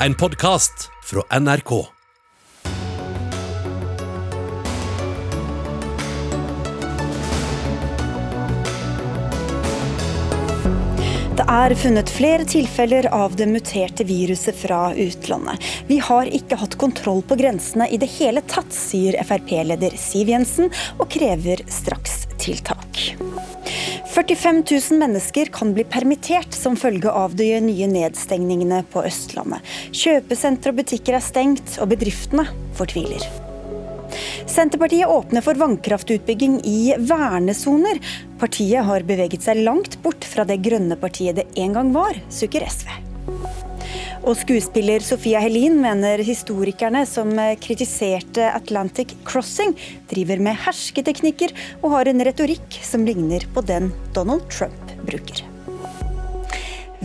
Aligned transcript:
En 0.00 0.14
podkast 0.14 0.90
fra 1.04 1.38
NRK. 1.40 1.70
Det 11.36 11.46
er 11.48 11.74
funnet 11.80 12.12
flere 12.12 12.44
tilfeller 12.44 13.08
av 13.08 13.38
det 13.40 13.48
muterte 13.48 14.04
viruset 14.04 14.58
fra 14.60 14.90
utlandet. 14.92 15.64
Vi 15.88 15.96
har 16.04 16.28
ikke 16.28 16.60
hatt 16.60 16.76
kontroll 16.76 17.24
på 17.24 17.40
grensene 17.40 17.88
i 17.88 17.96
det 17.96 18.10
hele 18.18 18.44
tatt, 18.44 18.76
sier 18.76 19.16
Frp-leder 19.24 19.96
Siv 19.96 20.28
Jensen, 20.28 20.68
og 21.00 21.08
krever 21.16 21.64
strakstiltak. 21.72 22.75
45 24.16 24.64
000 24.90 24.98
mennesker 24.98 25.50
kan 25.52 25.74
bli 25.76 25.84
permittert 25.84 26.54
som 26.56 26.76
følge 26.76 27.10
av 27.12 27.34
de 27.36 27.50
nye 27.60 27.84
nedstengningene 27.90 28.78
på 28.88 29.02
Østlandet. 29.04 29.60
Kjøpesentre 29.92 30.72
og 30.72 30.78
butikker 30.78 31.18
er 31.18 31.24
stengt, 31.24 31.74
og 31.84 31.90
bedriftene 31.90 32.46
fortviler. 32.78 33.26
Senterpartiet 34.48 35.12
åpner 35.12 35.44
for 35.44 35.60
vannkraftutbygging 35.60 36.62
i 36.64 36.94
vernesoner. 36.96 38.00
Partiet 38.40 38.88
har 38.88 39.04
beveget 39.04 39.44
seg 39.44 39.60
langt 39.66 39.98
bort 40.00 40.24
fra 40.24 40.48
det 40.48 40.62
grønne 40.64 40.96
partiet 40.96 41.36
det 41.42 41.50
en 41.60 41.76
gang 41.76 41.92
var, 41.92 42.16
sukker 42.32 42.64
SV. 42.64 43.05
Og 44.26 44.34
skuespiller 44.34 45.04
Sofia 45.06 45.38
Helin 45.38 45.76
mener 45.78 46.18
historikerne 46.26 47.04
som 47.06 47.28
kritiserte 47.62 48.48
Atlantic 48.50 49.14
Crossing, 49.28 49.76
driver 50.10 50.40
med 50.42 50.58
hersketeknikker 50.64 51.54
og 51.78 51.92
har 51.94 52.10
en 52.10 52.24
retorikk 52.26 52.80
som 52.82 53.06
ligner 53.06 53.46
på 53.54 53.62
den 53.68 53.92
Donald 54.16 54.48
Trump 54.50 54.96
bruker. 55.06 55.44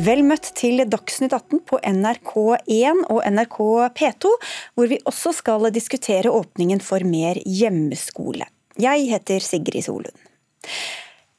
Vel 0.02 0.24
møtt 0.26 0.50
til 0.58 0.82
Dagsnytt 0.90 1.36
18 1.36 1.62
på 1.70 1.78
NRK1 1.86 3.04
og 3.14 3.22
NRK 3.22 3.60
P2, 4.00 4.34
hvor 4.74 4.90
vi 4.90 4.98
også 5.06 5.36
skal 5.36 5.70
diskutere 5.76 6.32
åpningen 6.32 6.82
for 6.82 7.06
mer 7.06 7.38
hjemmeskole. 7.46 8.50
Jeg 8.82 9.06
heter 9.12 9.46
Sigrid 9.46 9.86
Solund. 9.86 10.18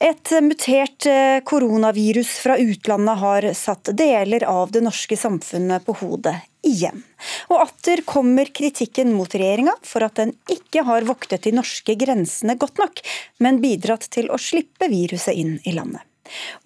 Et 0.03 0.33
mutert 0.43 1.07
koronavirus 1.47 2.31
fra 2.43 2.57
utlandet 2.59 3.21
har 3.21 3.45
satt 3.55 3.93
deler 3.95 4.43
av 4.51 4.73
det 4.75 4.83
norske 4.83 5.15
samfunnet 5.17 5.85
på 5.87 5.95
hodet 6.01 6.35
igjen. 6.67 7.05
Og 7.51 7.61
atter 7.63 8.03
kommer 8.07 8.51
kritikken 8.55 9.13
mot 9.15 9.31
regjeringa 9.31 9.77
for 9.87 10.03
at 10.07 10.19
den 10.19 10.33
ikke 10.51 10.83
har 10.89 11.07
voktet 11.07 11.47
de 11.47 11.53
norske 11.55 11.95
grensene 11.99 12.57
godt 12.59 12.83
nok, 12.83 13.03
men 13.39 13.61
bidratt 13.63 14.09
til 14.15 14.31
å 14.31 14.41
slippe 14.43 14.91
viruset 14.91 15.39
inn 15.39 15.61
i 15.63 15.77
landet. 15.77 16.03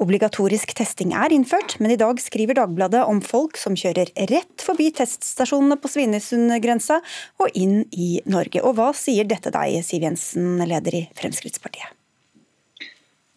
Obligatorisk 0.01 0.73
testing 0.79 1.13
er 1.17 1.33
innført, 1.35 1.77
men 1.81 1.93
i 1.93 1.99
dag 2.01 2.21
skriver 2.23 2.57
Dagbladet 2.57 3.03
om 3.09 3.21
folk 3.25 3.59
som 3.61 3.77
kjører 3.77 4.13
rett 4.31 4.63
forbi 4.63 4.89
teststasjonene 4.95 5.79
på 5.81 5.91
Svinesundgrensa 5.91 7.01
og 7.43 7.59
inn 7.59 7.83
i 7.91 8.21
Norge. 8.31 8.63
Og 8.63 8.77
hva 8.79 8.93
sier 8.97 9.29
dette 9.29 9.53
deg, 9.53 9.81
Siv 9.85 10.07
Jensen, 10.07 10.61
leder 10.65 11.03
i 11.03 11.07
Fremskrittspartiet? 11.19 11.97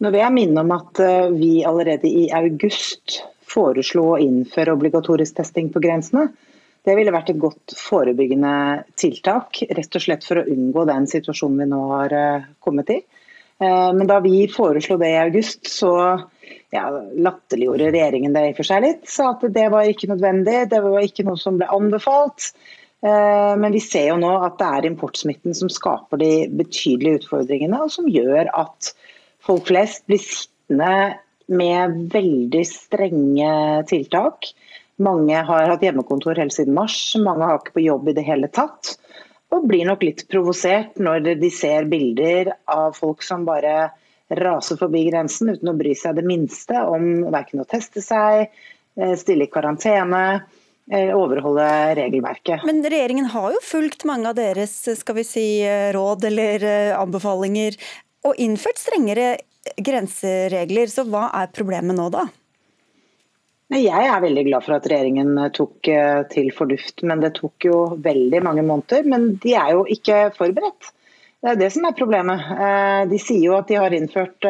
Nå 0.00 0.08
vil 0.08 0.22
jeg 0.22 0.32
minne 0.32 0.62
om 0.64 0.70
at 0.72 1.00
eh, 1.04 1.32
vi 1.36 1.58
allerede 1.68 2.08
i 2.08 2.30
august 2.32 3.20
foreslo 3.50 4.14
å 4.14 4.20
innføre 4.22 4.72
obligatorisk 4.72 5.36
testing 5.36 5.68
på 5.74 5.82
grensene. 5.84 6.30
Det 6.86 6.94
ville 6.96 7.12
vært 7.12 7.34
et 7.34 7.40
godt 7.40 7.74
forebyggende 7.76 8.52
tiltak, 8.96 9.60
rett 9.68 9.98
og 9.98 10.04
slett 10.04 10.24
for 10.24 10.40
å 10.40 10.46
unngå 10.48 10.86
den 10.88 11.08
situasjonen 11.10 11.60
vi 11.60 11.66
nå 11.68 11.80
har 11.90 12.14
eh, 12.16 12.46
kommet 12.64 12.94
i. 12.94 12.96
Eh, 13.60 13.90
men 13.98 14.08
da 14.08 14.22
vi 14.24 14.46
foreslo 14.48 14.96
det 15.02 15.12
i 15.12 15.20
august, 15.20 15.68
så 15.68 15.92
ja, 16.72 16.86
latterliggjorde 17.20 17.92
regjeringen 17.92 18.32
det 18.32 18.46
i 18.48 18.56
for 18.56 18.70
seg 18.70 18.86
litt. 18.86 19.04
Sa 19.10 19.34
at 19.34 19.44
det 19.52 19.68
var 19.74 19.90
ikke 19.90 20.08
nødvendig, 20.14 20.62
det 20.72 20.80
var 20.86 21.04
ikke 21.04 21.28
noe 21.28 21.36
som 21.42 21.60
ble 21.60 21.68
anbefalt. 21.68 22.54
Men 23.00 23.72
vi 23.72 23.80
ser 23.80 24.10
jo 24.10 24.18
nå 24.20 24.28
at 24.44 24.58
det 24.60 24.66
er 24.76 24.86
importsmitten 24.90 25.54
som 25.56 25.70
skaper 25.72 26.20
de 26.20 26.32
betydelige 26.52 27.22
utfordringene, 27.22 27.78
og 27.80 27.88
som 27.94 28.04
gjør 28.12 28.50
at 28.52 28.90
folk 29.46 29.68
flest 29.70 30.06
blir 30.10 30.22
sittende 30.22 31.18
med 31.50 31.96
veldig 32.12 32.64
strenge 32.68 33.52
tiltak. 33.90 34.52
Mange 35.00 35.40
har 35.48 35.72
hatt 35.72 35.82
hjemmekontor 35.82 36.38
helt 36.38 36.54
siden 36.54 36.76
mars, 36.76 36.98
mange 37.18 37.48
har 37.48 37.58
ikke 37.58 37.78
på 37.78 37.86
jobb 37.88 38.12
i 38.12 38.16
det 38.18 38.26
hele 38.26 38.50
tatt 38.52 38.94
og 39.50 39.66
blir 39.66 39.86
nok 39.88 40.04
litt 40.06 40.26
provosert 40.30 40.98
når 41.02 41.34
de 41.40 41.50
ser 41.52 41.88
bilder 41.90 42.52
av 42.70 42.94
folk 42.98 43.24
som 43.26 43.46
bare 43.48 43.90
raser 44.30 44.78
forbi 44.78 45.04
grensen 45.08 45.50
uten 45.50 45.72
å 45.72 45.76
bry 45.78 45.94
seg 45.98 46.20
det 46.20 46.26
minste 46.26 46.84
om 46.86 47.26
verken 47.34 47.64
å 47.64 47.68
teste 47.68 48.02
seg, 48.04 48.46
eh, 48.96 49.14
stille 49.18 49.48
i 49.48 49.50
karantene, 49.50 50.42
eh, 50.90 51.10
overholde 51.10 51.66
regelverket. 51.98 52.62
Men 52.64 52.82
regjeringen 52.82 53.26
har 53.26 53.50
jo 53.50 53.58
fulgt 53.62 54.04
mange 54.04 54.28
av 54.28 54.36
deres 54.36 54.70
skal 54.96 55.16
vi 55.16 55.24
si, 55.24 55.48
råd 55.66 56.24
eller 56.30 56.94
anbefalinger, 56.94 57.74
og 58.26 58.36
innført 58.40 58.80
strengere 58.80 59.34
grenseregler. 59.80 60.90
Så 60.90 61.06
hva 61.08 61.28
er 61.36 61.52
problemet 61.54 61.96
nå, 61.96 62.08
da? 62.12 62.26
Jeg 63.70 64.06
er 64.10 64.22
veldig 64.22 64.42
glad 64.48 64.64
for 64.66 64.74
at 64.74 64.86
regjeringen 64.90 65.36
eh, 65.38 65.50
tok 65.54 65.88
eh, 65.92 66.22
til 66.32 66.48
fornuft, 66.54 67.04
men 67.06 67.20
det 67.22 67.36
tok 67.36 67.68
jo 67.68 67.76
veldig 68.02 68.40
mange 68.42 68.64
måneder. 68.66 69.06
Men 69.06 69.28
de 69.42 69.54
er 69.54 69.76
jo 69.76 69.84
ikke 69.86 70.32
forberedt. 70.34 70.90
Det 71.40 71.52
er 71.52 71.60
det 71.60 71.68
som 71.72 71.86
er 71.86 71.94
problemet. 71.96 72.48
Eh, 72.50 73.02
de 73.12 73.20
sier 73.22 73.44
jo 73.44 73.54
at 73.60 73.70
de 73.70 73.78
har 73.78 73.94
innført 73.94 74.48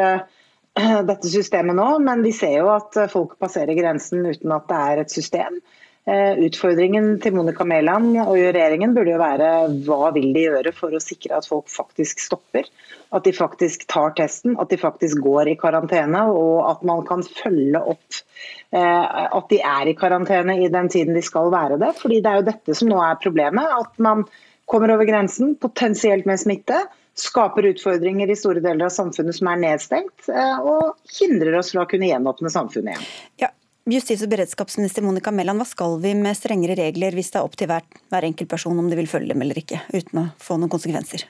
dette 1.10 1.28
systemet 1.28 1.76
nå, 1.76 1.90
men 2.06 2.24
de 2.24 2.32
ser 2.32 2.56
jo 2.62 2.70
at 2.72 2.96
folk 3.12 3.36
passerer 3.42 3.76
grensen 3.76 4.24
uten 4.24 4.56
at 4.56 4.66
det 4.70 4.80
er 4.86 5.04
et 5.04 5.12
system. 5.12 5.60
Utfordringen 6.08 7.18
til 7.22 7.34
Monica 7.36 7.62
Mæland 7.68 8.14
og 8.22 8.32
regjeringen 8.32 8.94
burde 8.96 9.12
jo 9.12 9.18
være 9.20 9.50
hva 9.86 10.08
vil 10.16 10.30
de 10.34 10.46
gjøre 10.46 10.72
for 10.74 10.96
å 10.96 11.02
sikre 11.02 11.36
at 11.36 11.46
folk 11.46 11.68
faktisk 11.70 12.22
stopper. 12.24 12.66
At 13.14 13.26
de 13.28 13.34
faktisk 13.36 13.84
tar 13.90 14.16
testen, 14.18 14.56
at 14.58 14.72
de 14.72 14.78
faktisk 14.80 15.20
går 15.22 15.52
i 15.52 15.58
karantene 15.60 16.24
og 16.32 16.64
at 16.70 16.82
man 16.88 17.04
kan 17.06 17.22
følge 17.26 17.84
opp 17.92 18.22
Eh, 18.70 19.24
at 19.36 19.50
de 19.50 19.58
er 19.66 19.90
i 19.90 19.96
karantene 19.98 20.54
i 20.62 20.70
den 20.70 20.88
tiden 20.92 21.16
de 21.16 21.22
skal 21.26 21.50
være 21.52 21.78
det. 21.80 21.90
fordi 21.98 22.20
Det 22.20 22.30
er 22.30 22.40
jo 22.40 22.48
dette 22.50 22.74
som 22.74 22.88
nå 22.88 23.00
er 23.02 23.20
problemet. 23.22 23.66
At 23.66 23.98
man 23.98 24.24
kommer 24.70 24.94
over 24.94 25.04
grensen, 25.04 25.56
potensielt 25.56 26.26
med 26.26 26.38
smitte, 26.38 26.78
skaper 27.18 27.66
utfordringer 27.72 28.30
i 28.30 28.38
store 28.38 28.62
deler 28.62 28.86
av 28.86 28.94
samfunnet 28.94 29.34
som 29.36 29.50
er 29.50 29.58
nedstengt, 29.64 30.28
eh, 30.30 30.60
og 30.62 30.94
hindrer 31.18 31.58
oss 31.58 31.72
fra 31.74 31.82
å 31.82 31.90
kunne 31.90 32.06
gjenåpne 32.06 32.52
samfunnet 32.52 32.94
igjen. 32.94 33.08
Ja. 33.42 33.50
Justis- 33.90 34.20
og 34.22 34.30
beredskapsminister 34.30 35.02
Monica 35.02 35.32
Mæland, 35.34 35.58
hva 35.58 35.64
skal 35.66 35.96
vi 35.98 36.12
med 36.14 36.36
strengere 36.38 36.76
regler 36.78 37.16
hvis 37.16 37.32
det 37.34 37.40
er 37.40 37.46
opp 37.48 37.56
til 37.58 37.66
hver, 37.66 37.82
hver 38.12 38.26
enkelt 38.28 38.50
person 38.52 38.78
om 38.78 38.86
de 38.86 38.94
vil 39.00 39.10
følge 39.10 39.32
dem 39.32 39.42
eller 39.42 39.58
ikke, 39.58 39.80
uten 39.90 40.20
å 40.20 40.26
få 40.38 40.60
noen 40.60 40.70
konsekvenser? 40.70 41.24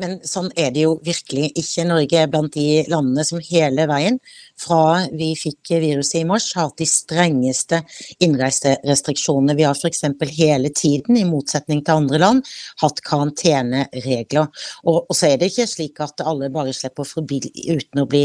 Men 0.00 0.18
sånn 0.26 0.50
er 0.58 0.72
det 0.74 0.84
jo 0.86 0.94
virkelig 1.04 1.50
ikke. 1.60 1.86
Norge 1.88 2.22
er 2.22 2.30
blant 2.30 2.54
de 2.56 2.84
landene 2.90 3.24
som 3.26 3.42
hele 3.44 3.86
veien, 3.90 4.18
fra 4.60 5.06
vi 5.16 5.30
fikk 5.38 5.72
viruset 5.80 6.20
i 6.20 6.26
mars, 6.28 6.50
har 6.56 6.68
hatt 6.68 6.80
de 6.80 6.88
strengeste 6.88 7.80
innreiserestriksjonene. 8.24 9.56
Vi 9.56 9.64
har 9.64 9.76
f.eks. 9.76 10.04
hele 10.36 10.72
tiden, 10.76 11.16
i 11.16 11.26
motsetning 11.28 11.82
til 11.84 12.02
andre 12.02 12.20
land, 12.20 12.50
hatt 12.82 13.00
karanteneregler. 13.06 14.50
Og, 14.84 15.02
og, 15.06 15.14
så 15.16 15.30
er 15.30 15.40
det 15.40 15.50
ikke 15.52 15.68
slik 15.70 16.02
at 16.04 16.24
alle 16.26 16.50
bare 16.52 16.74
slipper 16.76 17.08
forbi 17.08 17.40
uten 17.70 18.02
å 18.02 18.06
bli, 18.10 18.24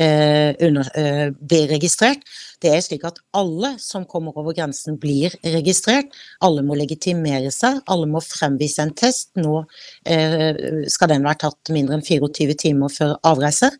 eh, 0.00 0.50
under, 0.64 0.88
eh, 0.96 1.28
bli 1.36 1.64
registrert. 1.72 2.24
Det 2.64 2.72
er 2.72 2.80
slik 2.84 3.04
at 3.04 3.20
alle 3.36 3.74
som 3.82 4.06
kommer 4.08 4.36
over 4.40 4.56
grensen 4.56 4.96
blir 5.00 5.34
registrert. 5.44 6.14
Alle 6.44 6.64
må 6.64 6.78
legitimere 6.78 7.52
seg, 7.52 7.82
alle 7.92 8.08
må 8.08 8.22
fremvise 8.24 8.86
en 8.86 8.94
test. 8.96 9.34
Nå 9.36 9.66
eh, 10.08 10.86
skal 10.88 11.12
den 11.14 11.26
vært 11.26 11.42
tatt 11.44 11.72
mindre 11.74 11.98
enn 11.98 12.04
24 12.04 12.56
timer 12.60 12.92
før 12.92 13.14
avreise. 13.26 13.70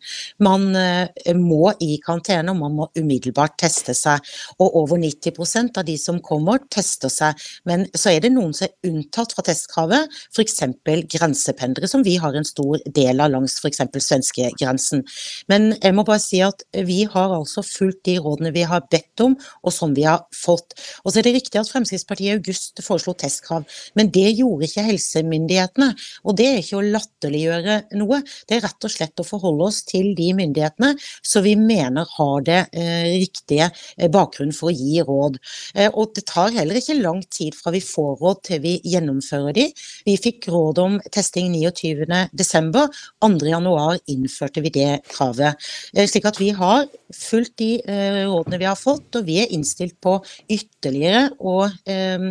Man 0.43 0.71
eh, 0.79 1.33
må 1.37 1.73
i 1.83 1.97
karantene, 2.03 2.53
og 2.53 2.61
man 2.61 2.77
må 2.79 2.89
umiddelbart 2.97 3.57
teste 3.61 3.95
seg. 3.97 4.23
Og 4.59 4.77
over 4.83 4.99
90% 5.01 5.79
av 5.81 5.87
de 5.87 5.97
som 6.01 6.21
kommer, 6.23 6.63
tester 6.71 7.11
seg. 7.11 7.39
Men 7.69 7.85
så 7.95 8.13
er 8.13 8.25
det 8.25 8.33
noen 8.35 8.53
som 8.55 8.67
er 8.67 8.91
unntatt 8.91 9.35
fra 9.35 9.45
testkravet, 9.45 10.11
f.eks. 10.35 10.63
grensependlere, 11.11 11.89
som 11.91 12.05
vi 12.05 12.17
har 12.21 12.35
en 12.35 12.47
stor 12.47 12.79
del 12.95 13.23
av 13.23 13.33
langs 13.33 13.57
f.eks. 13.61 13.83
svenskegrensen. 14.07 15.05
Men 15.51 15.73
jeg 15.75 15.95
må 15.95 16.05
bare 16.07 16.23
si 16.23 16.41
at 16.45 16.65
vi 16.87 17.03
har 17.11 17.35
altså 17.35 17.63
fulgt 17.65 18.03
de 18.07 18.17
rådene 18.21 18.53
vi 18.55 18.65
har 18.67 18.85
bedt 18.91 19.23
om, 19.25 19.37
og 19.63 19.73
som 19.73 19.95
vi 19.95 20.05
har 20.07 20.25
fått. 20.35 20.75
Og 21.03 21.11
så 21.11 21.19
er 21.19 21.27
det 21.27 21.35
riktig 21.39 21.61
at 21.61 21.71
Fremskrittspartiet 21.71 22.31
i 22.31 22.37
august 22.37 22.81
foreslo 22.85 23.15
testkrav, 23.17 23.65
men 23.97 24.11
det 24.13 24.31
gjorde 24.37 24.69
ikke 24.69 24.85
helsemyndighetene. 24.89 25.91
Og 26.25 26.37
det 26.39 26.47
er 26.49 26.61
ikke 26.61 26.79
å 26.79 26.85
latterliggjøre 27.15 27.95
noe. 27.97 28.21
Det 28.47 28.57
er 28.57 28.63
rett 28.65 28.85
og 28.85 28.91
slett 28.91 29.19
å 29.19 29.25
forholde 29.25 29.65
oss 29.69 29.83
til 29.87 30.13
de 30.15 30.31
myndighetene 30.35 30.95
som 31.23 31.43
vi 31.43 31.55
mener 31.55 32.05
har 32.17 32.41
det 32.45 32.61
eh, 32.73 33.15
riktige 33.19 33.69
bakgrunnen 34.11 34.53
for 34.53 34.69
å 34.69 34.75
gi 34.75 35.01
råd. 35.01 35.39
Eh, 35.75 35.89
og 35.93 36.13
det 36.15 36.25
tar 36.27 36.53
heller 36.55 36.75
ikke 36.79 36.99
lang 36.99 37.23
tid 37.23 37.55
fra 37.55 37.71
vi 37.73 37.81
får 37.81 38.19
råd 38.21 38.41
til 38.49 38.61
vi 38.63 38.75
gjennomfører 38.83 39.55
de. 39.55 39.67
Vi 40.05 40.17
fikk 40.17 40.49
råd 40.51 40.81
om 40.83 40.99
testing 41.11 41.53
29.12. 41.55 42.89
2.1 43.25 43.99
innførte 44.11 44.63
vi 44.63 44.73
det 44.73 45.01
kravet. 45.09 45.55
Eh, 45.95 46.07
slik 46.09 46.27
at 46.27 46.39
vi 46.39 46.51
har 46.55 46.85
fulgt 47.15 47.57
de 47.61 47.79
eh, 47.81 48.23
rådene 48.27 48.59
vi 48.61 48.67
har 48.67 48.77
fått, 48.79 49.15
og 49.15 49.27
vi 49.27 49.39
er 49.43 49.51
innstilt 49.55 49.97
på 50.03 50.17
ytterligere 50.51 51.29
å 51.39 51.65
eh, 51.87 52.29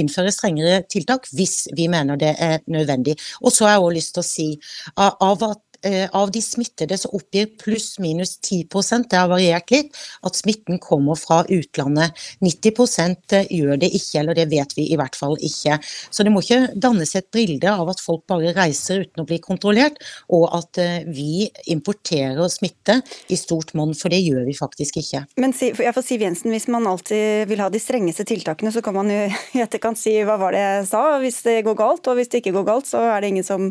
innføre 0.00 0.32
strengere 0.34 0.82
tiltak 0.90 1.28
hvis 1.36 1.68
vi 1.76 1.88
mener 1.92 2.18
det 2.20 2.34
er 2.40 2.60
nødvendig. 2.70 3.16
Og 3.44 3.52
så 3.60 3.68
har 3.68 3.76
jeg 3.76 3.84
òg 3.84 3.96
lyst 3.98 4.16
til 4.16 4.24
å 4.24 4.30
si 4.30 4.48
av 4.96 5.44
at 5.50 5.69
av 6.12 6.30
de 6.34 6.42
smittede 6.44 6.98
så 7.00 7.08
oppgir 7.16 7.48
pluss-minus 7.60 8.36
10 8.40 8.64
det 9.10 9.16
har 9.16 9.28
variert 9.30 9.70
litt, 9.72 9.96
at 10.26 10.36
smitten 10.36 10.78
kommer 10.82 11.18
fra 11.18 11.42
utlandet. 11.48 12.16
90 12.40 13.36
eh, 13.36 13.46
gjør 13.50 13.80
det 13.80 13.90
ikke, 13.96 14.20
eller 14.20 14.38
det 14.38 14.48
vet 14.50 14.74
vi 14.76 14.86
i 14.92 14.98
hvert 14.98 15.16
fall 15.16 15.36
ikke. 15.40 15.78
Så 16.10 16.24
det 16.26 16.32
må 16.32 16.42
ikke 16.44 16.74
dannes 16.74 17.14
et 17.18 17.30
bilde 17.34 17.70
av 17.70 17.90
at 17.92 18.02
folk 18.02 18.26
bare 18.30 18.54
reiser 18.56 19.04
uten 19.04 19.24
å 19.24 19.28
bli 19.28 19.40
kontrollert, 19.42 20.00
og 20.32 20.48
at 20.56 20.80
eh, 20.82 21.06
vi 21.08 21.48
importerer 21.72 22.48
smitte 22.52 23.00
i 23.28 23.38
stort 23.38 23.74
monn, 23.78 23.94
for 23.96 24.12
det 24.12 24.22
gjør 24.22 24.44
vi 24.48 24.56
faktisk 24.56 25.00
ikke. 25.02 25.24
Men 25.40 25.54
for 25.56 26.02
Siv 26.04 26.24
Jensen, 26.24 26.52
hvis 26.54 26.68
man 26.72 26.88
alltid 26.90 27.48
vil 27.50 27.62
ha 27.62 27.70
de 27.72 27.82
strengeste 27.82 28.26
tiltakene, 28.28 28.72
så 28.74 28.84
kan 28.84 28.96
man 28.96 29.10
jo 29.12 29.22
i 29.56 29.64
etterkant 29.64 30.00
si 30.00 30.16
hva 30.26 30.38
var 30.40 30.56
det 30.56 30.64
jeg 30.64 30.90
sa, 30.92 31.04
hvis 31.22 31.42
det 31.46 31.60
går 31.66 31.78
galt. 31.78 32.06
Og 32.10 32.18
hvis 32.18 32.30
det 32.32 32.42
ikke 32.42 32.56
går 32.60 32.68
galt, 32.68 32.90
så 32.90 33.02
er 33.14 33.22
det 33.22 33.34
ingen 33.34 33.46
som 33.46 33.70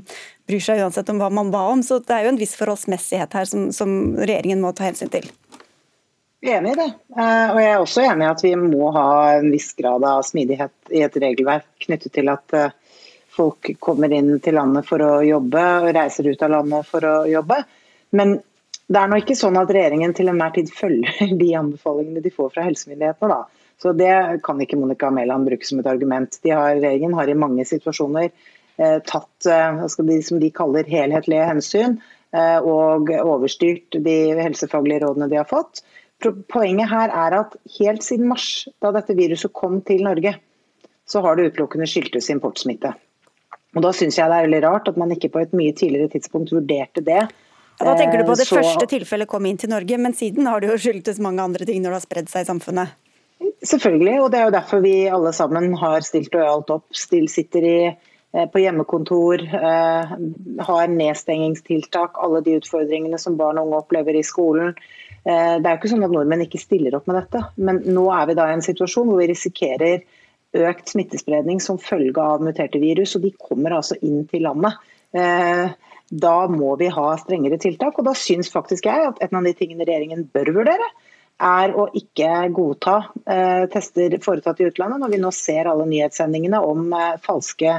bryr 0.49 0.63
seg 0.65 0.81
uansett 0.81 1.09
om 1.13 1.21
hva 1.21 1.29
man 1.33 1.53
ba 1.53 1.67
om. 1.71 1.83
Så 1.85 2.01
det 2.01 2.15
er 2.15 2.25
jo 2.25 2.33
en 2.33 2.41
viss 2.41 2.57
forholdsmessighet 2.59 3.37
her 3.37 3.47
som, 3.49 3.69
som 3.75 3.95
regjeringen 4.17 4.61
må 4.63 4.73
ta 4.73 4.89
hensyn 4.89 5.11
til. 5.13 5.29
Jeg 6.39 6.55
er 6.55 6.61
enig 6.61 6.73
i 6.73 6.79
det. 6.79 6.91
Eh, 7.19 7.47
og 7.51 7.57
jeg 7.59 7.71
er 7.71 7.81
også 7.83 8.03
enig 8.07 8.25
i 8.25 8.31
at 8.31 8.43
vi 8.45 8.53
må 8.59 8.91
ha 8.95 9.07
en 9.35 9.49
viss 9.51 9.73
grad 9.77 10.05
av 10.07 10.23
smidighet 10.23 10.93
i 10.95 11.03
et 11.03 11.17
regelverk 11.19 11.67
knyttet 11.83 12.13
til 12.15 12.31
at 12.31 12.55
eh, 12.55 12.75
folk 13.35 13.73
kommer 13.83 14.11
inn 14.15 14.37
til 14.43 14.55
landet 14.55 14.87
for 14.87 15.03
å 15.03 15.17
jobbe 15.25 15.65
og 15.83 15.91
reiser 15.95 16.29
ut 16.31 16.45
av 16.47 16.53
landet 16.55 16.87
for 16.87 17.05
å 17.07 17.15
jobbe. 17.27 17.59
Men 18.15 18.37
det 18.89 19.01
er 19.01 19.11
nå 19.11 19.19
ikke 19.21 19.37
sånn 19.37 19.59
at 19.59 19.71
regjeringen 19.75 20.15
til 20.17 20.31
enhver 20.31 20.55
tid 20.55 20.71
følger 20.73 21.35
de 21.43 21.49
anbefalingene 21.59 22.23
de 22.23 22.33
får 22.33 22.53
fra 22.55 22.65
helsemyndighetene. 22.69 23.35
da. 23.35 23.75
Så 23.79 23.93
Det 23.93 24.13
kan 24.43 24.59
ikke 24.63 24.79
Monica 24.79 25.11
Mæland 25.11 25.47
bruke 25.47 25.67
som 25.67 25.79
et 25.79 25.91
argument. 25.91 26.39
Har, 26.47 26.79
regjeringen 26.79 27.13
har 27.19 27.27
i 27.27 27.37
mange 27.37 27.67
situasjoner 27.67 28.31
tatt 28.79 29.45
eh, 29.45 29.81
de, 30.07 30.21
som 30.23 30.39
de 30.39 30.49
kaller 30.55 30.87
helhetlige 30.87 31.47
hensyn 31.49 31.97
eh, 32.35 32.59
og 32.59 33.11
overstyrt 33.19 33.99
de 34.05 34.17
helsefaglige 34.39 35.03
rådene 35.03 35.29
de 35.31 35.39
har 35.41 35.49
fått. 35.49 35.83
Poenget 36.51 36.91
her 36.91 37.11
er 37.15 37.35
at 37.37 37.55
helt 37.77 38.03
siden 38.03 38.29
mars, 38.31 38.67
da 38.83 38.91
dette 38.95 39.15
viruset 39.15 39.51
kom 39.55 39.79
til 39.87 40.03
Norge, 40.07 40.35
så 41.09 41.23
har 41.25 41.35
det 41.35 41.51
utelukkende 41.51 41.87
skyldtes 41.89 42.29
importsmitte. 42.31 42.93
Og 43.77 43.83
Da 43.85 43.91
syns 43.93 44.17
jeg 44.17 44.31
det 44.31 44.37
er 44.37 44.47
veldig 44.47 44.63
rart 44.65 44.89
at 44.89 44.97
man 44.97 45.11
ikke 45.13 45.31
på 45.33 45.43
et 45.43 45.53
mye 45.55 45.75
tidligere 45.77 46.11
tidspunkt 46.15 46.51
vurderte 46.55 47.03
det. 47.05 47.21
Da 47.79 47.93
tenker 47.95 48.19
du 48.19 48.27
på 48.27 48.35
det 48.35 48.47
så... 48.49 48.57
første 48.59 48.89
tilfellet 48.91 49.29
kom 49.29 49.45
inn 49.47 49.59
til 49.59 49.71
Norge, 49.71 49.99
men 50.01 50.15
siden 50.17 50.49
har 50.49 50.59
det 50.59 50.71
jo 50.71 50.79
skyldtes 50.87 51.21
mange 51.23 51.43
andre 51.43 51.67
ting 51.67 51.79
når 51.83 51.93
det 51.93 51.99
har 51.99 52.07
spredd 52.07 52.31
seg 52.31 52.43
i 52.43 52.49
samfunnet? 52.49 52.95
Selvfølgelig, 53.63 54.15
og 54.19 54.31
det 54.33 54.39
er 54.39 54.47
jo 54.49 54.55
derfor 54.55 54.81
vi 54.83 54.95
alle 55.07 55.31
sammen 55.35 55.71
har 55.79 56.03
stilt 56.03 56.33
lojalt 56.35 56.73
opp. 56.75 56.87
Still 56.95 57.29
sitter 57.31 57.67
i 57.67 57.77
Eh, 57.87 58.08
på 58.31 58.61
hjemmekontor, 58.61 59.41
eh, 59.41 60.11
har 60.65 60.87
nedstengingstiltak, 60.87 62.17
alle 62.21 62.41
de 62.45 62.59
utfordringene 62.59 63.17
som 63.17 63.37
barn 63.37 63.57
og 63.57 63.67
unge 63.67 63.81
opplever 63.81 64.19
i 64.19 64.25
skolen. 64.25 64.75
Eh, 65.25 65.57
det 65.57 65.65
er 65.65 65.73
jo 65.73 65.79
ikke 65.79 65.93
sånn 65.95 66.05
at 66.05 66.13
nordmenn 66.13 66.45
ikke 66.45 66.61
stiller 66.61 66.95
opp 66.95 67.09
med 67.09 67.17
dette, 67.23 67.41
men 67.57 67.81
nå 67.89 68.05
er 68.13 68.29
vi 68.29 68.37
da 68.37 68.47
i 68.49 68.53
en 68.53 68.65
situasjon 68.65 69.09
hvor 69.09 69.21
vi 69.23 69.31
risikerer 69.33 70.05
økt 70.69 70.93
smittespredning 70.93 71.61
som 71.61 71.81
følge 71.81 72.21
av 72.21 72.45
muterte 72.45 72.81
virus, 72.81 73.15
og 73.17 73.25
de 73.25 73.33
kommer 73.37 73.73
altså 73.77 73.97
inn 74.01 74.23
til 74.29 74.45
landet. 74.45 74.77
Da 76.09 76.37
må 76.49 76.71
vi 76.79 76.87
ha 76.89 77.09
strengere 77.21 77.59
tiltak, 77.61 77.99
og 77.99 78.07
da 78.07 78.15
syns 78.17 78.49
faktisk 78.49 78.87
jeg 78.89 79.11
at 79.11 79.21
en 79.21 79.37
av 79.37 79.45
de 79.45 79.53
tingene 79.53 79.85
regjeringen 79.85 80.25
bør 80.33 80.49
vurdere, 80.55 80.87
er 81.37 81.75
å 81.77 81.85
ikke 81.93 82.49
godta 82.49 82.95
tester 83.69 84.17
foretatt 84.25 84.57
i 84.63 84.71
utlandet, 84.71 85.03
når 85.03 85.13
vi 85.13 85.21
nå 85.21 85.29
ser 85.37 85.69
alle 85.69 85.85
nyhetssendingene 85.85 86.65
om 86.65 86.89
falske 87.21 87.77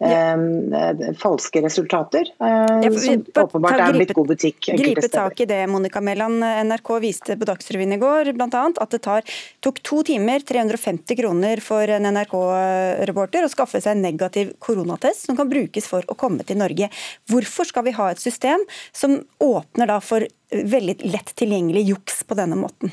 eh, 0.00 1.14
falske 1.20 1.62
resultater. 1.64 2.30
Eh, 2.40 2.90
som 2.92 3.24
åpenbart 3.44 3.80
er 3.80 3.98
blitt 3.98 4.14
god 4.16 4.30
butikk. 4.32 4.70
Gripe 4.80 5.08
tak 5.12 5.40
i 5.40 5.48
det, 5.50 5.62
Monica 5.70 6.00
Mæland. 6.00 6.44
NRK 6.70 6.92
viste 7.02 7.36
på 7.40 7.48
Dagsrevyen 7.48 7.96
i 7.96 8.00
går 8.00 8.32
annet, 8.40 8.78
at 8.80 8.90
det 8.90 9.02
tar, 9.04 9.26
tok 9.60 9.82
to 9.86 10.02
timer, 10.06 10.40
350 10.46 11.18
kroner 11.20 11.60
for 11.64 11.88
en 11.88 12.08
NRK-reporter 12.08 13.46
å 13.46 13.52
skaffe 13.52 13.80
seg 13.80 13.96
en 13.96 14.04
negativ 14.08 14.54
koronatest 14.62 15.28
som 15.28 15.38
kan 15.38 15.50
brukes 15.50 15.88
for 15.90 16.06
å 16.08 16.16
komme 16.18 16.46
til 16.46 16.60
Norge. 16.60 16.90
Hvorfor 17.30 17.68
skal 17.68 17.86
vi 17.86 17.96
ha 17.96 18.10
et 18.10 18.22
system 18.22 18.64
som 18.92 19.20
åpner 19.40 19.90
for 20.04 20.26
veldig 20.50 21.00
lett 21.10 21.34
tilgjengelig 21.38 21.86
juks 21.92 22.24
på 22.26 22.38
denne 22.38 22.58
måten? 22.58 22.92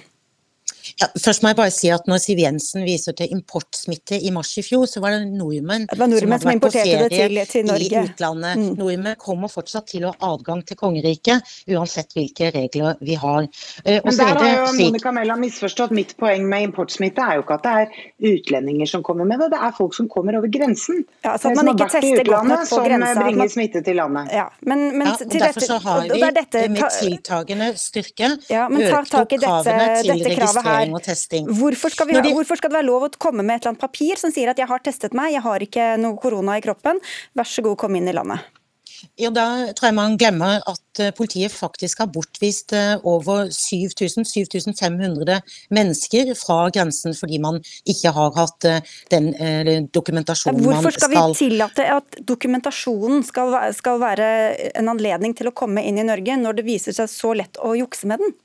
Ja, 0.97 1.07
først 1.21 1.43
må 1.43 1.51
jeg 1.51 1.57
bare 1.59 1.71
si 1.73 1.89
at 1.93 2.07
når 2.09 2.21
Siv 2.23 2.39
Jensen 2.41 2.81
viser 2.87 3.13
til 3.17 3.29
importsmitte 3.35 4.17
i 4.17 4.31
mars 4.33 4.55
i 4.57 4.63
fjor, 4.65 4.87
så 4.89 5.01
var 5.03 5.13
det 5.13 5.27
nordmenn, 5.29 5.85
det 5.91 5.97
var 5.99 6.09
nordmenn 6.09 6.41
som, 6.41 6.47
som 6.47 6.55
importerte 6.55 7.03
det 7.03 7.09
til, 7.13 7.37
til 7.51 7.67
Norge. 7.69 7.85
i 7.85 8.09
utlandet. 8.09 8.57
Mm. 8.57 8.71
Nordmenn 8.79 9.19
kommer 9.21 9.51
fortsatt 9.53 9.91
til 9.91 10.07
å 10.09 10.13
ha 10.15 10.31
adgang 10.33 10.63
til 10.65 10.79
kongeriket, 10.79 11.53
uansett 11.69 12.17
hvilke 12.17 12.49
regler 12.55 12.97
vi 13.05 13.17
har. 13.21 13.45
Eh, 13.83 13.99
Men 14.01 14.17
der 14.17 14.41
har 14.41 14.55
jo 14.63 14.71
Monica 14.79 15.13
Mæland 15.13 15.45
misforstått. 15.45 15.93
Mitt 15.93 16.15
poeng 16.17 16.47
med 16.49 16.65
importsmitte 16.71 17.21
er 17.21 17.37
jo 17.37 17.45
ikke 17.45 17.59
at 17.59 17.67
det 17.67 17.75
er 17.83 18.33
utlendinger 18.33 18.89
som 18.89 19.05
kommer 19.05 19.29
med 19.29 19.43
det, 19.43 19.51
det 19.53 19.61
er 19.69 19.77
folk 19.77 19.93
som 19.93 20.09
kommer 20.09 20.39
over 20.41 20.49
grensen. 20.49 21.05
Ja, 21.21 21.37
så 21.37 21.51
at 21.53 21.61
man 21.61 21.71
ikke 21.75 21.91
tester 21.93 22.25
godt 22.25 22.49
nok 22.49 22.65
på 22.71 22.81
grensa. 22.87 23.13
Som 23.13 23.23
bringer 23.27 23.53
smitte 23.53 23.83
til 23.85 24.01
landet. 24.01 24.33
Ja, 24.33 24.47
men, 24.65 24.87
men 24.97 25.11
ja, 25.11 25.15
og 25.21 25.37
Derfor 25.37 25.67
så 25.69 25.77
har 25.85 26.09
vi 26.09 26.25
dette, 26.41 26.65
med 26.73 26.89
tiltagende 26.97 27.69
styrke 27.77 28.33
ja, 28.49 28.65
men 28.71 28.81
ta 28.89 29.21
opp 29.21 29.29
kravene 29.29 29.87
dette, 29.93 30.17
dette 30.17 30.35
kravet 30.41 30.65
her 30.65 30.86
testing 30.87 30.97
og 30.97 31.03
testing. 31.05 31.49
Hvorfor 31.59 31.93
skal, 31.93 32.13
ha, 32.15 32.23
hvorfor 32.33 32.59
skal, 32.59 32.71
det 32.71 32.79
være 32.79 32.89
lov 32.89 33.07
å 33.07 33.11
komme 33.17 33.43
med 33.43 33.57
et 33.57 33.65
eller 33.65 33.75
annet 33.75 33.83
papir 33.83 34.19
som 34.19 34.33
sier 34.33 34.51
at 34.51 34.61
jeg 34.61 34.69
har 34.69 34.83
testet 34.85 35.17
meg, 35.17 35.33
jeg 35.35 35.45
har 35.45 35.63
ikke 35.63 35.89
noe 36.01 36.19
korona 36.21 36.57
i 36.57 36.63
kroppen, 36.65 37.01
vær 37.37 37.49
så 37.49 37.65
god, 37.65 37.77
kom 37.81 37.99
inn 37.99 38.09
i 38.09 38.15
landet? 38.15 38.45
Ja, 39.17 39.29
Da 39.33 39.73
tror 39.77 39.89
jeg 39.89 39.95
man 39.97 40.15
glemmer 40.19 40.63
at 40.65 41.01
eh, 41.01 41.11
politiet 41.15 41.53
faktisk 41.53 42.01
har 42.01 42.09
bortvist 42.13 42.73
eh, 42.75 42.95
over 43.07 43.49
7000-7500 43.53 45.41
mennesker 45.73 46.33
fra 46.39 46.57
grensen 46.73 47.13
fordi 47.17 47.39
man 47.43 47.59
ikke 47.89 48.13
har 48.15 48.33
hatt 48.37 48.67
eh, 48.69 48.95
den 49.13 49.29
dokumentasjonen 49.93 50.63
man 50.63 50.65
skal 50.65 50.81
Hvorfor 50.81 50.97
skal 50.97 51.13
vi 51.13 51.23
tillate 51.37 51.87
at 51.97 52.19
dokumentasjonen 52.33 53.23
skal, 53.27 53.59
skal 53.77 54.01
være 54.01 54.27
en 54.73 54.91
anledning 54.93 55.37
til 55.37 55.51
å 55.51 55.55
komme 55.55 55.85
inn 55.85 56.01
i 56.01 56.07
Norge, 56.07 56.39
når 56.41 56.59
det 56.59 56.67
viser 56.67 56.95
seg 56.97 57.11
så 57.11 57.33
lett 57.37 57.61
å 57.61 57.75
jukse 57.77 58.09
med 58.09 58.23
den? 58.23 58.35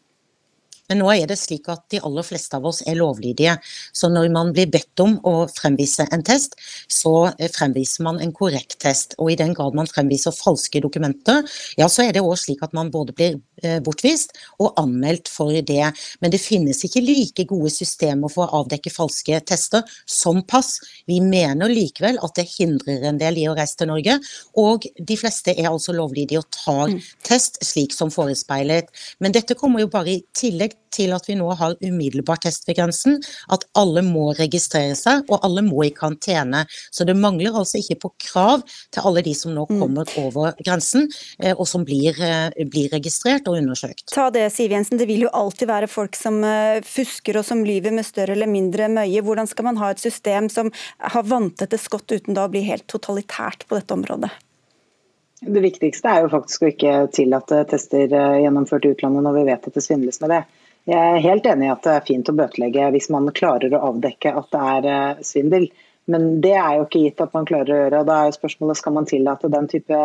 Men 0.93 1.01
nå 1.01 1.09
er 1.15 1.31
det 1.31 1.39
slik 1.41 1.71
at 1.73 1.87
de 1.93 2.03
aller 2.05 2.27
fleste 2.27 2.59
av 2.59 2.67
oss 2.69 2.83
er 2.85 2.99
lovlydige. 2.99 3.55
Så 3.97 4.11
når 4.13 4.29
man 4.35 4.51
blir 4.53 4.69
bedt 4.69 5.01
om 5.01 5.15
å 5.25 5.47
fremvise 5.49 6.05
en 6.13 6.25
test, 6.27 6.59
så 6.93 7.31
eh, 7.33 7.49
fremviser 7.49 8.05
man 8.05 8.21
en 8.21 8.35
korrekt 8.37 8.77
test. 8.85 9.17
Og 9.17 9.33
i 9.33 9.39
den 9.41 9.55
grad 9.57 9.73
man 9.79 9.89
fremviser 9.89 10.37
falske 10.37 10.83
dokumenter, 10.85 11.41
ja 11.81 11.89
så 11.89 12.05
er 12.05 12.13
det 12.13 12.21
òg 12.21 12.37
slik 12.37 12.61
at 12.67 12.75
man 12.77 12.91
både 12.93 13.15
blir 13.17 13.39
eh, 13.63 13.79
bortvist 13.85 14.37
og 14.61 14.77
anmeldt 14.83 15.31
for 15.33 15.57
det. 15.65 15.87
Men 16.21 16.35
det 16.35 16.43
finnes 16.45 16.85
ikke 16.85 17.05
like 17.07 17.49
gode 17.49 17.73
systemer 17.73 18.29
for 18.33 18.45
å 18.45 18.61
avdekke 18.61 18.93
falske 18.93 19.41
tester 19.49 19.89
som 20.05 20.43
pass. 20.45 20.75
Vi 21.09 21.23
mener 21.25 21.73
likevel 21.73 22.21
at 22.21 22.37
det 22.37 22.51
hindrer 22.53 23.09
en 23.09 23.23
del 23.23 23.41
i 23.41 23.49
å 23.49 23.57
reise 23.57 23.81
til 23.81 23.89
Norge, 23.95 24.19
og 24.61 24.85
de 25.01 25.17
fleste 25.17 25.57
er 25.57 25.71
altså 25.73 25.97
lovlydige 25.97 26.45
og 26.45 26.53
tar 26.53 26.93
mm. 26.93 27.01
test 27.25 27.63
slik 27.65 27.97
som 27.97 28.13
forespeilet. 28.13 28.93
Men 29.25 29.33
dette 29.33 29.57
kommer 29.57 29.81
jo 29.81 29.93
bare 29.93 30.19
i 30.19 30.23
tillegg 30.37 30.77
til 30.93 31.13
at 31.17 31.27
vi 31.29 31.37
nå 31.39 31.49
har 31.59 31.77
umiddelbar 31.81 32.41
test 32.43 32.67
ved 32.69 32.79
grensen, 32.79 33.19
at 33.53 33.65
alle 33.79 34.03
må 34.07 34.31
registrere 34.39 34.95
seg, 34.99 35.25
og 35.31 35.45
alle 35.47 35.65
må 35.65 35.87
i 35.87 35.93
karantene. 35.95 36.65
Så 36.93 37.07
det 37.09 37.17
mangler 37.19 37.57
altså 37.57 37.81
ikke 37.81 38.01
på 38.05 38.13
krav 38.29 38.65
til 38.93 39.09
alle 39.09 39.25
de 39.25 39.35
som 39.37 39.55
nå 39.55 39.67
mm. 39.69 39.81
kommer 39.81 40.15
over 40.23 40.59
grensen, 40.63 41.09
eh, 41.41 41.55
og 41.55 41.67
som 41.69 41.87
blir, 41.89 42.19
eh, 42.23 42.65
blir 42.69 42.93
registrert 42.93 43.49
og 43.51 43.59
undersøkt. 43.61 44.07
Ta 44.13 44.29
det, 44.35 44.49
Siv 44.55 44.75
Jensen. 44.75 45.01
Det 45.01 45.09
vil 45.11 45.27
jo 45.27 45.33
alltid 45.37 45.71
være 45.71 45.91
folk 45.91 46.19
som 46.19 46.43
eh, 46.47 46.83
fusker 46.87 47.41
og 47.41 47.47
som 47.49 47.65
lyver 47.67 47.95
med 47.95 48.09
større 48.09 48.37
eller 48.37 48.51
mindre 48.51 48.91
møye. 48.93 49.25
Hvordan 49.25 49.51
skal 49.51 49.71
man 49.71 49.81
ha 49.83 49.93
et 49.93 50.03
system 50.03 50.51
som 50.53 50.73
har 50.99 51.29
vanntette 51.29 51.81
skott 51.81 52.11
uten 52.13 52.37
da 52.37 52.47
å 52.47 52.53
bli 52.53 52.65
helt 52.67 52.89
totalitært 52.91 53.67
på 53.69 53.79
dette 53.79 53.95
området? 53.97 54.33
Det 55.43 55.59
viktigste 55.59 56.07
er 56.07 56.23
jo 56.23 56.31
faktisk 56.31 56.63
å 56.63 56.69
ikke 56.71 56.91
tillate 57.17 57.65
tester 57.67 58.13
gjennomført 58.13 58.85
i 58.87 58.93
utlandet 58.95 59.25
når 59.27 59.41
vi 59.41 59.47
vet 59.49 59.65
at 59.67 59.75
det 59.75 59.83
svindles 59.83 60.21
med 60.23 60.31
det. 60.31 60.43
Jeg 60.89 60.99
er 60.99 61.23
helt 61.23 61.47
enig 61.47 61.69
i 61.69 61.73
at 61.73 61.85
det 61.87 61.95
er 61.95 62.07
fint 62.07 62.29
å 62.31 62.35
bøtelegge 62.35 62.89
hvis 62.95 63.09
man 63.15 63.31
klarer 63.35 63.75
å 63.77 63.85
avdekke 63.93 64.33
at 64.35 64.49
det 64.51 64.63
er 64.75 64.89
eh, 64.91 65.23
svindel. 65.27 65.69
Men 66.11 66.41
det 66.43 66.57
er 66.59 66.79
jo 66.79 66.87
ikke 66.89 67.05
gitt 67.05 67.23
at 67.23 67.35
man 67.37 67.47
klarer 67.47 67.71
å 67.71 67.81
gjøre. 67.85 68.01
og 68.01 68.09
Da 68.09 68.17
er 68.19 68.31
jo 68.31 68.39
spørsmålet 68.41 68.81
skal 68.81 68.97
man 68.97 69.07
tillate 69.07 69.53
den 69.53 69.69
type 69.71 70.01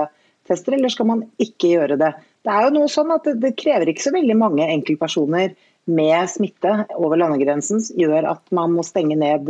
tester, 0.48 0.75
eller 0.77 0.93
skal 0.93 1.10
man 1.10 1.24
ikke 1.41 1.72
gjøre 1.74 1.98
det? 2.00 2.12
Det 2.46 2.53
er 2.53 2.67
jo 2.67 2.75
noe 2.77 2.91
sånn 2.91 3.10
at 3.15 3.25
det, 3.41 3.55
krever 3.60 3.89
ikke 3.89 4.05
så 4.05 4.13
veldig 4.15 4.38
mange 4.38 4.69
enkeltpersoner 4.75 5.57
med 5.88 6.29
smitte 6.29 6.74
over 7.00 7.19
landegrensen 7.19 7.81
gjør 7.98 8.29
at 8.36 8.53
man 8.55 8.75
må 8.75 8.84
stenge 8.86 9.17
ned 9.19 9.50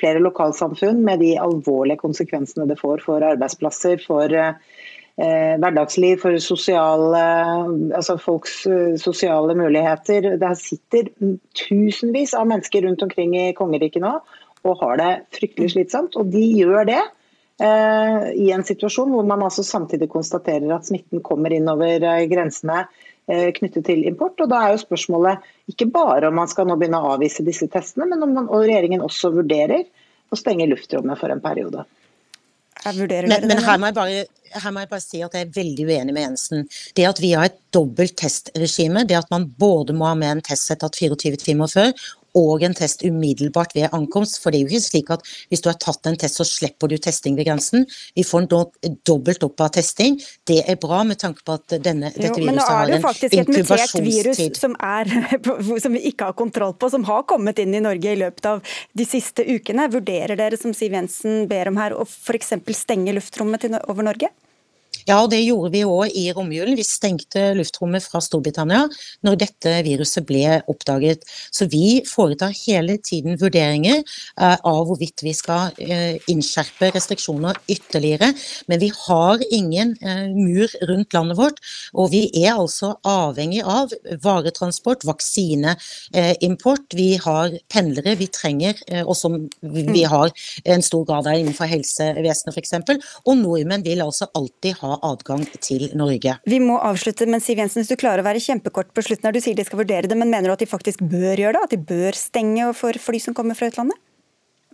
flere 0.00 0.22
lokalsamfunn 0.24 1.04
med 1.06 1.20
de 1.22 1.34
alvorlige 1.38 2.00
konsekvensene 2.02 2.66
det 2.66 2.80
får 2.80 3.04
for 3.04 3.24
arbeidsplasser, 3.24 4.00
for 4.02 4.32
eh, 4.34 4.56
hverdagsliv, 5.16 6.18
for 6.22 6.38
sosiale, 6.42 7.24
altså 7.94 8.16
folks 8.18 8.64
eh, 8.66 8.96
sosiale 9.00 9.54
muligheter. 9.58 10.32
Der 10.40 10.56
sitter 10.58 11.12
tusenvis 11.58 12.34
av 12.34 12.48
mennesker 12.50 12.86
rundt 12.88 13.04
omkring 13.06 13.36
i 13.38 13.52
kongeriket 13.56 14.02
nå 14.04 14.16
og 14.64 14.80
har 14.80 14.96
det 14.96 15.12
fryktelig 15.36 15.74
slitsomt. 15.74 16.16
Og 16.16 16.30
de 16.32 16.44
gjør 16.58 16.88
det 16.88 17.00
eh, 17.62 18.30
i 18.40 18.50
en 18.56 18.64
situasjon 18.66 19.12
hvor 19.12 19.26
man 19.28 19.44
altså 19.44 19.62
samtidig 19.66 20.08
konstaterer 20.12 20.72
at 20.74 20.88
smitten 20.88 21.22
kommer 21.22 21.52
inn 21.52 21.68
over 21.70 22.00
eh, 22.00 22.24
grensene 22.30 22.86
Eh, 23.26 23.52
knyttet 23.56 23.86
til 23.88 24.04
import. 24.04 24.40
og 24.40 24.50
Da 24.50 24.60
er 24.60 24.74
jo 24.74 24.82
spørsmålet 24.84 25.38
ikke 25.68 25.86
bare 25.88 26.28
om 26.28 26.34
man 26.36 26.48
skal 26.48 26.66
nå 26.68 26.76
begynne 26.76 27.00
å 27.00 27.14
avvise 27.14 27.44
disse 27.44 27.66
testene, 27.72 28.10
men 28.10 28.22
om 28.22 28.34
man, 28.36 28.48
og 28.52 28.66
regjeringen 28.66 29.00
også 29.00 29.30
vurderer 29.32 29.86
å 30.28 30.36
stenge 30.36 30.68
luftrommet 30.68 31.16
for 31.16 31.32
en 31.32 31.40
periode. 31.40 31.86
Men, 32.84 33.46
men 33.48 33.62
her, 33.64 33.78
må 33.80 33.90
bare, 33.96 34.24
her, 34.52 34.74
må 34.74 34.82
jeg 34.84 34.90
bare, 34.90 35.04
si 35.04 35.22
at 35.24 35.36
jeg 35.36 35.46
er 35.46 35.54
veldig 35.54 35.86
uenig 35.88 36.16
med 36.16 36.26
Jensen. 36.26 36.66
Det 36.96 37.06
at 37.08 37.22
vi 37.22 37.32
har 37.32 37.48
et 37.48 37.56
dobbelt 37.74 38.16
testregime, 38.20 39.06
det 39.08 39.18
at 39.18 39.32
man 39.32 39.48
både 39.58 39.96
må 39.96 40.08
ha 40.10 40.18
med 40.18 40.36
en 40.36 40.44
testsett 40.44 40.84
24 40.84 41.40
timer 41.40 41.70
før, 41.72 41.92
og 42.38 42.64
en 42.66 42.74
test 42.76 43.04
umiddelbart 43.06 43.74
ved 43.76 43.92
ankomst. 43.94 44.40
For 44.42 44.50
det 44.50 44.60
er 44.60 44.66
jo 44.66 44.74
ikke 44.74 44.88
slik 44.88 45.12
at 45.14 45.24
hvis 45.50 45.62
du 45.64 45.70
har 45.70 45.78
tatt 45.82 46.10
en 46.10 46.18
test, 46.20 46.40
så 46.40 46.46
slipper 46.48 46.90
du 46.90 46.96
testing 46.98 47.38
ved 47.38 47.48
grensen. 47.48 47.86
Vi 48.16 48.24
får 48.26 48.44
en 48.44 48.96
dobbelt 49.06 49.46
opp 49.46 49.64
av 49.64 49.72
testing. 49.78 50.18
Det 50.46 50.60
er 50.68 50.78
bra 50.80 51.02
med 51.06 51.20
tanke 51.22 51.44
på 51.46 51.56
at 51.58 51.76
denne, 51.84 52.10
dette 52.14 52.32
jo, 52.32 52.44
viruset 52.44 52.70
har 52.70 52.90
en 52.90 52.94
inkubasjonstid. 52.94 52.94
Men 52.94 52.94
nå 52.94 52.94
er 52.94 52.94
det 52.94 53.02
faktisk 53.04 53.38
et 53.40 53.52
mutert 53.54 53.96
virus 54.08 54.60
som, 54.60 54.76
er, 54.82 55.12
som, 55.86 55.96
vi 55.96 56.04
ikke 56.10 56.30
har 56.30 56.38
kontroll 56.38 56.76
på, 56.78 56.90
som 56.92 57.06
har 57.08 57.26
kommet 57.30 57.60
inn 57.62 57.74
i 57.76 57.82
Norge 57.84 58.14
i 58.14 58.20
løpet 58.20 58.50
av 58.50 58.76
de 58.92 59.08
siste 59.08 59.46
ukene. 59.46 59.88
Vurderer 59.92 60.38
dere, 60.38 60.58
som 60.60 60.74
Siv 60.76 60.96
Jensen 60.96 61.44
ber 61.50 61.70
om 61.70 61.78
her, 61.80 61.96
å 61.96 62.06
f.eks. 62.08 62.56
stenge 62.74 63.14
luftrommet 63.16 63.68
over 63.86 64.06
Norge? 64.06 64.32
Ja, 65.04 65.18
og 65.20 65.30
det 65.32 65.42
gjorde 65.42 65.72
vi 65.74 65.82
òg 65.84 66.14
i 66.16 66.24
romjulen. 66.34 66.76
Vi 66.78 66.86
stengte 66.86 67.50
luftrommet 67.58 68.04
fra 68.06 68.20
Storbritannia 68.24 68.84
når 69.26 69.38
dette 69.42 69.72
viruset 69.84 70.24
ble 70.28 70.60
oppdaget. 70.70 71.24
Så 71.52 71.68
vi 71.72 72.00
foretar 72.08 72.54
hele 72.56 72.96
tiden 73.04 73.38
vurderinger 73.40 74.00
uh, 74.40 74.56
av 74.56 74.84
hvorvidt 74.88 75.24
vi 75.26 75.34
skal 75.36 75.74
uh, 75.76 76.14
innskjerpe 76.30 76.92
restriksjoner 76.94 77.58
ytterligere. 77.70 78.30
Men 78.70 78.80
vi 78.80 78.90
har 78.96 79.44
ingen 79.50 79.94
uh, 80.04 80.28
mur 80.32 80.72
rundt 80.88 81.16
landet 81.16 81.40
vårt, 81.40 81.60
og 81.92 82.12
vi 82.14 82.26
er 82.44 82.54
altså 82.54 82.94
avhengig 83.08 83.64
av 83.66 83.92
varetransport, 84.24 85.04
vaksineimport. 85.08 86.96
Vi 86.96 87.10
har 87.20 87.58
pendlere 87.72 88.16
vi 88.20 88.28
trenger, 88.32 88.78
og 89.04 89.14
som 89.18 89.36
vi 89.60 89.84
mm. 89.84 90.10
har 90.10 90.32
en 90.70 90.84
stor 90.84 91.04
grad 91.08 91.28
av 91.28 91.38
innenfor 91.38 91.68
helsevesenet 91.68 92.54
f.eks. 92.54 92.74
Og 93.24 93.38
nordmenn 93.40 93.84
vil 93.84 94.02
altså 94.04 94.28
alltid 94.36 94.78
ha 94.80 94.83
adgang 94.92 95.44
til 95.64 95.88
Norge. 95.98 96.36
Vi 96.48 96.60
må 96.62 96.78
avslutte, 96.82 97.26
men 97.30 97.42
Siv 97.44 97.60
Jensen, 97.62 97.82
hvis 97.82 97.92
du 97.92 98.00
klarer 98.00 98.22
å 98.22 98.26
være 98.26 98.42
kjempekort 98.42 98.92
på 98.94 99.04
slutten 99.06 99.28
her, 99.28 99.36
du 99.36 99.42
sier 99.44 99.58
de 99.58 99.66
skal 99.66 99.80
vurdere 99.82 100.10
det, 100.10 100.18
men 100.18 100.30
mener 100.32 100.50
du 100.50 100.56
at 100.56 100.64
de 100.64 100.70
faktisk 100.70 101.04
bør 101.04 101.40
gjøre 101.40 101.56
det? 101.56 101.64
At 101.68 101.74
de 101.76 101.80
bør 101.92 102.18
stenge 102.18 102.70
for 102.78 103.00
fly 103.06 103.22
som 103.22 103.36
kommer 103.36 103.58
fra 103.58 103.70
utlandet? 103.72 104.00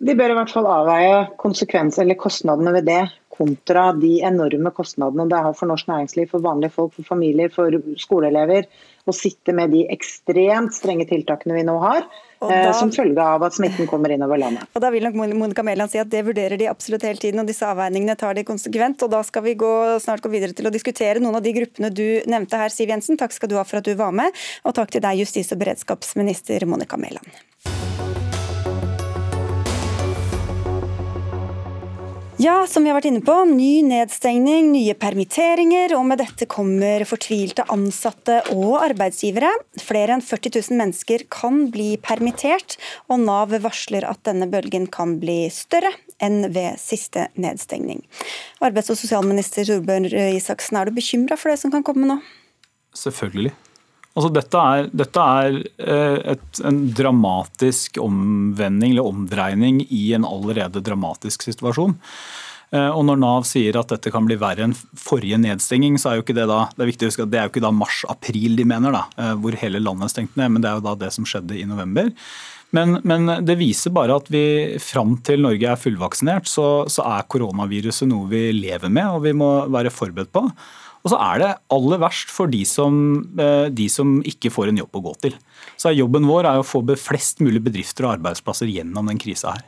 De 0.00 0.17
bør 0.17 0.33
i 0.33 0.37
hvert 0.38 0.52
fall 0.52 0.69
avveie 0.71 1.17
konsekvenser 1.40 2.07
eller 2.07 2.17
kostnadene 2.21 2.73
ved 2.79 2.87
det 2.88 3.02
kontra 3.41 3.91
de 3.97 4.19
enorme 4.27 4.73
kostnadene 4.77 5.29
det 5.31 5.43
har 5.49 5.57
for 5.57 5.71
norsk 5.71 5.89
næringsliv, 5.89 6.31
for 6.31 6.45
vanlige 6.45 6.77
folk, 6.77 6.93
for 6.99 7.09
familier, 7.09 7.53
for 7.55 7.81
skoleelever. 8.01 8.69
Å 9.09 9.17
sitte 9.17 9.57
med 9.57 9.73
de 9.73 9.87
ekstremt 9.91 10.77
strenge 10.77 11.09
tiltakene 11.09 11.57
vi 11.57 11.65
nå 11.65 11.79
har, 11.81 12.05
Eh, 12.43 12.49
da, 12.49 12.73
som 12.73 12.89
følge 12.93 13.21
av 13.21 13.43
at 13.45 13.53
smitten 13.53 13.89
kommer 13.89 14.13
inn 14.15 14.23
over 14.25 14.41
landet. 14.41 14.65
Og 14.73 14.81
Da 14.81 14.89
vil 14.91 15.05
nok 15.05 15.19
Monica 15.37 15.63
Mæland 15.63 15.93
si 15.93 15.99
at 16.01 16.09
det 16.09 16.25
vurderer 16.25 16.57
de 16.57 16.71
absolutt 16.71 17.05
hele 17.05 17.21
tiden, 17.21 17.41
og 17.41 17.47
disse 17.47 17.67
avveiningene 17.69 18.17
tar 18.17 18.35
de 18.35 18.45
konsekvent. 18.45 19.03
og 19.03 19.11
Da 19.11 19.23
skal 19.23 19.43
vi 19.43 19.55
gå, 19.55 20.01
snart 20.01 20.23
gå 20.23 20.31
videre 20.31 20.57
til 20.57 20.65
å 20.65 20.73
diskutere 20.73 21.21
noen 21.21 21.37
av 21.37 21.43
de 21.43 21.53
gruppene 21.53 21.93
du 21.93 22.23
nevnte 22.27 22.57
her, 22.57 22.71
Siv 22.71 22.89
Jensen. 22.89 23.19
Takk 23.19 23.33
skal 23.33 23.49
du 23.49 23.57
ha 23.57 23.65
for 23.65 23.79
at 23.79 23.85
du 23.85 23.95
var 23.95 24.13
med, 24.13 24.33
og 24.65 24.75
takk 24.75 24.91
til 24.91 25.03
deg, 25.03 25.19
justis- 25.19 25.53
og 25.53 25.59
beredskapsminister 25.59 26.65
Monica 26.67 26.97
Mæland. 26.97 27.29
Ja, 32.41 32.63
som 32.65 32.87
vi 32.87 32.89
har 32.89 32.97
vært 32.97 33.11
inne 33.11 33.21
på, 33.21 33.35
ny 33.45 33.83
nedstengning, 33.85 34.71
nye 34.73 34.95
permitteringer, 34.97 35.93
og 35.93 36.07
med 36.09 36.23
dette 36.23 36.47
kommer 36.49 37.03
fortvilte 37.05 37.67
ansatte 37.69 38.39
og 38.55 38.79
arbeidsgivere. 38.81 39.51
Flere 39.85 40.17
enn 40.17 40.25
40 40.25 40.55
000 40.71 40.79
mennesker 40.79 41.27
kan 41.29 41.67
bli 41.75 41.91
permittert, 42.01 42.79
og 43.13 43.21
Nav 43.27 43.53
varsler 43.61 44.09
at 44.09 44.23
denne 44.25 44.49
bølgen 44.49 44.89
kan 44.89 45.19
bli 45.21 45.51
større 45.53 45.93
enn 46.17 46.47
ved 46.55 46.81
siste 46.81 47.27
nedstengning. 47.37 48.01
Arbeids- 48.65 48.89
og 48.89 48.97
sosialminister 48.97 49.69
Torbjørn 49.69 50.09
Isaksen, 50.09 50.81
er 50.81 50.89
du 50.89 50.97
bekymra 50.97 51.37
for 51.37 51.53
det 51.53 51.61
som 51.61 51.77
kan 51.77 51.85
komme 51.85 52.09
nå? 52.09 52.23
Selvfølgelig. 52.97 53.53
Altså, 54.19 54.31
dette 54.35 54.61
er, 54.75 54.90
dette 54.90 55.25
er 55.38 55.57
eh, 55.79 56.19
et, 56.35 56.62
en 56.67 56.81
dramatisk 56.99 58.00
omvending 58.02 58.97
eller 58.97 59.07
omdreining 59.07 59.85
i 59.87 60.09
en 60.17 60.26
allerede 60.26 60.83
dramatisk 60.83 61.47
situasjon. 61.47 61.95
Eh, 62.75 62.88
og 62.90 63.05
Når 63.07 63.19
Nav 63.23 63.47
sier 63.49 63.79
at 63.79 63.90
dette 63.90 64.12
kan 64.14 64.26
bli 64.26 64.38
verre 64.38 64.67
enn 64.67 64.76
forrige 64.99 65.38
nedstenging, 65.43 65.99
så 65.99 66.11
er 66.11 66.19
jo 66.19 66.25
ikke 66.26 66.37
det 66.38 66.47
da 66.50 66.64
det 66.75 66.85
er 66.85 66.90
viktig 66.93 67.07
å 67.07 67.12
huske 67.12 67.26
at 67.26 67.33
det 67.33 67.40
er 67.40 67.47
jo 67.47 67.55
ikke 67.55 67.67
da 67.67 67.73
mars-april 67.75 68.59
de 68.59 68.67
mener, 68.75 68.95
da, 68.95 69.05
eh, 69.19 69.35
hvor 69.43 69.59
hele 69.62 69.83
landet 69.83 70.09
er 70.09 70.14
stengt 70.17 70.38
ned, 70.38 70.55
men 70.55 70.64
det 70.64 70.71
er 70.71 70.81
jo 70.81 70.87
da 70.88 70.97
det 71.05 71.12
som 71.14 71.26
skjedde 71.26 71.59
i 71.59 71.67
november. 71.71 72.11
Men, 72.75 73.00
men, 73.02 73.26
det 73.47 73.59
viser 73.59 73.90
bare 73.90 74.14
at 74.21 74.29
vi 74.31 74.45
fram 74.83 75.17
til 75.26 75.43
Norge 75.43 75.67
er 75.67 75.79
fullvaksinert, 75.79 76.47
så, 76.47 76.87
så 76.87 77.07
er 77.17 77.26
koronaviruset 77.31 78.07
noe 78.11 78.31
vi 78.31 78.45
lever 78.55 78.90
med 78.90 79.11
og 79.11 79.25
vi 79.26 79.35
må 79.35 79.50
være 79.71 79.90
forberedt 79.90 80.31
på. 80.35 80.45
Og 81.00 81.12
så 81.14 81.19
er 81.25 81.40
det 81.40 81.50
aller 81.73 82.00
verst 82.02 82.33
for 82.33 82.50
de 82.52 82.61
som, 82.69 82.95
eh, 83.40 83.69
de 83.73 83.88
som, 83.88 84.19
ikke 84.21 84.52
får 84.52 84.69
en 84.69 84.80
jobb 84.83 84.99
å 84.99 85.02
gå 85.09 85.14
til. 85.25 85.37
Så 85.80 85.95
Jobben 85.97 86.26
vår 86.28 86.45
er 86.45 86.61
å 86.61 86.66
få 86.66 86.83
flest 86.97 87.40
mulig 87.40 87.62
bedrifter 87.64 88.04
og 88.04 88.19
arbeidsplasser 88.19 88.69
gjennom 88.69 89.09
den 89.09 89.19
krisa 89.19 89.54
her. 89.57 89.64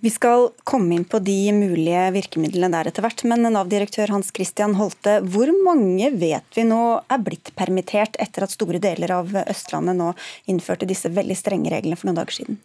Vi 0.00 0.10
skal 0.10 0.50
komme 0.64 0.94
inn 0.94 1.04
på 1.04 1.18
de 1.22 1.50
mulige 1.52 2.12
virkemidlene 2.14 2.70
der 2.70 2.90
etter 2.90 3.02
hvert, 3.02 3.24
men 3.24 3.42
Nav-direktør 3.42 4.14
Hans 4.14 4.30
Christian 4.30 4.74
Holte, 4.78 5.20
hvor 5.26 5.50
mange 5.64 6.12
vet 6.14 6.46
vi 6.54 6.62
nå 6.62 7.02
er 7.10 7.18
blitt 7.18 7.50
permittert 7.56 8.16
etter 8.18 8.46
at 8.46 8.54
store 8.54 8.78
deler 8.78 9.10
av 9.10 9.34
Østlandet 9.46 9.96
nå 9.96 10.14
innførte 10.46 10.86
disse 10.86 11.10
veldig 11.10 11.36
strenge 11.36 11.70
reglene 11.70 11.98
for 11.98 12.10
noen 12.10 12.22
dager 12.22 12.42
siden? 12.42 12.62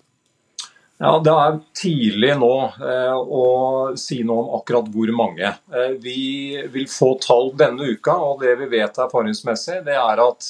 Ja, 1.02 1.16
Det 1.26 1.34
er 1.34 1.56
tidlig 1.74 2.34
nå 2.38 2.56
eh, 2.78 3.16
å 3.18 3.46
si 3.98 4.20
noe 4.22 4.44
om 4.44 4.52
akkurat 4.60 4.90
hvor 4.94 5.10
mange. 5.18 5.50
Eh, 5.74 5.96
vi 5.98 6.62
vil 6.70 6.86
få 6.92 7.16
tall 7.24 7.50
denne 7.58 7.96
uka, 7.96 8.14
og 8.22 8.44
det 8.46 8.54
vi 8.60 8.68
vet 8.76 9.00
erfaringsmessig, 9.02 9.80
det 9.88 9.96
er 9.98 10.22
at 10.22 10.50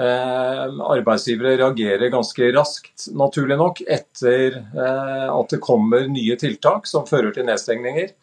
eh, 0.00 0.62
arbeidsgivere 0.94 1.58
reagerer 1.60 2.14
ganske 2.14 2.48
raskt, 2.56 3.10
naturlig 3.12 3.60
nok, 3.60 3.82
etter 3.84 4.56
eh, 4.62 5.28
at 5.28 5.52
det 5.52 5.60
kommer 5.68 6.08
nye 6.08 6.38
tiltak 6.40 6.88
som 6.88 7.04
fører 7.10 7.36
til 7.36 7.44
nedstengninger. 7.50 8.14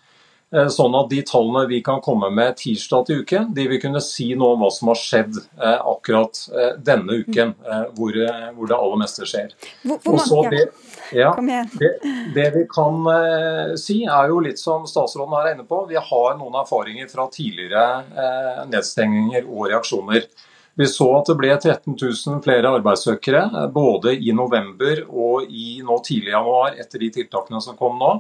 Eh, 0.51 0.67
sånn 0.67 0.96
at 1.00 1.08
de 1.08 1.22
tallene 1.24 1.63
vi 1.70 1.77
kan 1.84 2.01
komme 2.03 2.27
med 2.36 2.58
tirsdag 2.60 3.05
til 3.08 3.22
uken, 3.24 3.53
de 3.55 3.70
vil 3.72 3.79
kunne 3.79 4.01
si 4.03 4.34
noe 4.36 4.58
om 4.58 4.65
hva 4.65 4.72
som 4.75 4.89
har 4.91 5.00
skjedd 5.00 5.38
eh, 5.39 5.77
akkurat 5.93 6.41
eh, 6.51 6.74
denne 6.84 7.22
uken, 7.22 7.53
hvor, 7.96 8.17
hvor, 8.58 8.67
det 8.67 8.75
aller 8.75 9.00
meste 9.00 9.27
skjer. 9.29 9.53
Hvor, 9.86 10.01
hvor 10.03 10.20
mange, 10.20 10.51
det, 10.51 10.65
ja, 11.15 11.31
det, 11.39 11.93
det, 12.36 12.50
vi 12.58 12.65
kan 12.72 13.00
si, 13.79 14.01
er 14.03 14.34
jo 14.34 14.41
litt 14.43 14.60
som 14.60 14.84
statsråden 14.89 15.38
er 15.39 15.53
inne 15.53 15.67
på. 15.67 15.86
Vi 15.88 15.96
har 15.96 16.36
noen 16.39 16.60
erfaringer 16.60 17.08
fra 17.12 17.29
tidligere 17.31 18.67
nedstengninger 18.67 19.48
og 19.48 19.70
reaksjoner. 19.72 20.27
Vi 20.75 20.88
så 20.88 21.08
at 21.17 21.31
det 21.31 21.39
ble 21.39 21.55
13 21.55 21.96
000 21.96 22.43
flere 22.43 22.75
arbeidssøkere 22.75 23.70
både 23.72 24.17
i 24.20 24.36
november 24.36 25.05
og 25.08 25.48
i 25.48 25.79
nå 25.84 26.00
tidlig 26.03 26.36
januar 26.36 26.75
etter 26.79 27.03
de 27.03 27.12
tiltakene 27.22 27.63
som 27.63 27.79
kom 27.79 28.00
nå. 28.00 28.17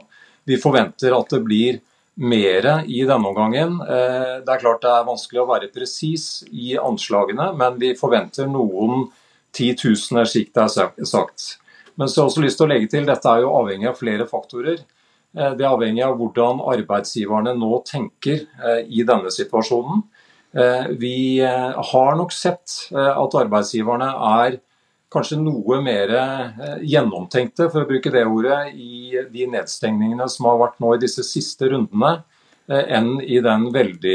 Vi 0.47 0.59
forventer 0.59 1.15
at 1.15 1.31
det 1.31 1.43
blir 1.43 1.81
mer 2.15 2.67
i 2.87 3.01
denne 3.07 3.27
omgangen. 3.27 3.79
Eh, 3.81 4.37
det 4.43 4.53
er 4.53 4.61
klart 4.61 4.83
det 4.83 4.91
er 4.91 5.07
vanskelig 5.07 5.41
å 5.43 5.49
være 5.49 5.71
presis 5.73 6.43
i 6.51 6.75
anslagene, 6.79 7.51
men 7.57 7.79
vi 7.81 7.93
forventer 7.97 8.49
noen 8.51 9.07
titusener, 9.55 10.27
slik 10.27 10.51
det 10.55 10.65
er 10.67 11.05
sagt. 11.07 11.45
Men 11.95 12.09
så 12.09 12.21
har 12.21 12.25
jeg 12.25 12.31
også 12.31 12.45
lyst 12.45 12.59
til 12.59 12.67
å 12.67 12.71
legge 12.71 12.89
til, 12.91 13.07
dette 13.07 13.31
er 13.31 13.43
jo 13.43 13.53
avhengig 13.59 13.89
av 13.91 13.99
flere 13.99 14.27
faktorer. 14.29 14.81
Eh, 15.37 15.53
det 15.55 15.65
er 15.65 15.71
avhengig 15.71 16.03
av 16.07 16.17
hvordan 16.19 16.63
arbeidsgiverne 16.73 17.55
nå 17.59 17.81
tenker 17.87 18.43
eh, 18.43 18.83
i 18.87 19.05
denne 19.07 19.31
situasjonen. 19.31 20.07
Vi 20.99 21.39
har 21.39 22.15
nok 22.19 22.33
sett 22.35 22.73
at 22.91 23.35
arbeidsgiverne 23.39 24.09
er 24.27 24.57
kanskje 25.11 25.39
noe 25.41 25.79
mer 25.83 26.13
eh, 26.15 26.75
gjennomtenkte, 26.93 27.69
for 27.71 27.83
å 27.83 27.89
bruke 27.89 28.11
det 28.13 28.25
ordet, 28.27 28.73
i 28.73 29.19
de 29.31 29.47
nedstengningene 29.55 30.27
som 30.31 30.49
har 30.49 30.59
vært 30.61 30.79
nå 30.83 30.95
i 30.95 31.01
disse 31.01 31.25
siste 31.27 31.71
rundene. 31.73 32.21
enn 32.71 33.17
i 33.19 33.41
den 33.43 33.65
veldig 33.73 34.13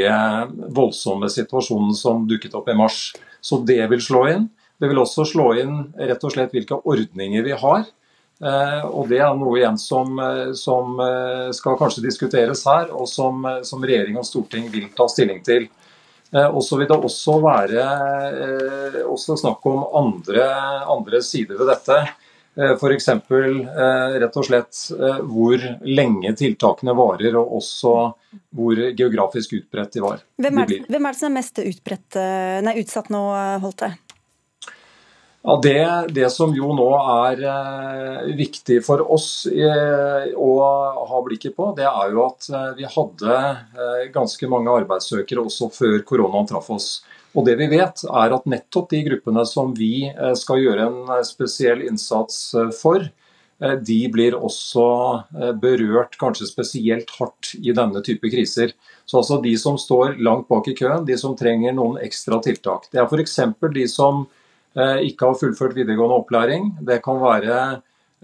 voldsomme 0.73 1.27
situasjonen 1.29 1.91
som 1.93 2.23
dukket 2.25 2.55
opp 2.57 2.69
i 2.71 2.73
mars. 2.73 3.11
Så 3.41 3.59
det 3.61 3.83
vil 3.91 4.01
slå 4.01 4.21
inn. 4.31 4.47
Det 4.79 4.87
vil 4.89 4.97
også 4.97 5.27
slå 5.29 5.51
inn 5.61 5.75
rett 5.93 6.23
og 6.23 6.33
slett 6.33 6.55
hvilke 6.55 6.79
ordninger 6.89 7.43
vi 7.45 7.53
har. 7.53 7.83
Og 8.87 9.11
Det 9.11 9.19
er 9.19 9.35
noe 9.37 9.59
igjen 9.59 9.77
som, 9.77 10.17
som 10.57 10.97
skal 11.53 11.77
kanskje 11.77 12.07
diskuteres 12.07 12.63
her, 12.65 12.89
og 12.89 13.05
som, 13.11 13.45
som 13.61 13.83
regjering 13.83 14.17
og 14.17 14.25
storting 14.25 14.71
vil 14.73 14.89
ta 14.97 15.05
stilling 15.11 15.43
til. 15.45 15.67
Eh, 16.31 16.47
og 16.47 16.63
så 16.63 16.79
vil 16.79 16.89
det 16.89 16.97
også 16.97 17.39
være 17.43 17.83
eh, 18.27 19.03
også 19.07 19.37
snakk 19.39 19.67
om 19.69 19.83
andre, 19.95 20.47
andre 20.91 21.21
sider 21.23 21.59
ved 21.59 21.71
dette. 21.71 21.99
Eh, 22.57 22.73
F.eks. 22.75 23.09
rett 24.17 24.39
og 24.41 24.47
slett 24.47 24.81
hvor 25.29 25.67
lenge 25.87 26.33
tiltakene 26.39 26.95
varer, 26.97 27.37
og 27.39 27.59
også 27.61 27.93
hvor 28.57 28.81
geografisk 28.97 29.55
utbredt 29.61 29.95
de 29.95 30.03
var. 30.03 30.25
Hvem 30.41 30.63
er, 30.63 30.75
hvem 30.89 31.07
er 31.07 31.15
det 31.15 31.21
som 31.21 31.31
er 31.31 31.37
mest 31.39 31.63
utbredt, 31.63 32.19
nei, 32.65 32.75
utsatt 32.81 33.13
nå, 33.13 33.23
Holte? 33.63 33.93
Ja, 35.47 35.59
det, 35.63 36.07
det, 36.11 36.27
som 36.29 36.51
jo 36.51 36.73
nå 36.75 36.85
er 37.23 37.39
eh, 37.47 38.23
viktig 38.35 38.81
for 38.83 38.99
oss 39.15 39.45
eh, 39.47 40.25
å 40.35 40.55
ha 41.07 41.19
blikket 41.23 41.53
på, 41.55 41.69
det 41.77 41.85
er 41.87 42.09
jo 42.11 42.25
at 42.25 42.49
eh, 42.51 42.73
vi 42.75 42.89
hadde 42.91 43.37
eh, 43.37 44.01
ganske 44.11 44.49
mange 44.51 44.73
arbeidssøkere 44.81 45.45
også 45.47 45.69
før 45.71 46.01
koronaen 46.09 46.49
traff 46.49 46.67
oss. 46.75 46.89
Og 47.31 47.47
det 47.47 47.55
vi 47.61 47.69
vet 47.71 48.03
er 48.03 48.35
at 48.35 48.49
nettopp 48.51 48.89
de 48.91 48.99
gruppene 49.05 49.45
som 49.47 49.71
vi 49.77 50.09
eh, 50.09 50.33
skal 50.35 50.59
gjøre 50.65 50.89
en 50.89 51.13
eh, 51.15 51.23
spesiell 51.23 51.85
innsats 51.87 52.41
for, 52.81 53.07
de 53.57 54.01
blir 54.13 54.35
også 54.37 54.83
berørt 55.63 56.13
kanskje 56.21 56.45
spesielt 56.45 57.09
hardt 57.17 57.55
i 57.57 57.71
denne 57.73 58.03
type 58.05 58.29
kriser. 58.29 58.75
Så 59.07 59.23
altså 59.23 59.39
De 59.41 59.55
som 59.57 59.79
står 59.81 60.19
langt 60.21 60.45
bak 60.51 60.67
i 60.69 60.75
køen, 60.77 61.07
de 61.07 61.15
som 61.17 61.33
trenger 61.39 61.73
noen 61.73 61.97
ekstra 62.03 62.37
tiltak. 62.45 62.85
Det 62.91 63.01
er 63.01 63.07
f.eks. 63.07 63.39
de 63.73 63.87
som 63.89 64.27
ikke 64.77 65.31
har 65.31 65.39
fullført 65.39 65.75
videregående 65.77 66.19
opplæring. 66.21 66.69
Det 66.85 66.99
kan 67.05 67.17
være 67.21 67.57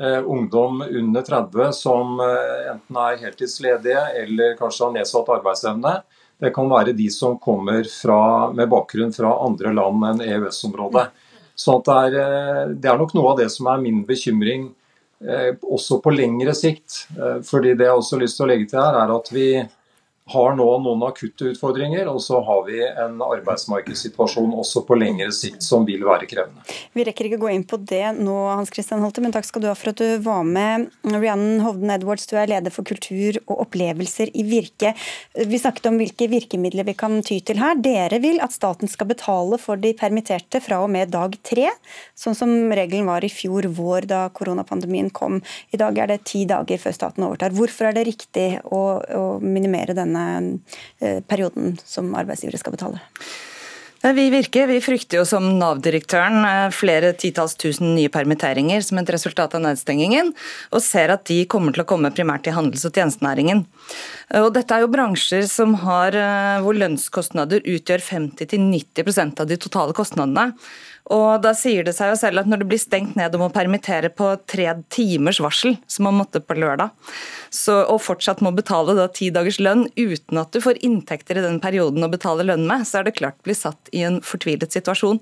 eh, 0.02 0.22
ungdom 0.22 0.84
under 0.86 1.26
30 1.26 1.72
som 1.74 2.20
eh, 2.22 2.72
enten 2.74 3.00
er 3.02 3.22
heltidsledige 3.24 4.04
eller 4.22 4.58
kanskje 4.60 4.86
har 4.86 4.96
nedsatt 5.00 5.32
arbeidsevne. 5.38 5.96
Det 6.44 6.54
kan 6.54 6.70
være 6.70 6.96
de 6.98 7.10
som 7.14 7.40
kommer 7.42 7.88
fra, 7.90 8.52
med 8.54 8.70
bakgrunn 8.70 9.14
fra 9.16 9.36
andre 9.46 9.74
land 9.74 10.08
enn 10.10 10.24
EØS-området. 10.26 11.08
Så 11.56 11.78
det 11.86 11.94
er, 11.94 12.16
det, 12.74 12.90
er, 12.90 12.98
nok 12.98 13.14
noe 13.14 13.32
av 13.32 13.40
det 13.40 13.52
som 13.54 13.70
er 13.70 13.82
min 13.82 14.02
bekymring 14.08 14.72
også 15.62 16.00
på 16.04 16.12
lengre 16.12 16.52
sikt. 16.58 17.06
fordi 17.46 17.76
Det 17.78 17.86
jeg 17.86 18.00
også 18.00 18.16
har 18.18 18.24
lyst 18.26 18.40
til 18.40 18.44
å 18.44 18.50
legge 18.50 18.66
til 18.72 18.82
her, 18.82 18.98
er 18.98 19.14
at 19.14 19.30
vi 19.32 19.46
har 20.34 20.56
nå 20.58 20.68
noen 20.84 21.04
akutte 21.08 21.52
utfordringer, 21.52 22.10
og 22.10 22.20
så 22.24 22.40
har 22.46 22.64
vi 22.68 22.80
en 22.84 23.22
arbeidsmarkedssituasjon 23.24 24.54
også 24.60 24.84
på 24.88 24.98
lengre 25.00 25.30
sikt 25.36 25.64
som 25.66 25.86
vil 25.88 26.04
være 26.08 26.28
krevende. 26.30 26.64
Vi 26.94 27.06
rekker 27.06 27.30
ikke 27.30 27.42
gå 27.42 27.52
inn 27.54 27.66
på 27.68 27.80
det 27.82 28.06
nå, 28.18 28.36
Hans 28.50 28.72
Christian 28.74 29.04
Holte, 29.04 29.24
men 29.24 29.34
takk 29.36 29.48
skal 29.48 29.64
du 29.64 29.70
ha 29.70 29.76
for 29.78 29.94
at 29.94 30.02
du 30.02 30.18
var 30.26 30.44
med. 30.48 30.90
Rhiannon 31.06 31.62
Hovden 31.66 31.94
Edwards, 31.94 32.28
du 32.30 32.36
er 32.40 32.50
leder 32.52 32.74
for 32.74 32.88
kultur 32.88 33.40
og 33.46 33.66
opplevelser 33.68 34.34
i 34.34 34.46
Virke. 34.48 34.94
Vi 35.38 35.62
snakket 35.62 35.90
om 35.92 36.00
hvilke 36.02 36.30
virkemidler 36.32 36.88
vi 36.88 36.98
kan 36.98 37.20
ty 37.26 37.40
til 37.46 37.62
her. 37.62 37.78
Dere 37.84 38.20
vil 38.24 38.42
at 38.44 38.56
staten 38.56 38.92
skal 38.92 39.12
betale 39.14 39.60
for 39.62 39.80
de 39.82 39.94
permitterte 39.98 40.62
fra 40.64 40.82
og 40.84 40.92
med 40.94 41.14
dag 41.14 41.38
tre, 41.46 41.70
sånn 42.18 42.38
som 42.38 42.54
regelen 42.74 43.10
var 43.10 43.26
i 43.26 43.32
fjor 43.32 43.68
vår 43.78 44.10
da 44.10 44.26
koronapandemien 44.34 45.12
kom. 45.14 45.42
I 45.74 45.80
dag 45.82 45.98
er 46.00 46.14
det 46.14 46.24
ti 46.30 46.44
dager 46.50 46.82
før 46.82 46.98
staten 46.98 47.28
overtar. 47.28 47.54
Hvorfor 47.56 47.90
er 47.90 47.98
det 47.98 48.08
riktig 48.10 48.48
å, 48.66 48.84
å 49.00 49.24
minimere 49.44 49.96
denne 49.98 50.23
perioden 51.28 51.78
som 51.86 52.14
arbeidsgivere 52.18 52.62
skal 52.62 52.76
betale? 52.76 53.02
Vi 54.04 54.26
virker, 54.30 54.68
vi 54.68 54.82
frykter 54.84 55.22
jo 55.22 55.24
som 55.24 55.46
Nav-direktøren 55.62 56.42
eh, 56.44 56.74
flere 56.76 57.14
titalls 57.16 57.54
tusen 57.56 57.94
nye 57.96 58.12
permitteringer 58.12 58.84
som 58.84 59.00
et 59.00 59.12
resultat 59.16 59.56
av 59.56 59.64
nedstengingen, 59.64 60.34
og 60.76 60.84
ser 60.84 61.14
at 61.14 61.24
de 61.30 61.38
kommer 61.48 61.72
til 61.72 61.86
å 61.86 61.88
komme 61.88 62.12
primært 62.12 62.50
i 62.52 62.56
handels- 62.56 62.84
og 62.84 62.92
tjenestenæringen. 62.92 63.64
Og 64.42 64.50
dette 64.58 64.76
er 64.76 64.84
jo 64.84 64.92
bransjer 64.92 65.48
som 65.48 65.78
har, 65.86 66.20
eh, 66.20 66.60
hvor 66.66 66.76
lønnskostnader 66.76 67.64
utgjør 67.64 68.04
50-90% 68.04 69.40
av 69.40 69.48
de 69.48 69.62
totale 69.70 69.96
kostnadene. 69.96 70.52
Og 71.12 71.42
Da 71.44 71.52
sier 71.58 71.84
det 71.84 71.92
seg 71.98 72.14
jo 72.14 72.16
selv 72.20 72.40
at 72.40 72.48
når 72.48 72.62
det 72.62 72.68
blir 72.72 72.80
stengt 72.80 73.18
ned 73.20 73.34
og 73.36 73.42
må 73.42 73.50
permittere 73.52 74.08
på 74.14 74.30
tre 74.48 74.70
timers 74.94 75.40
varsel, 75.44 75.76
som 75.88 76.08
man 76.08 76.16
måtte 76.22 76.40
på 76.40 76.56
lørdag, 76.56 76.90
så, 77.54 77.84
og 77.92 78.00
fortsatt 78.02 78.42
må 78.42 78.54
betale 78.56 78.96
da 78.98 79.08
ti 79.12 79.28
dagers 79.34 79.60
lønn 79.60 79.84
uten 80.00 80.40
at 80.40 80.56
du 80.56 80.60
får 80.64 80.80
inntekter 80.86 81.38
i 81.38 81.44
den 81.44 81.60
perioden 81.64 82.06
å 82.08 82.10
betale 82.12 82.46
lønn 82.48 82.64
med, 82.70 82.88
så 82.88 83.02
er 83.02 83.04
det 83.08 83.18
klart 83.20 83.36
blir 83.44 83.58
satt 83.58 83.92
i 83.92 84.02
en 84.08 84.22
fortvilet 84.26 84.72
situasjon. 84.74 85.20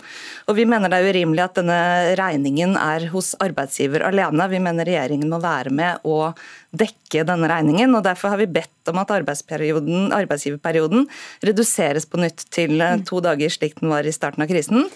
Og 0.47 0.53
Vi 0.61 0.65
mener 0.69 0.87
det 0.91 0.97
er 1.01 1.09
urimelig 1.15 1.43
at 1.47 1.57
denne 1.57 1.81
regningen 2.19 2.77
er 2.77 3.09
hos 3.11 3.33
arbeidsgiver 3.41 4.05
alene. 4.05 4.49
Vi 4.51 4.61
mener 4.61 4.85
regjeringen 4.87 5.29
må 5.33 5.41
være 5.41 5.73
med 5.73 6.05
og 6.05 6.37
dekke 6.77 7.25
denne 7.27 7.49
regningen. 7.51 7.95
og 7.97 8.05
Derfor 8.05 8.29
har 8.35 8.39
vi 8.39 8.45
bedt 8.53 8.89
om 8.91 9.01
at 9.01 9.11
arbeidsgiverperioden 9.11 11.07
reduseres 11.43 12.05
på 12.05 12.21
nytt 12.21 12.45
til 12.53 12.77
to 13.07 13.19
dager, 13.25 13.49
slik 13.49 13.79
den 13.81 13.89
var 13.91 14.05
i 14.05 14.13
starten 14.15 14.45
av 14.45 14.49
krisen. 14.51 14.87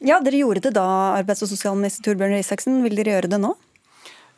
Ja, 0.00 0.20
Dere 0.24 0.40
gjorde 0.40 0.62
det 0.64 0.76
da, 0.78 0.86
arbeids- 1.18 1.44
og 1.44 1.50
sosialminister 1.50 2.06
Torbjørn 2.06 2.38
Isaksen. 2.38 2.80
Vil 2.84 2.96
dere 2.96 3.18
gjøre 3.18 3.30
det 3.34 3.40
nå? 3.42 3.52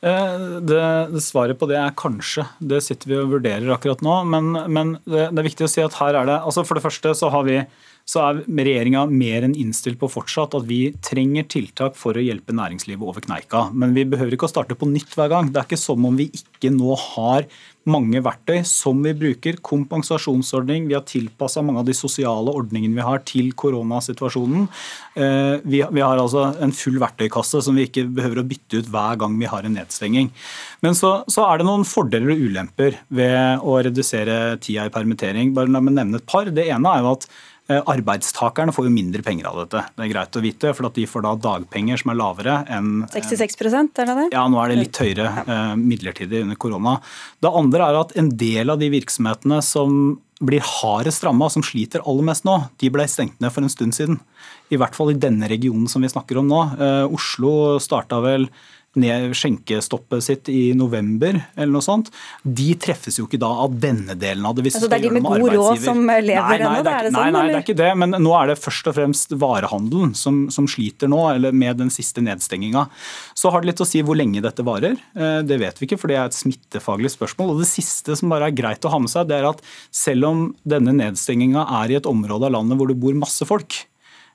Eh, 0.03 0.39
det, 0.67 0.83
det, 1.13 1.23
Svaret 1.23 1.59
på 1.61 1.69
det 1.71 1.79
er 1.79 1.95
kanskje. 1.99 2.49
Det 2.59 2.81
sitter 2.83 3.13
vi 3.13 3.21
og 3.21 3.31
vurderer 3.37 3.71
akkurat 3.71 4.03
nå. 4.03 4.17
Men, 4.27 4.51
men 4.67 4.97
det, 5.07 5.29
det, 5.31 5.39
er 5.39 5.47
viktig 5.47 5.69
å 5.69 5.71
si 5.71 5.85
at 5.85 5.99
her 6.01 6.19
er 6.19 6.27
det 6.29 6.41
altså 6.43 6.67
For 6.67 6.79
det 6.79 6.85
første 6.85 7.15
så 7.19 7.31
har 7.31 7.47
vi 7.47 7.61
så 8.09 8.23
er 8.25 8.41
regjeringa 8.43 9.05
mer 9.11 9.47
enn 9.47 9.57
innstilt 9.59 10.01
på 10.01 10.11
fortsatt 10.11 10.57
at 10.59 10.67
vi 10.69 10.81
trenger 11.05 11.47
tiltak 11.51 11.99
for 11.99 12.19
å 12.19 12.25
hjelpe 12.25 12.55
næringslivet 12.57 13.07
over 13.07 13.25
kneika. 13.25 13.69
Men 13.75 13.95
vi 13.97 14.07
behøver 14.09 14.37
ikke 14.37 14.49
å 14.49 14.53
starte 14.53 14.79
på 14.79 14.89
nytt 14.91 15.15
hver 15.17 15.31
gang. 15.33 15.53
Det 15.53 15.63
er 15.63 15.69
ikke 15.69 15.81
som 15.81 16.09
om 16.09 16.19
vi 16.19 16.31
ikke 16.35 16.73
nå 16.75 16.97
har 16.99 17.47
mange 17.89 18.21
verktøy 18.23 18.61
som 18.69 19.01
vi 19.03 19.13
bruker. 19.17 19.59
Kompensasjonsordning. 19.65 20.87
Vi 20.91 20.97
har 20.97 21.05
tilpassa 21.09 21.63
mange 21.65 21.83
av 21.83 21.89
de 21.89 21.97
sosiale 21.97 22.53
ordningene 22.53 22.99
vi 22.99 23.07
har 23.07 23.23
til 23.27 23.51
koronasituasjonen. 23.59 24.69
Eh, 25.19 25.55
vi 25.65 25.83
har 25.83 26.19
altså 26.19 26.49
en 26.63 26.75
full 26.77 27.01
verktøykasse 27.03 27.63
som 27.65 27.79
vi 27.79 27.89
ikke 27.89 28.07
behøver 28.15 28.43
å 28.43 28.47
bytte 28.47 28.83
ut 28.83 28.91
hver 28.93 29.19
gang 29.23 29.39
vi 29.41 29.51
har 29.51 29.67
en 29.67 29.77
nedstenging. 29.79 30.31
Men 30.83 30.99
så, 30.99 31.15
så 31.31 31.47
er 31.49 31.61
det 31.61 31.69
noen 31.69 31.87
fordeler 31.89 32.35
og 32.35 32.45
ulemper 32.49 32.99
ved 33.15 33.63
å 33.63 33.79
redusere 33.87 34.59
tida 34.63 34.87
i 34.87 34.95
permittering. 34.95 35.55
Bare 35.57 35.71
La 35.73 35.81
meg 35.83 35.97
nevne 35.97 36.21
et 36.21 36.29
par. 36.29 36.51
Det 36.53 36.69
ene 36.69 36.93
er 36.93 37.03
jo 37.03 37.17
at 37.17 37.27
arbeidstakerne 37.71 38.73
får 38.75 38.89
jo 38.89 38.93
mindre 38.93 39.23
penger 39.25 39.47
av 39.49 39.61
dette. 39.63 39.85
Det 39.95 40.05
er 40.05 40.11
greit 40.11 40.37
å 40.37 40.43
vite, 40.43 40.73
for 40.75 40.91
de 40.97 41.05
får 41.09 41.25
da 41.25 41.35
dagpenger 41.47 42.01
som 42.01 42.13
er 42.13 42.19
lavere 42.19 42.57
enn 42.73 42.91
66% 43.13 44.03
er 44.03 44.11
det 44.11 44.17
det? 44.19 44.27
Ja, 44.35 44.43
nå 44.51 44.59
er 44.63 44.73
det 44.73 44.81
litt 44.81 44.99
høyere 44.99 45.29
eh, 45.45 45.73
midlertidig 45.79 46.43
under 46.45 46.59
korona. 46.61 46.97
Det 47.43 47.53
andre 47.63 47.89
er 47.89 48.01
at 48.03 48.17
en 48.19 48.33
del 48.41 48.73
av 48.75 48.83
de 48.83 48.91
virksomhetene 48.93 49.61
som 49.65 50.19
blir 50.43 50.65
hardest 50.67 51.23
ramma, 51.23 51.47
som 51.55 51.63
sliter 51.63 52.03
aller 52.03 52.27
mest 52.27 52.47
nå, 52.49 52.57
de 52.83 52.91
ble 52.91 53.07
stengt 53.07 53.39
ned 53.41 53.55
for 53.55 53.63
en 53.63 53.73
stund 53.73 53.95
siden. 53.95 54.19
I 54.75 54.79
hvert 54.81 54.97
fall 54.99 55.13
i 55.13 55.21
denne 55.23 55.47
regionen 55.51 55.87
som 55.91 56.03
vi 56.03 56.11
snakker 56.11 56.41
om 56.41 56.51
nå. 56.51 56.63
Eh, 56.83 57.15
Oslo 57.15 57.79
starta 57.83 58.19
vel 58.25 58.49
ned 59.01 59.33
skjenkestoppet 59.37 60.25
sitt 60.25 60.49
i 60.53 60.73
november, 60.77 61.39
eller 61.57 61.73
noe 61.73 61.85
sånt, 61.85 62.11
de 62.43 62.73
treffes 62.81 63.17
jo 63.19 63.27
ikke 63.29 63.41
da 63.41 63.49
av 63.65 63.77
denne 63.81 64.17
delen 64.19 64.45
av 64.49 64.57
det. 64.57 64.67
Hvis 64.67 64.77
altså, 64.79 64.91
det 64.93 64.99
er 64.99 65.07
de 65.07 65.13
med 65.17 65.27
god 65.27 65.55
råd 65.55 65.83
som 65.85 66.03
lever 66.03 66.65
ennå? 66.65 66.73
Nei, 66.83 66.97
sånn? 67.07 67.17
nei, 67.17 67.27
nei, 67.37 67.45
det 67.49 67.57
er 67.57 67.65
ikke 67.65 67.79
det. 67.79 67.91
Men 68.03 68.17
nå 68.21 68.35
er 68.39 68.53
det 68.53 68.59
først 68.61 68.91
og 68.91 68.97
fremst 68.99 69.37
varehandelen 69.41 70.13
som, 70.19 70.43
som 70.53 70.69
sliter 70.71 71.11
nå, 71.13 71.23
eller 71.35 71.57
med 71.57 71.81
den 71.81 71.93
siste 71.95 72.25
nedstenginga. 72.25 72.87
Så 73.39 73.53
har 73.53 73.63
det 73.63 73.73
litt 73.73 73.85
å 73.85 73.89
si 73.89 74.03
hvor 74.05 74.19
lenge 74.19 74.45
dette 74.45 74.67
varer. 74.67 74.99
Eh, 75.17 75.39
det 75.47 75.61
vet 75.63 75.81
vi 75.81 75.89
ikke, 75.89 76.01
for 76.03 76.13
det 76.13 76.19
er 76.19 76.29
et 76.29 76.37
smittefaglig 76.37 77.15
spørsmål. 77.15 77.55
Og 77.55 77.63
det 77.65 77.71
siste 77.71 78.19
som 78.19 78.33
bare 78.33 78.51
er 78.51 78.59
greit 78.59 78.85
å 78.85 78.93
ha 78.93 79.01
med 79.03 79.13
seg, 79.13 79.31
det 79.31 79.41
er 79.41 79.49
at 79.53 79.65
selv 79.95 80.29
om 80.29 80.45
denne 80.69 80.95
nedstenginga 80.99 81.65
er 81.83 81.95
i 81.95 81.99
et 82.01 82.11
område 82.11 82.51
av 82.51 82.57
landet 82.59 82.81
hvor 82.81 82.93
det 82.93 83.01
bor 83.01 83.17
masse 83.17 83.49
folk, 83.49 83.81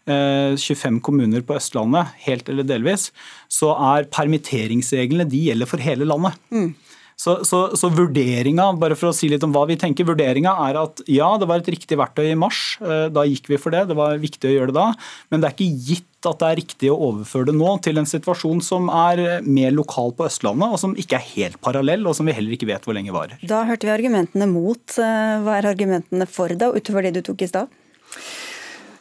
25 0.08 0.98
eh, 0.98 1.02
kommuner 1.04 1.46
på 1.46 1.58
Østlandet, 1.60 2.16
helt 2.26 2.50
eller 2.50 2.68
delvis, 2.68 3.12
så 3.52 3.74
er 3.94 4.10
permitteringsreglene 4.14 5.28
de 5.30 5.48
gjelder 5.50 5.70
for 5.70 5.84
hele 5.84 6.08
landet. 6.08 6.38
Mm. 6.54 6.72
Så, 7.18 7.40
så, 7.50 7.64
så, 7.74 7.90
vurderinga, 7.90 8.68
bare 8.78 8.94
for 8.94 9.10
å 9.10 9.16
si 9.16 9.26
litt 9.32 9.42
om 9.42 9.54
hva 9.56 9.64
vi 9.66 9.78
tenker, 9.80 10.06
vurderinga 10.06 10.52
er 10.68 10.78
at 10.78 11.02
ja, 11.10 11.32
det 11.42 11.48
var 11.50 11.64
et 11.64 11.72
riktig 11.74 11.98
verktøy 11.98 12.28
i 12.30 12.38
mars. 12.38 12.78
Eh, 12.78 13.08
da 13.10 13.24
gikk 13.26 13.50
vi 13.50 13.58
for 13.58 13.74
det. 13.74 13.88
Det 13.90 13.98
var 13.98 14.22
viktig 14.22 14.52
å 14.52 14.54
gjøre 14.54 14.70
det 14.70 14.78
da. 14.78 14.92
Men 15.34 15.42
det 15.42 15.50
er 15.50 15.56
ikke 15.56 15.88
gitt 15.90 16.30
at 16.30 16.44
det 16.44 16.52
er 16.52 16.60
riktig 16.60 16.92
å 16.94 17.00
overføre 17.08 17.50
det 17.50 17.56
nå 17.58 17.72
til 17.82 17.98
en 17.98 18.10
situasjon 18.10 18.62
som 18.66 18.92
er 18.94 19.42
mer 19.48 19.74
lokal 19.74 20.14
på 20.14 20.28
Østlandet, 20.30 20.70
og 20.70 20.82
som 20.82 20.94
ikke 20.94 21.18
er 21.18 21.26
helt 21.32 21.58
parallell, 21.66 22.06
og 22.06 22.14
som 22.20 22.30
vi 22.30 22.38
heller 22.38 22.54
ikke 22.54 22.70
vet 22.70 22.86
hvor 22.86 22.98
lenge 22.98 23.16
varer. 23.16 23.42
Da 23.50 23.64
hørte 23.66 23.90
vi 23.90 23.96
argumentene 23.98 24.50
mot. 24.54 24.86
Eh, 25.02 25.40
hva 25.42 25.58
er 25.58 25.72
argumentene 25.74 26.30
for 26.30 26.54
det, 26.54 26.70
utover 26.70 27.10
det 27.10 27.18
du 27.18 27.24
tok 27.32 27.48
i 27.48 27.50
stad? 27.50 27.74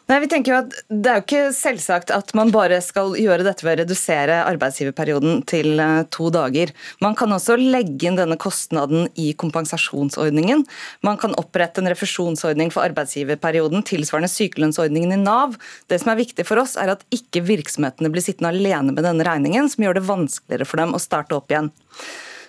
Nei, 0.07 0.21
vi 0.23 0.29
tenker 0.31 0.53
jo 0.53 0.59
at 0.61 0.75
Det 0.87 1.11
er 1.11 1.17
jo 1.19 1.25
ikke 1.25 1.55
selvsagt 1.57 2.13
at 2.15 2.29
man 2.39 2.53
bare 2.55 2.79
skal 2.85 3.17
gjøre 3.19 3.43
dette 3.43 3.67
ved 3.67 3.73
å 3.75 3.81
redusere 3.81 4.37
arbeidsgiverperioden 4.47 5.41
til 5.51 5.81
eh, 5.83 6.05
to 6.15 6.29
dager. 6.35 6.71
Man 7.03 7.17
kan 7.19 7.35
også 7.35 7.57
legge 7.59 8.07
inn 8.07 8.19
denne 8.19 8.39
kostnaden 8.39 9.09
i 9.19 9.33
kompensasjonsordningen. 9.35 10.63
Man 11.07 11.19
kan 11.19 11.35
opprette 11.43 11.83
en 11.83 11.91
refusjonsordning 11.91 12.71
for 12.75 12.87
arbeidsgiverperioden 12.87 13.83
tilsvarende 13.89 14.31
sykelønnsordningen 14.31 15.17
i 15.17 15.21
Nav. 15.25 15.59
Det 15.91 15.99
som 16.03 16.15
er 16.15 16.23
viktig 16.23 16.47
for 16.47 16.63
oss, 16.63 16.77
er 16.79 16.95
at 16.95 17.03
ikke 17.15 17.43
virksomhetene 17.49 18.13
blir 18.15 18.23
sittende 18.23 18.55
alene 18.55 18.95
med 18.95 19.03
denne 19.09 19.27
regningen, 19.27 19.67
som 19.73 19.89
gjør 19.89 19.99
det 19.99 20.07
vanskeligere 20.07 20.71
for 20.71 20.85
dem 20.85 20.95
å 20.95 21.03
starte 21.03 21.35
opp 21.35 21.51
igjen 21.51 21.73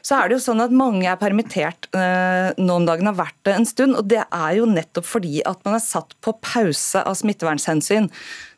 så 0.07 0.21
er 0.21 0.29
det 0.29 0.37
jo 0.37 0.43
sånn 0.45 0.63
at 0.63 0.75
mange 0.75 1.07
er 1.09 1.19
permittert 1.19 1.89
eh, 1.91 2.53
nå 2.55 2.79
om 2.79 2.85
dagen, 2.87 3.09
har 3.09 3.17
vært 3.17 3.39
det 3.47 3.55
en 3.57 3.67
stund. 3.67 3.97
Og 3.99 4.07
det 4.07 4.23
er 4.23 4.51
jo 4.55 4.67
nettopp 4.69 5.07
fordi 5.09 5.41
at 5.47 5.59
man 5.67 5.75
er 5.75 5.83
satt 5.83 6.15
på 6.23 6.31
pause 6.39 7.01
av 7.03 7.17
smittevernhensyn. 7.19 8.07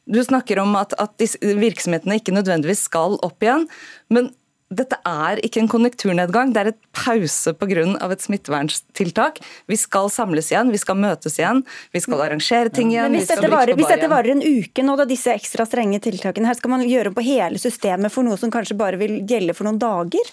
Du 0.09 0.19
snakker 0.25 0.61
om 0.61 0.75
at, 0.77 0.93
at 1.01 1.17
virksomhetene 1.41 2.19
ikke 2.19 2.35
nødvendigvis 2.35 2.85
skal 2.89 3.17
opp 3.25 3.45
igjen. 3.45 3.65
men 4.13 4.35
dette 4.69 4.99
er 5.01 5.39
ikke 5.41 5.63
en 5.63 5.69
konjunkturnedgang, 5.71 6.51
det 6.53 6.59
er 6.61 6.67
et 6.69 6.81
pause 6.93 7.55
pga. 7.57 7.85
et 8.05 8.21
smitteverntiltak. 8.21 9.39
Vi 9.65 9.77
skal 9.81 10.11
samles 10.13 10.51
igjen, 10.51 10.69
vi 10.69 10.77
skal 10.77 10.93
møtes 10.93 11.39
igjen, 11.39 11.63
vi 11.89 12.01
skal 12.03 12.21
arrangere 12.21 12.69
ting 12.69 12.91
igjen. 12.93 13.09
Men 13.09 13.17
hvis, 13.17 13.31
dette 13.31 13.49
varer, 13.49 13.73
hvis 13.73 13.89
dette 13.89 14.11
varer 14.11 14.35
en 14.35 14.45
uke 14.45 14.85
nå, 14.85 14.93
da 14.99 15.07
disse 15.09 15.33
ekstra 15.33 15.65
strenge 15.65 15.97
tiltakene 16.05 16.51
her, 16.51 16.59
skal 16.59 16.75
man 16.75 16.85
gjøre 16.85 17.15
på 17.17 17.25
hele 17.25 17.57
systemet 17.57 18.13
for 18.13 18.27
noe 18.27 18.37
som 18.37 18.53
kanskje 18.53 18.77
bare 18.77 19.01
vil 19.01 19.23
gjelde 19.25 19.57
for 19.57 19.65
noen 19.65 19.81
dager? 19.81 20.29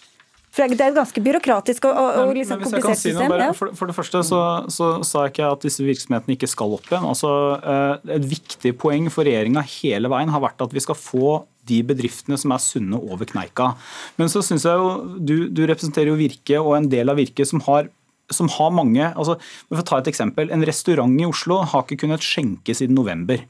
For 0.57 0.73
Det 0.73 0.81
er 0.81 0.95
et 0.95 0.97
ganske 0.97 1.21
byråkratisk 1.21 1.85
og, 1.91 1.99
og 2.23 2.31
liksom 2.37 2.63
komplisert 2.63 2.97
si 2.97 3.11
system. 3.11 3.29
Bare, 3.35 3.51
for, 3.57 3.75
for, 3.77 3.91
det 3.91 3.97
første 3.99 4.23
så, 4.25 4.41
så, 4.73 4.89
sa 5.05 5.27
jeg 5.27 5.35
ikke 5.35 5.51
at 5.53 5.67
disse 5.67 5.85
virksomhetene 5.85 6.37
ikke 6.37 6.49
skal 6.49 6.73
opp 6.79 6.89
igjen. 6.89 7.05
Altså, 7.05 7.33
eh, 7.61 8.15
et 8.17 8.25
viktig 8.31 8.73
poeng 8.81 9.11
for 9.13 9.29
regjeringa 9.29 9.65
hele 9.77 10.09
veien 10.13 10.33
har 10.33 10.45
vært 10.47 10.65
at 10.65 10.73
vi 10.73 10.83
skal 10.85 10.97
få 10.97 11.43
de 11.67 11.83
bedriftene 11.85 12.39
som 12.41 12.55
er 12.55 12.63
sunne 12.63 12.97
over 12.97 13.29
kneika. 13.29 13.75
Men 14.17 14.33
så 14.33 14.41
synes 14.47 14.65
jeg 14.65 14.81
jo, 14.81 15.19
du, 15.19 15.37
du 15.53 15.67
representerer 15.69 16.13
jo 16.13 16.19
Virke 16.19 16.63
og 16.63 16.77
en 16.79 16.89
del 16.89 17.13
av 17.13 17.21
Virke 17.21 17.45
som 17.49 17.61
har 17.69 17.93
som 18.33 18.49
har 18.51 18.73
mange, 18.75 19.05
altså, 19.15 19.37
for 19.69 19.79
å 19.79 19.87
ta 19.87 20.01
et 20.01 20.09
eksempel, 20.11 20.49
En 20.51 20.65
restaurant 20.67 21.13
i 21.21 21.29
Oslo 21.29 21.61
har 21.63 21.85
ikke 21.85 22.01
kunnet 22.01 22.25
skjenke 22.27 22.75
siden 22.75 22.97
november. 22.99 23.45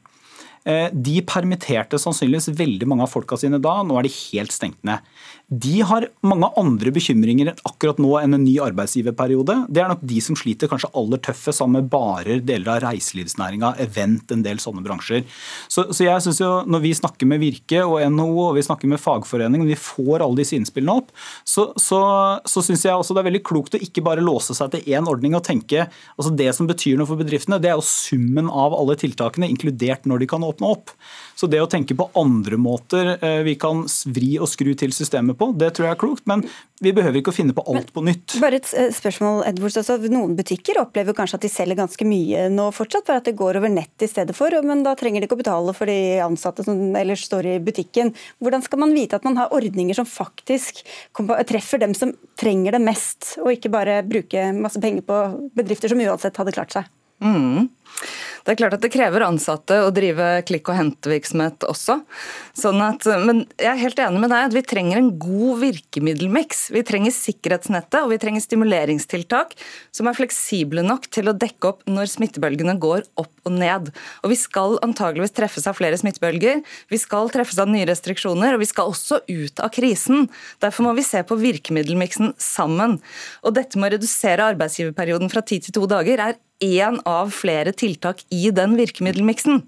Eh, 0.65 0.89
de 0.91 1.21
permitterte 1.27 1.99
sannsynligvis 2.01 2.49
veldig 2.57 2.87
mange 2.89 3.05
av 3.05 3.11
folka 3.13 3.37
sine 3.39 3.59
da, 3.61 3.79
nå 3.85 3.97
er 3.99 4.07
de 4.07 4.13
helt 4.17 4.55
stengt 4.55 4.81
ned. 4.87 5.03
De 5.47 5.77
har 5.87 6.09
mange 6.27 6.49
andre 6.59 6.91
bekymringer 6.91 7.53
akkurat 7.67 8.01
nå 8.03 8.09
enn 8.19 8.35
en 8.35 8.43
ny 8.43 8.57
arbeidsgiverperiode. 8.65 9.61
Det 9.71 9.79
er 9.79 9.87
nok 9.93 10.01
de 10.03 10.19
som 10.23 10.35
sliter 10.35 10.67
kanskje 10.67 10.89
aller 10.99 11.21
tøffest 11.23 11.61
sammen 11.61 11.85
med 11.85 11.91
barer, 11.93 12.41
deler 12.43 12.73
av 12.73 12.81
reiselivsnæringa, 12.83 13.69
event, 13.85 14.33
en 14.35 14.43
del 14.43 14.59
sånne 14.59 14.83
bransjer. 14.83 15.23
Så, 15.71 15.85
så 15.95 16.03
jeg 16.03 16.25
synes 16.25 16.41
jo 16.43 16.49
når 16.67 16.83
vi 16.83 16.91
snakker 16.99 17.29
med 17.31 17.39
Virke 17.39 17.85
og 17.85 18.01
NHO 18.11 18.49
og 18.49 18.57
vi 18.57 18.65
snakker 18.67 18.91
med 18.91 18.99
fagforeningen, 18.99 19.69
vi 19.69 19.79
får 19.79 20.25
alle 20.25 20.41
disse 20.41 20.57
innspillene 20.57 20.97
opp, 20.99 21.15
så, 21.47 21.69
så, 21.79 22.01
så 22.43 22.65
syns 22.65 22.83
jeg 22.83 22.97
også 22.97 23.15
det 23.15 23.23
er 23.23 23.29
veldig 23.29 23.43
klokt 23.47 23.79
å 23.79 23.83
ikke 23.87 24.03
bare 24.03 24.25
låse 24.25 24.55
seg 24.57 24.73
til 24.73 24.91
én 24.97 25.07
ordning 25.07 25.37
og 25.37 25.45
tenke 25.47 25.87
altså 26.17 26.31
Det 26.35 26.49
som 26.55 26.67
betyr 26.67 26.97
noe 26.99 27.07
for 27.07 27.19
bedriftene, 27.19 27.59
det 27.61 27.71
er 27.71 27.79
jo 27.79 27.85
summen 27.87 28.51
av 28.51 28.75
alle 28.75 28.97
tiltakene, 28.99 29.47
inkludert 29.47 30.03
når 30.09 30.25
de 30.25 30.29
kan 30.29 30.43
åpne 30.47 30.71
opp. 30.75 30.93
Så 31.37 31.45
det 31.51 31.59
å 31.61 31.67
tenke 31.69 31.93
på 31.97 32.07
andre 32.17 32.57
måter 32.57 33.13
eh, 33.21 33.43
vi 33.45 33.53
kan 33.61 33.83
vri 34.09 34.37
og 34.41 34.49
skru 34.49 34.71
til 34.79 34.93
systemet 34.95 35.37
på, 35.37 35.51
det 35.53 35.69
tror 35.77 35.87
jeg 35.87 35.95
er 35.95 36.01
klokt. 36.01 36.25
Men 36.29 36.41
vi 36.81 36.93
behøver 36.97 37.19
ikke 37.21 37.33
å 37.33 37.35
finne 37.35 37.53
på 37.57 37.65
alt 37.69 37.91
på 37.93 38.01
nytt. 38.05 38.37
Bare 38.41 38.57
et 38.57 38.71
eh, 38.77 38.89
spørsmål, 38.93 39.43
Edwards. 39.49 39.77
Altså, 39.81 39.99
noen 40.13 40.33
butikker 40.37 40.79
opplever 40.81 41.13
kanskje 41.17 41.37
at 41.37 41.45
de 41.45 41.51
selger 41.53 41.77
ganske 41.77 42.09
mye 42.09 42.47
nå 42.53 42.67
fortsatt, 42.73 43.05
for 43.05 43.21
at 43.21 43.29
det 43.29 43.37
går 43.37 43.61
over 43.61 43.73
nett 43.73 44.05
i 44.05 44.09
stedet 44.09 44.33
for. 44.37 44.53
Men 44.65 44.81
da 44.85 44.95
trenger 44.97 45.21
de 45.21 45.29
ikke 45.29 45.37
å 45.37 45.43
betale 45.43 45.77
for 45.77 45.89
de 45.89 46.17
ansatte 46.25 46.65
som 46.65 46.97
ellers 46.97 47.27
står 47.29 47.51
i 47.53 47.55
butikken. 47.61 48.13
Hvordan 48.41 48.65
skal 48.65 48.81
man 48.81 48.97
vite 48.97 49.21
at 49.21 49.27
man 49.27 49.37
har 49.37 49.53
ordninger 49.53 49.97
som 49.97 50.09
faktisk 50.09 50.81
treffer 51.47 51.85
dem 51.85 51.93
som 51.97 52.13
trenger 52.39 52.77
det 52.77 52.81
mest, 52.81 53.35
og 53.43 53.53
ikke 53.53 53.73
bare 53.73 54.01
bruke 54.07 54.49
masse 54.57 54.81
penger 54.81 55.05
på 55.05 55.23
bedrifter 55.57 55.93
som 55.93 56.01
uansett 56.01 56.41
hadde 56.41 56.57
klart 56.57 56.73
seg? 56.73 56.89
Mm. 57.23 57.69
Det 58.47 58.53
er 58.53 58.59
klart 58.61 58.77
at 58.77 58.83
det 58.85 58.93
krever 58.93 59.25
ansatte 59.25 59.75
å 59.83 59.89
drive 59.91 60.25
klikk 60.47 60.69
og 60.71 60.77
hente-virksomhet 60.77 61.65
også. 61.67 61.97
Sånn 62.55 62.79
at, 62.79 63.03
men 63.27 63.41
jeg 63.59 63.67
er 63.73 63.81
helt 63.81 63.99
enig 63.99 64.21
med 64.23 64.31
deg 64.31 64.45
at 64.47 64.55
vi 64.55 64.63
trenger 64.63 65.01
en 65.01 65.09
god 65.19 65.59
virkemiddelmiks. 65.65 66.61
Vi 66.71 66.85
trenger 66.87 67.11
sikkerhetsnettet 67.11 67.97
og 67.99 68.13
vi 68.13 68.19
trenger 68.23 68.45
stimuleringstiltak 68.45 69.51
som 69.91 70.07
er 70.07 70.15
fleksible 70.15 70.85
nok 70.87 71.09
til 71.11 71.27
å 71.27 71.35
dekke 71.35 71.73
opp 71.73 71.83
når 71.91 72.13
smittebølgene 72.13 72.77
går 72.79 73.03
opp 73.19 73.33
og 73.43 73.57
ned. 73.57 73.91
Og 74.23 74.31
Vi 74.31 74.39
skal 74.39 74.79
antageligvis 74.85 75.35
treffes 75.35 75.67
av 75.67 75.75
flere 75.75 75.99
smittebølger, 75.99 76.63
vi 76.87 77.03
skal 77.03 77.27
treffes 77.33 77.59
av 77.59 77.67
nye 77.67 77.87
restriksjoner, 77.89 78.55
og 78.55 78.63
vi 78.63 78.71
skal 78.71 78.95
også 78.95 79.25
ut 79.27 79.59
av 79.59 79.75
krisen. 79.75 80.29
Derfor 80.63 80.87
må 80.87 80.95
vi 80.95 81.03
se 81.03 81.19
på 81.19 81.35
virkemiddelmiksen 81.43 82.37
sammen. 82.39 83.01
Og 83.43 83.59
dette 83.59 83.75
med 83.75 83.91
å 83.91 83.97
redusere 83.97 84.53
arbeidsgiverperioden 84.53 85.35
fra 85.35 85.43
ti 85.43 85.59
til 85.59 85.75
to 85.75 85.87
dager 85.89 86.23
er 86.29 86.39
én 86.63 87.01
av 87.05 87.33
flere 87.35 87.73
tiltak 87.75 88.23
i 88.33 88.49
den 88.55 88.77
virkemiddelmiksen. 88.79 89.63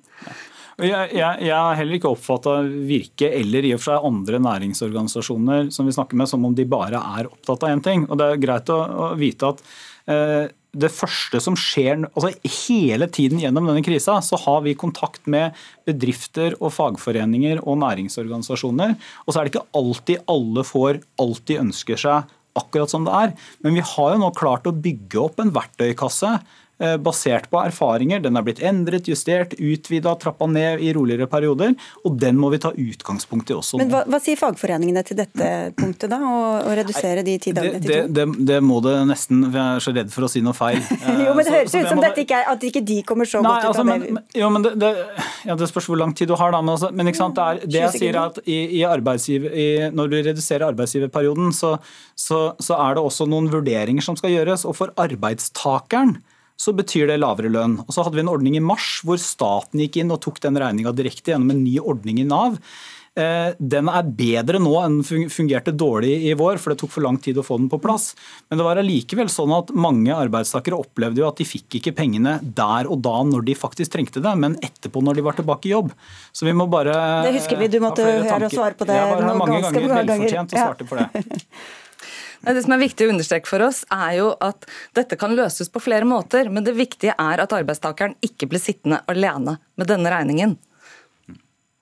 Jeg, 0.79 1.51
har 1.51 1.75
heller 1.75 1.97
ikke 1.97 2.13
oppfatta 2.13 2.61
Virke 2.87 3.27
eller 3.35 3.65
i 3.67 3.73
og 3.75 3.81
for 3.81 3.89
seg 3.89 4.05
andre 4.07 4.39
næringsorganisasjoner 4.45 5.73
som 5.75 5.89
vi 5.89 5.95
snakker 5.95 6.19
med, 6.19 6.29
som 6.31 6.45
om 6.47 6.55
de 6.55 6.63
bare 6.69 7.01
er 7.19 7.27
opptatt 7.27 7.65
av 7.65 7.73
én 7.73 7.83
ting. 7.83 8.05
Og 8.07 8.19
Det 8.19 8.29
er 8.29 8.39
greit 8.45 8.71
å, 8.71 8.79
vite 9.19 9.49
at 9.51 9.63
eh, 10.07 10.45
det 10.79 10.91
første 10.93 11.41
som 11.41 11.55
skjer 11.57 12.05
altså 12.05 12.29
Hele 12.69 13.07
tiden 13.09 13.41
gjennom 13.41 13.65
denne 13.67 13.83
krisa 13.83 14.19
så 14.23 14.37
har 14.45 14.61
vi 14.63 14.77
kontakt 14.77 15.25
med 15.27 15.57
bedrifter 15.89 16.55
og 16.61 16.71
fagforeninger 16.77 17.63
og 17.65 17.81
næringsorganisasjoner. 17.83 18.95
Og 19.25 19.33
så 19.33 19.39
er 19.39 19.47
det 19.47 19.55
ikke 19.55 19.69
alltid 19.81 20.23
alle 20.31 20.63
får 20.67 21.01
alt 21.19 21.43
de 21.49 21.59
ønsker 21.65 21.99
seg 21.99 22.35
akkurat 22.59 22.91
som 22.91 23.05
det 23.07 23.15
er. 23.15 23.35
Men 23.65 23.75
vi 23.77 23.83
har 23.85 24.13
jo 24.13 24.21
nå 24.21 24.31
klart 24.37 24.67
å 24.69 24.75
bygge 24.75 25.19
opp 25.21 25.41
en 25.41 25.53
verktøykasse 25.55 26.37
basert 26.79 27.49
på 27.51 27.59
erfaringer. 27.61 28.21
Den 28.23 28.39
er 28.39 28.45
blitt 28.45 28.61
endret, 28.63 29.09
justert, 29.11 29.55
utvida, 29.59 30.13
trappa 30.19 30.47
ned 30.47 30.83
i 30.83 30.93
roligere 30.95 31.27
perioder. 31.31 31.73
Og 32.07 32.15
den 32.19 32.39
må 32.39 32.51
vi 32.53 32.61
ta 32.63 32.71
utgangspunkt 32.71 33.51
i 33.51 33.57
også. 33.57 33.79
Men 33.81 33.91
hva, 33.91 34.05
hva 34.09 34.19
sier 34.23 34.39
fagforeningene 34.39 35.03
til 35.07 35.19
dette 35.19 35.49
punktet, 35.79 36.09
da? 36.11 36.19
Å, 36.23 36.75
redusere 36.79 37.23
de 37.27 37.35
ti 37.41 37.53
dagene 37.55 37.81
til 37.81 37.91
to? 37.91 37.97
Det, 38.07 38.15
det, 38.15 38.45
det, 38.51 38.59
må 38.63 38.79
det 38.85 38.95
nesten. 39.09 39.43
Jeg 39.49 39.59
er 39.63 39.83
så 39.83 39.93
redd 39.95 40.13
for 40.13 40.27
å 40.27 40.31
si 40.31 40.43
noe 40.45 40.55
feil. 40.57 40.79
jo, 41.25 41.35
men 41.35 41.43
Det 41.45 41.55
høres 41.57 41.75
ut 41.75 41.91
som 41.91 42.03
dette 42.03 42.23
ikke 42.25 42.39
er, 42.41 42.49
at 42.53 42.65
ikke 42.69 42.83
de 42.85 42.99
kommer 43.07 43.29
så 43.29 43.43
Nei, 43.43 43.51
godt 43.51 43.65
ut 43.65 43.69
altså, 43.73 43.85
av 43.85 44.05
det. 44.07 44.25
Jo, 44.39 44.51
men 44.53 44.67
det, 44.67 44.93
ja, 45.49 45.57
det, 45.59 45.69
spørs 45.71 45.89
hvor 45.91 45.99
lang 45.99 46.15
tid 46.15 46.31
du 46.31 46.37
har, 46.39 46.55
da. 46.55 46.63
Men, 46.63 46.75
altså, 46.77 46.91
men 46.95 47.11
det, 47.11 47.17
er, 47.19 47.61
det 47.65 47.83
jeg 47.83 47.93
sier 47.97 48.15
er 48.15 48.23
at 48.27 48.41
i, 48.45 48.59
i 48.79 48.85
i, 48.85 49.67
når 49.95 50.11
du 50.11 50.17
reduserer 50.21 50.67
arbeidsgiverperioden, 50.69 51.51
så, 51.55 51.75
så, 52.15 52.41
så 52.61 52.77
er 52.79 52.97
det 52.97 53.03
også 53.03 53.27
noen 53.29 53.49
vurderinger 53.51 54.05
som 54.05 54.17
skal 54.19 54.33
gjøres. 54.33 54.65
Og 54.69 54.77
for 54.77 54.93
arbeidstakeren 54.99 56.17
så 56.59 56.75
betyr 56.75 57.07
det 57.07 57.19
lavere 57.21 57.51
lønn. 57.51 57.79
Og 57.85 57.95
så 57.95 58.03
hadde 58.03 58.19
vi 58.19 58.25
en 58.25 58.31
ordning 58.31 58.59
i 58.59 58.63
mars 58.63 58.99
hvor 59.07 59.19
staten 59.21 59.79
gikk 59.85 60.01
inn 60.01 60.11
og 60.11 60.21
tok 60.25 60.41
den 60.43 60.59
regninga 60.59 60.91
direkte 60.95 61.33
gjennom 61.33 61.53
en 61.55 61.63
ny 61.63 61.77
ordning 61.79 62.19
i 62.19 62.27
Nav. 62.27 62.59
Eh, 63.19 63.51
den 63.57 63.89
er 63.89 64.11
bedre 64.15 64.59
nå 64.61 64.73
enn 64.83 64.99
den 65.01 65.31
fungerte 65.33 65.73
dårlig 65.75 66.11
i 66.29 66.35
vår, 66.37 66.59
for 66.61 66.71
det 66.71 66.79
tok 66.81 66.91
for 66.93 67.03
lang 67.03 67.17
tid 67.19 67.39
å 67.41 67.45
få 67.45 67.57
den 67.59 67.69
på 67.71 67.79
plass. 67.81 68.11
Men 68.47 68.61
det 68.61 68.67
var 68.67 68.79
allikevel 68.79 69.31
sånn 69.33 69.55
at 69.55 69.73
mange 69.73 70.13
arbeidstakere 70.15 70.77
opplevde 70.77 71.23
jo 71.23 71.27
at 71.29 71.41
de 71.41 71.47
fikk 71.47 71.79
ikke 71.79 71.95
pengene 71.97 72.37
der 72.43 72.89
og 72.91 73.01
da 73.07 73.17
når 73.27 73.47
de 73.49 73.57
faktisk 73.57 73.95
trengte 73.95 74.23
det, 74.23 74.35
men 74.39 74.59
etterpå 74.63 75.03
når 75.03 75.19
de 75.19 75.25
var 75.25 75.39
tilbake 75.39 75.71
i 75.71 75.75
jobb. 75.75 75.91
Så 76.31 76.47
vi 76.47 76.55
må 76.55 76.69
bare 76.71 76.95
Det 77.25 77.35
husker 77.39 77.59
vi, 77.59 77.71
du 77.71 77.79
måtte 77.83 78.05
høre 78.05 78.45
og 78.45 78.55
svare 78.55 78.77
på 78.77 78.87
det. 78.87 78.99
Jeg 78.99 79.13
var 79.13 79.27
her 79.27 79.43
mange 79.43 79.61
ganger, 79.67 79.93
velfortjent, 79.97 80.55
og 80.55 80.67
svarte 80.67 80.91
på 80.91 80.99
det. 81.01 81.09
Det 82.39 82.63
som 82.63 82.73
er 82.73 82.81
viktig 82.81 83.07
å 83.07 83.11
understreke 83.11 83.49
for 83.49 83.63
oss, 83.65 83.81
er 83.91 84.13
jo 84.21 84.29
at 84.43 84.63
dette 84.95 85.17
kan 85.19 85.35
løses 85.35 85.71
på 85.71 85.81
flere 85.83 86.07
måter. 86.07 86.47
Men 86.51 86.63
det 86.63 86.77
viktige 86.77 87.15
er 87.19 87.43
at 87.43 87.55
arbeidstakeren 87.55 88.15
ikke 88.25 88.47
blir 88.51 88.63
sittende 88.63 89.01
alene 89.11 89.57
med 89.79 89.91
denne 89.91 90.13
regningen. 90.13 90.55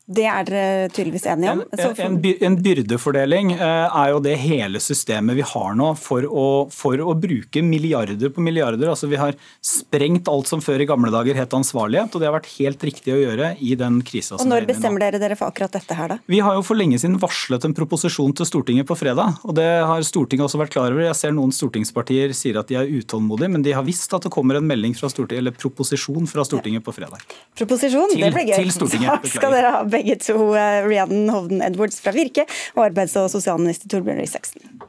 Det 0.07 0.23
er 0.23 0.45
dere 0.47 0.87
tydeligvis 0.95 1.25
enige 1.27 1.51
om? 1.51 1.61
En, 1.75 1.97
en, 1.99 2.17
en, 2.47 2.55
byrdefordeling 2.63 3.49
eh, 3.57 3.95
er 3.99 4.11
jo 4.13 4.21
det 4.23 4.37
hele 4.39 4.79
systemet 4.79 5.35
vi 5.35 5.43
har 5.43 5.73
nå 5.75 5.89
for 5.99 6.23
å, 6.23 6.45
for 6.71 7.01
å, 7.03 7.11
bruke 7.17 7.59
milliarder 7.59 8.31
på 8.31 8.43
milliarder. 8.43 8.87
Altså 8.87 9.09
Vi 9.11 9.19
har 9.19 9.35
sprengt 9.59 10.29
alt 10.31 10.47
som 10.47 10.63
før 10.63 10.79
i 10.79 10.87
gamle 10.87 11.11
dager 11.11 11.35
het 11.35 11.55
ansvarlighet, 11.57 12.15
og 12.15 12.23
det 12.23 12.29
har 12.29 12.37
vært 12.37 12.47
helt 12.53 12.85
riktig 12.87 13.17
å 13.17 13.19
gjøre 13.19 13.49
i 13.59 13.73
den 13.79 13.97
krisa. 14.07 14.37
Og 14.39 14.47
Når 14.47 14.69
bestemmer 14.69 15.03
dere 15.03 15.19
dere 15.19 15.35
for 15.35 15.51
akkurat 15.51 15.75
dette 15.75 15.99
her, 15.99 16.13
da? 16.13 16.17
Vi 16.31 16.39
har 16.45 16.55
jo 16.55 16.63
for 16.63 16.79
lenge 16.79 17.01
siden 17.03 17.19
varslet 17.19 17.67
en 17.67 17.75
proposisjon 17.75 18.31
til 18.39 18.47
Stortinget 18.47 18.87
på 18.87 18.95
fredag. 18.95 19.43
og 19.43 19.57
Det 19.59 19.67
har 19.91 20.07
Stortinget 20.07 20.47
også 20.47 20.63
vært 20.63 20.71
klar 20.77 20.95
over. 20.95 21.03
Jeg 21.09 21.19
ser 21.19 21.35
noen 21.35 21.51
stortingspartier 21.51 22.31
sier 22.37 22.61
at 22.63 22.71
de 22.71 22.79
er 22.79 22.87
utålmodige, 22.87 23.51
men 23.57 23.67
de 23.67 23.75
har 23.75 23.83
visst 23.83 24.15
at 24.15 24.23
det 24.23 24.31
kommer 24.31 24.61
en 24.61 24.71
melding 24.71 24.95
fra 24.95 25.11
Stortinget, 25.11 25.43
eller 25.43 25.59
proposisjon 25.59 26.31
fra 26.31 26.47
Stortinget 26.47 26.87
på 26.87 26.95
fredag. 26.95 27.27
Proposisjon? 27.59 28.15
Til, 28.15 28.23
det 28.23 28.31
blir 28.39 28.47
gøy. 28.53 28.55
Til 28.63 28.75
Stortinget. 28.79 29.11
Takk 29.27 29.35
skal 29.35 29.59
dere 29.59 29.75
ha 29.75 29.83
begge 29.97 30.19
to, 30.27 30.53
eh, 30.55 30.83
Rhiannon 30.88 31.29
Hovden 31.33 31.63
Edwards 31.65 31.99
fra 32.03 32.13
Virke 32.15 32.47
og 32.75 32.86
arbeids- 32.89 33.17
og 33.19 33.31
sosialminister 33.33 33.89
Torbjørn 33.89 34.21
Røe 34.21 34.29
Isaksen. 34.29 34.88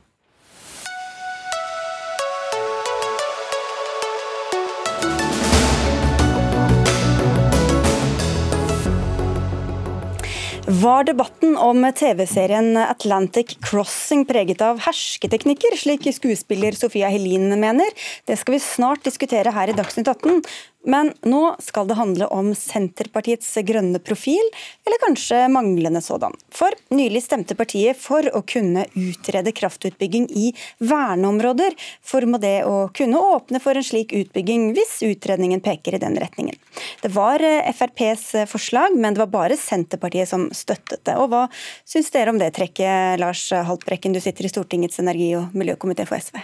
Var 10.69 11.07
debatten 11.09 11.55
om 11.57 11.81
TV-serien 11.97 12.77
Atlantic 12.77 13.55
Crossing 13.65 14.27
preget 14.29 14.61
av 14.61 14.83
hersketeknikker, 14.85 15.73
slik 15.81 16.05
skuespiller 16.13 16.77
Sofia 16.77 17.09
Helin 17.09 17.49
mener? 17.57 17.89
Det 18.29 18.37
skal 18.37 18.59
vi 18.59 18.61
snart 18.61 19.01
diskutere 19.09 19.55
her 19.57 19.73
i 19.73 19.77
Dagsnytt 19.79 20.11
18. 20.13 20.43
Men 20.87 21.11
nå 21.27 21.57
skal 21.59 21.89
det 21.89 21.97
handle 21.99 22.27
om 22.33 22.53
Senterpartiets 22.55 23.51
grønne 23.67 23.99
profil, 23.99 24.45
eller 24.87 25.01
kanskje 25.03 25.41
manglende 25.51 26.01
sådan. 26.05 26.37
For 26.55 26.75
nylig 26.95 27.25
stemte 27.25 27.57
partiet 27.59 27.99
for 27.99 28.29
å 28.31 28.45
kunne 28.47 28.87
utrede 28.95 29.53
kraftutbygging 29.53 30.29
i 30.31 30.53
verneområder. 30.79 31.75
For 32.03 32.27
med 32.31 32.45
det 32.47 32.63
å 32.69 32.89
kunne 32.95 33.19
åpne 33.19 33.61
for 33.63 33.79
en 33.79 33.87
slik 33.87 34.15
utbygging 34.17 34.71
hvis 34.77 35.01
utredningen 35.09 35.65
peker 35.65 35.99
i 35.99 36.03
den 36.03 36.19
retningen. 36.21 36.57
Det 37.03 37.11
var 37.15 37.43
eh, 37.43 37.67
FrPs 37.75 38.47
forslag, 38.51 38.95
men 38.95 39.17
det 39.17 39.25
var 39.25 39.35
bare 39.35 39.59
Senterpartiet 39.59 40.31
som 40.31 40.47
støttet 40.55 41.03
det. 41.09 41.19
Og 41.19 41.33
hva 41.33 41.49
syns 41.89 42.13
dere 42.15 42.33
om 42.33 42.39
det 42.39 42.53
trekket, 42.57 43.19
Lars 43.21 43.49
Haltbrekken, 43.51 44.15
du 44.15 44.23
sitter 44.23 44.47
i 44.47 44.53
Stortingets 44.53 45.03
energi- 45.03 45.35
og 45.41 45.59
miljøkomité 45.59 46.07
for 46.09 46.23
SV? 46.23 46.39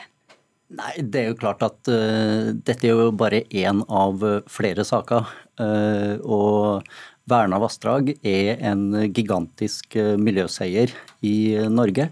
Nei, 0.75 0.93
Det 1.03 1.21
er 1.21 1.31
jo 1.31 1.39
klart 1.39 1.63
at 1.65 1.91
uh, 1.91 2.53
dette 2.55 2.89
er 2.89 2.95
jo 2.95 3.11
bare 3.15 3.45
én 3.55 3.83
av 3.87 4.23
uh, 4.25 4.41
flere 4.51 4.85
saker. 4.87 5.29
Uh, 5.61 6.17
og 6.25 6.89
verna 7.31 7.61
vassdrag 7.63 8.11
er 8.27 8.59
en 8.67 8.89
gigantisk 9.15 9.95
miljøseier 10.21 10.93
i 11.25 11.57
Norge. 11.73 12.11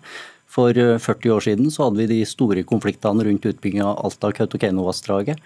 For 0.53 0.73
40 0.73 1.35
år 1.35 1.45
siden 1.45 1.69
så 1.73 1.89
hadde 1.89 2.01
vi 2.01 2.07
de 2.15 2.29
store 2.29 2.63
konfliktene 2.69 3.27
rundt 3.27 3.45
utbygging 3.49 3.83
av 3.85 4.01
Alta-Kautokeino-vassdraget. 4.09 5.41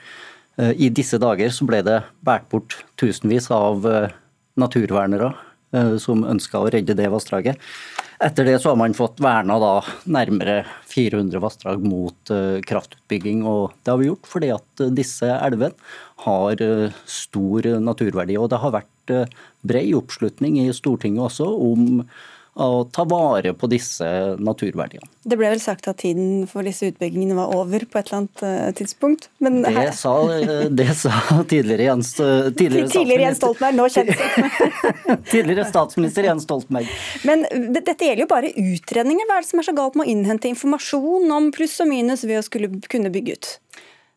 I 0.56 0.88
disse 0.94 1.18
dager 1.22 1.50
så 1.50 1.66
ble 1.66 1.80
det 1.86 1.98
båret 2.26 2.46
bort 2.52 2.78
tusenvis 2.98 3.50
av 3.54 3.86
naturvernere 4.58 5.32
som 6.00 6.22
ønska 6.24 6.60
å 6.62 6.68
redde 6.72 6.94
det 6.96 7.08
vassdraget. 7.10 7.58
Etter 8.22 8.46
det 8.48 8.54
så 8.62 8.70
har 8.70 8.78
man 8.80 8.94
fått 8.96 9.18
verna 9.20 9.58
da 9.60 9.72
nærmere 10.08 10.60
400 10.88 11.40
vassdrag 11.42 11.82
mot 11.84 12.32
uh, 12.32 12.62
kraftutbygging. 12.64 13.42
og 13.44 13.74
Det 13.82 13.92
har 13.92 14.00
vi 14.00 14.08
gjort 14.08 14.30
fordi 14.30 14.52
at 14.54 14.84
uh, 14.84 14.92
disse 14.94 15.28
elvene 15.28 15.76
har 16.24 16.62
stor 17.04 17.68
naturverdi. 17.82 18.38
Og 18.40 18.48
det 18.54 18.62
har 18.62 18.72
vært 18.78 19.12
brei 19.66 19.84
oppslutning 19.94 20.56
i 20.62 20.70
Stortinget 20.74 21.26
også 21.28 21.50
om 21.68 22.00
å 22.56 22.86
ta 22.92 23.04
vare 23.08 23.52
på 23.56 23.68
disse 23.70 24.06
naturverdiene. 24.40 25.06
Det 25.26 25.36
ble 25.36 25.50
vel 25.52 25.60
sagt 25.60 25.88
at 25.90 26.00
tiden 26.00 26.46
for 26.50 26.66
disse 26.66 26.88
utbyggingene 26.90 27.36
var 27.36 27.52
over 27.54 27.84
på 27.84 28.00
et 28.00 28.08
eller 28.08 28.22
annet 28.22 28.76
tidspunkt? 28.78 28.96
tidspunkt? 28.96 29.28
det, 29.38 29.70
her... 29.70 29.90
sa, 29.92 30.32
eh, 30.32 30.64
det 30.70 30.94
sa 30.94 31.12
tidligere 31.48 31.82
Jens, 31.82 32.20
eh, 32.20 32.50
tidligere 32.52 32.88
tidligere 32.88 33.22
Jens 33.22 33.36
Stoltenberg, 33.36 33.76
nå 33.76 33.88
kjent 33.88 34.10
Tidligere 35.32 35.66
statsminister 35.68 36.24
Jens 36.24 36.46
Stoltenberg. 36.46 36.88
Men 37.24 37.44
dette 37.74 37.96
gjelder 37.98 38.24
jo 38.24 38.30
bare 38.30 38.52
utredninger. 38.52 39.28
Hva 39.28 39.38
er 39.38 39.46
det 39.46 39.50
som 39.50 39.62
er 39.62 39.68
så 39.68 39.76
galt 39.76 39.98
med 39.98 40.06
å 40.06 40.10
innhente 40.10 40.50
informasjon 40.50 41.30
om 41.38 41.50
pluss 41.54 41.78
og 41.82 41.90
minus 41.90 42.24
ved 42.26 42.40
å 42.40 42.46
skulle 42.46 42.72
kunne 42.90 43.12
bygge 43.14 43.36
ut? 43.36 43.52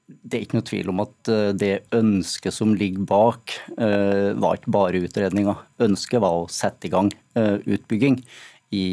Det 0.10 0.38
er 0.38 0.46
ikke 0.46 0.58
noe 0.58 0.66
tvil 0.66 0.92
om 0.92 1.02
at 1.04 1.30
eh, 1.30 1.50
det 1.58 1.74
ønsket 1.96 2.56
som 2.56 2.74
ligger 2.78 3.06
bak, 3.10 3.54
eh, 3.78 4.32
var 4.42 4.58
ikke 4.58 4.74
bare 4.74 5.02
utredninga. 5.06 5.56
Ønsket 5.86 6.24
var 6.24 6.40
å 6.40 6.48
sette 6.50 6.90
i 6.90 6.94
gang 6.94 7.12
eh, 7.38 7.58
utbygging 7.70 8.18
i 8.74 8.86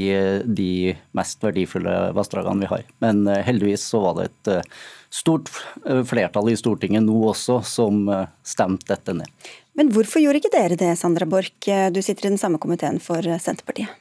de 0.48 0.94
mest 1.16 1.42
verdifulle 1.44 1.92
vassdragene 2.16 2.64
vi 2.64 2.68
har. 2.70 2.85
Men 3.05 3.26
heldigvis 3.44 3.83
så 3.90 4.00
var 4.07 4.14
det 4.16 4.31
et 4.31 4.70
stort 5.12 5.50
flertall 6.09 6.48
i 6.48 6.57
Stortinget 6.57 7.05
nå 7.05 7.18
også 7.29 7.59
som 7.61 8.09
stemte 8.40 8.88
dette 8.94 9.18
ned. 9.18 9.52
Men 9.76 9.92
hvorfor 9.92 10.24
gjorde 10.24 10.40
ikke 10.40 10.55
dere 10.57 10.81
det, 10.81 10.94
Sandra 10.96 11.29
Borch? 11.29 11.52
Du 11.92 12.00
sitter 12.00 12.24
i 12.24 12.33
den 12.33 12.40
samme 12.40 12.57
komiteen 12.57 12.96
for 13.05 13.20
Senterpartiet. 13.20 13.92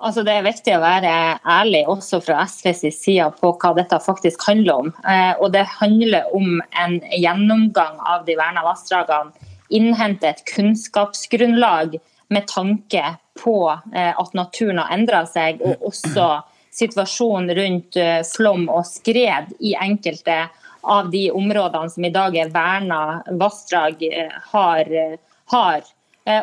Altså 0.00 0.22
Det 0.24 0.32
er 0.32 0.46
viktig 0.46 0.72
å 0.72 0.80
være 0.80 1.14
ærlig 1.44 1.82
også 1.92 2.22
fra 2.24 2.46
SVs 2.48 3.02
side 3.02 3.26
på 3.36 3.52
hva 3.60 3.74
dette 3.76 3.98
faktisk 4.00 4.46
handler 4.48 4.86
om. 4.86 4.92
Eh, 5.04 5.34
og 5.36 5.52
Det 5.52 5.66
handler 5.76 6.30
om 6.36 6.62
en 6.82 6.96
gjennomgang 7.12 7.98
av 8.08 8.24
de 8.28 8.36
verna 8.38 8.64
vassdragene. 8.64 9.34
Innhente 9.70 10.30
et 10.30 10.40
kunnskapsgrunnlag 10.48 11.98
med 12.32 12.48
tanke 12.48 13.02
på 13.42 13.56
eh, 13.68 14.14
at 14.16 14.32
naturen 14.34 14.80
har 14.80 14.96
endra 14.96 15.26
seg, 15.28 15.60
og 15.60 15.84
også 15.92 16.30
situasjonen 16.72 17.52
rundt 17.60 18.00
eh, 18.00 18.22
flom 18.24 18.70
og 18.72 18.88
skred 18.88 19.52
i 19.60 19.76
enkelte 19.76 20.46
av 20.80 21.12
de 21.12 21.26
områdene 21.36 21.92
som 21.92 22.08
i 22.08 22.14
dag 22.14 22.40
er 22.40 22.54
verna 22.54 23.20
vassdrag, 23.36 24.00
har, 24.48 24.88
har 25.52 25.82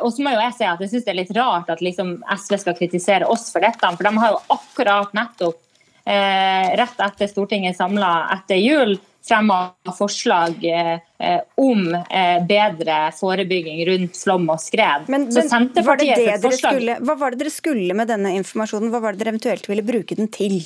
og 0.02 0.10
så 0.12 0.24
må 0.26 0.32
jo 0.34 0.40
jeg 0.42 0.56
si 0.58 0.66
at 0.66 0.80
jeg 0.82 0.90
syns 0.92 1.04
Det 1.06 1.12
er 1.14 1.20
litt 1.20 1.36
rart 1.38 1.70
at 1.70 1.84
liksom 1.86 2.16
SV 2.34 2.56
skal 2.64 2.76
kritisere 2.80 3.28
oss 3.30 3.46
for 3.54 3.64
dette. 3.64 3.92
For 3.94 4.08
de 4.08 4.24
har 4.24 4.34
jo 4.34 4.40
akkurat 4.56 5.14
nettopp, 5.16 5.60
eh, 6.08 6.72
rett 6.80 7.04
etter 7.06 7.30
Stortinget 7.30 7.78
samla 7.78 8.12
etter 8.34 8.60
jul, 8.60 8.98
fremma 9.28 9.60
forslag 9.98 10.64
eh, 10.66 11.40
om 11.56 11.96
eh, 11.96 12.40
bedre 12.48 13.00
forebygging 13.18 13.84
rundt 13.90 14.18
flom 14.18 14.50
og 14.54 14.62
skred. 14.64 15.08
Men, 15.12 15.28
men 15.34 15.52
var 15.84 16.00
det 16.00 16.16
det 16.16 16.40
forslag... 16.42 16.78
skulle, 16.78 16.98
Hva 17.04 17.18
var 17.20 17.36
det 17.36 17.44
dere 17.44 17.54
skulle 17.54 17.98
med 17.98 18.12
denne 18.12 18.34
informasjonen? 18.40 18.92
Hva 18.94 19.04
var 19.04 19.16
det 19.16 19.24
dere 19.24 19.36
eventuelt 19.36 19.70
ville 19.70 19.86
bruke 19.86 20.18
den 20.20 20.32
til? 20.34 20.62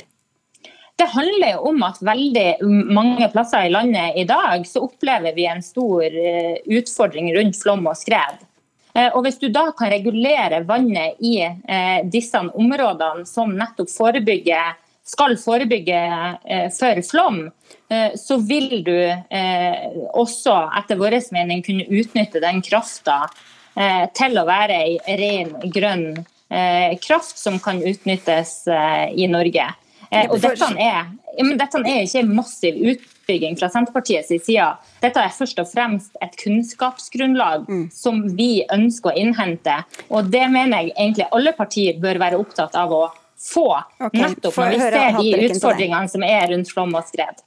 Det 1.00 1.08
handler 1.10 1.56
jo 1.56 1.72
om 1.72 1.82
at 1.88 1.98
veldig 2.06 2.48
mange 2.94 3.26
plasser 3.34 3.66
i 3.66 3.74
landet 3.74 4.20
i 4.22 4.26
dag 4.30 4.68
så 4.70 4.84
opplever 4.86 5.34
vi 5.34 5.48
en 5.50 5.64
stor 5.66 6.06
eh, 6.06 6.60
utfordring 6.70 7.32
rundt 7.38 7.58
flom 7.58 7.88
og 7.90 7.98
skred. 7.98 8.44
Eh, 8.94 9.10
og 9.16 9.24
Hvis 9.26 9.40
du 9.40 9.48
da 9.54 9.70
kan 9.78 9.92
regulere 9.92 10.64
vannet 10.68 11.20
i 11.24 11.38
eh, 11.44 12.00
disse 12.12 12.40
områdene 12.40 13.26
som 13.30 13.54
nettopp 13.56 13.92
forebygger, 13.92 14.78
skal 15.12 15.36
forebygge 15.40 16.02
eh, 16.46 16.68
for 16.76 17.02
flom, 17.04 17.44
så 18.16 18.38
vil 18.48 18.86
du 18.86 18.94
også 20.16 20.54
etter 20.80 20.96
vår 20.96 21.18
mening 21.36 21.60
kunne 21.66 21.84
utnytte 21.92 22.40
den 22.40 22.62
krafta 22.64 23.26
til 24.16 24.40
å 24.40 24.46
være 24.48 24.78
ei 24.86 25.18
ren, 25.20 25.50
grønn 25.76 26.06
kraft 27.04 27.42
som 27.42 27.60
kan 27.60 27.82
utnyttes 27.84 28.54
i 29.12 29.28
Norge. 29.28 29.66
Og 30.12 30.42
dette 30.44 30.68
er, 30.84 31.12
dette 31.56 31.80
er 31.88 32.02
ikke 32.04 32.24
massiv 32.28 32.80
utbygging 32.92 33.56
fra 33.60 33.70
Senterpartiets 33.72 34.32
side. 34.44 34.66
Dette 35.00 35.24
er 35.24 35.32
først 35.32 35.62
og 35.64 35.70
fremst 35.72 36.18
et 36.24 36.36
kunnskapsgrunnlag 36.42 37.64
mm. 37.70 37.86
som 37.96 38.26
vi 38.36 38.66
ønsker 38.74 39.14
å 39.14 39.22
innhente. 39.22 39.78
Og 40.12 40.28
det 40.34 40.44
mener 40.52 40.84
jeg 40.84 40.96
egentlig 40.98 41.30
alle 41.32 41.56
partier 41.56 42.02
bør 42.04 42.20
være 42.26 42.42
opptatt 42.44 42.76
av 42.80 42.92
å 42.92 43.06
få, 43.42 43.70
okay. 44.02 44.20
nettopp 44.20 44.60
når 44.60 44.76
vi 44.76 44.84
ser 44.84 45.16
de 45.22 45.32
utfordringene 45.48 46.12
som 46.12 46.28
er 46.28 46.46
rundt 46.52 46.76
flom 46.76 46.94
og 47.00 47.08
skred. 47.08 47.40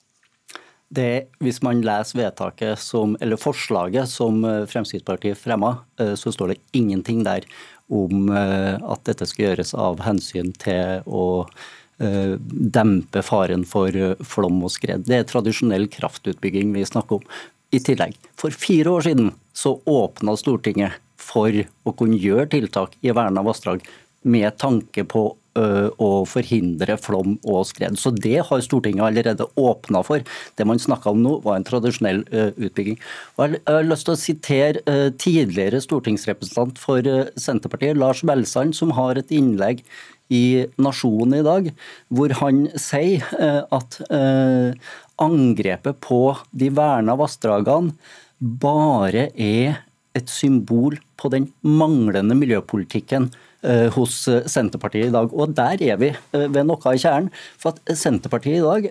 Det, 0.94 1.12
hvis 1.42 1.60
man 1.64 1.84
leser 1.84 2.20
vedtaket 2.22 2.80
som, 2.80 3.16
eller 3.20 3.40
forslaget 3.40 4.08
som 4.08 4.44
eh, 4.46 4.64
Fremskrittspartiet 4.70 5.38
fremma, 5.38 5.76
eh, 6.00 6.12
så 6.18 6.32
står 6.32 6.54
det 6.54 6.60
ingenting 6.78 7.24
der 7.26 7.46
om 7.92 8.28
eh, 8.30 8.76
at 8.78 9.02
dette 9.08 9.26
skal 9.28 9.50
gjøres 9.50 9.74
av 9.76 10.04
hensyn 10.06 10.52
til 10.62 11.02
å 11.04 11.24
Eh, 11.50 11.83
dempe 11.98 13.22
faren 13.22 13.64
for 13.68 13.94
eh, 13.94 14.16
flom 14.26 14.62
og 14.66 14.72
skred. 14.74 15.06
Det 15.06 15.20
er 15.20 15.28
tradisjonell 15.30 15.86
kraftutbygging 15.92 16.74
vi 16.74 16.86
snakker 16.88 17.20
om. 17.20 17.28
I 17.74 17.80
tillegg, 17.82 18.14
for 18.38 18.54
fire 18.54 18.92
år 18.98 19.08
siden 19.08 19.32
så 19.54 19.76
åpna 19.90 20.36
Stortinget 20.38 21.00
for 21.18 21.50
å 21.50 21.94
kunne 21.96 22.18
gjøre 22.20 22.50
tiltak 22.52 22.94
i 23.02 23.14
verna 23.14 23.42
vassdrag 23.46 23.82
med 24.24 24.54
tanke 24.60 25.02
på 25.10 25.22
eh, 25.58 25.88
å 26.00 26.10
forhindre 26.28 26.96
flom 27.02 27.34
og 27.42 27.64
skred. 27.66 27.98
Så 27.98 28.12
det 28.14 28.44
har 28.46 28.62
Stortinget 28.62 29.04
allerede 29.08 29.48
åpna 29.58 30.04
for. 30.06 30.22
Det 30.54 30.66
man 30.68 30.80
snakka 30.82 31.12
om 31.12 31.22
nå, 31.24 31.34
var 31.44 31.58
en 31.58 31.66
tradisjonell 31.66 32.22
utbygging. 32.30 32.98
Og 33.36 33.56
jeg 33.56 33.62
har 33.66 33.90
lyst 33.90 34.08
til 34.08 34.14
å 34.14 34.22
sitere 34.22 35.10
tidligere 35.18 35.82
stortingsrepresentant 35.82 36.80
for 36.80 37.10
Senterpartiet, 37.40 37.98
Lars 37.98 38.22
Belsand, 38.26 38.76
som 38.78 38.94
har 38.94 39.18
et 39.20 39.34
innlegg 39.34 39.82
i 40.32 40.64
Nasjonen 40.80 41.38
i 41.40 41.44
dag, 41.44 41.70
hvor 42.08 42.32
han 42.40 42.66
sier 42.80 43.24
eh, 43.38 43.62
at 43.74 43.98
eh, 44.08 44.72
angrepet 45.20 46.00
på 46.04 46.20
de 46.50 46.70
verna 46.74 47.16
vassdragene 47.18 47.94
bare 48.40 49.28
er 49.36 49.82
et 50.14 50.30
symbol 50.30 50.96
på 51.20 51.30
den 51.32 51.48
manglende 51.66 52.36
miljøpolitikken 52.38 53.30
hos 53.94 54.16
eh, 54.28 54.44
Senterpartiet 54.50 55.08
i 55.08 55.14
dag. 55.14 55.32
Og 55.32 55.54
der 55.56 55.82
er 55.84 56.00
vi 56.00 56.10
eh, 56.12 56.46
ved 56.52 56.66
noe 56.68 56.80
av 56.90 56.98
kjernen. 57.00 57.30
For 57.60 57.74
at 57.74 57.94
Senterpartiet 57.98 58.60
i 58.60 58.64
dag 58.64 58.88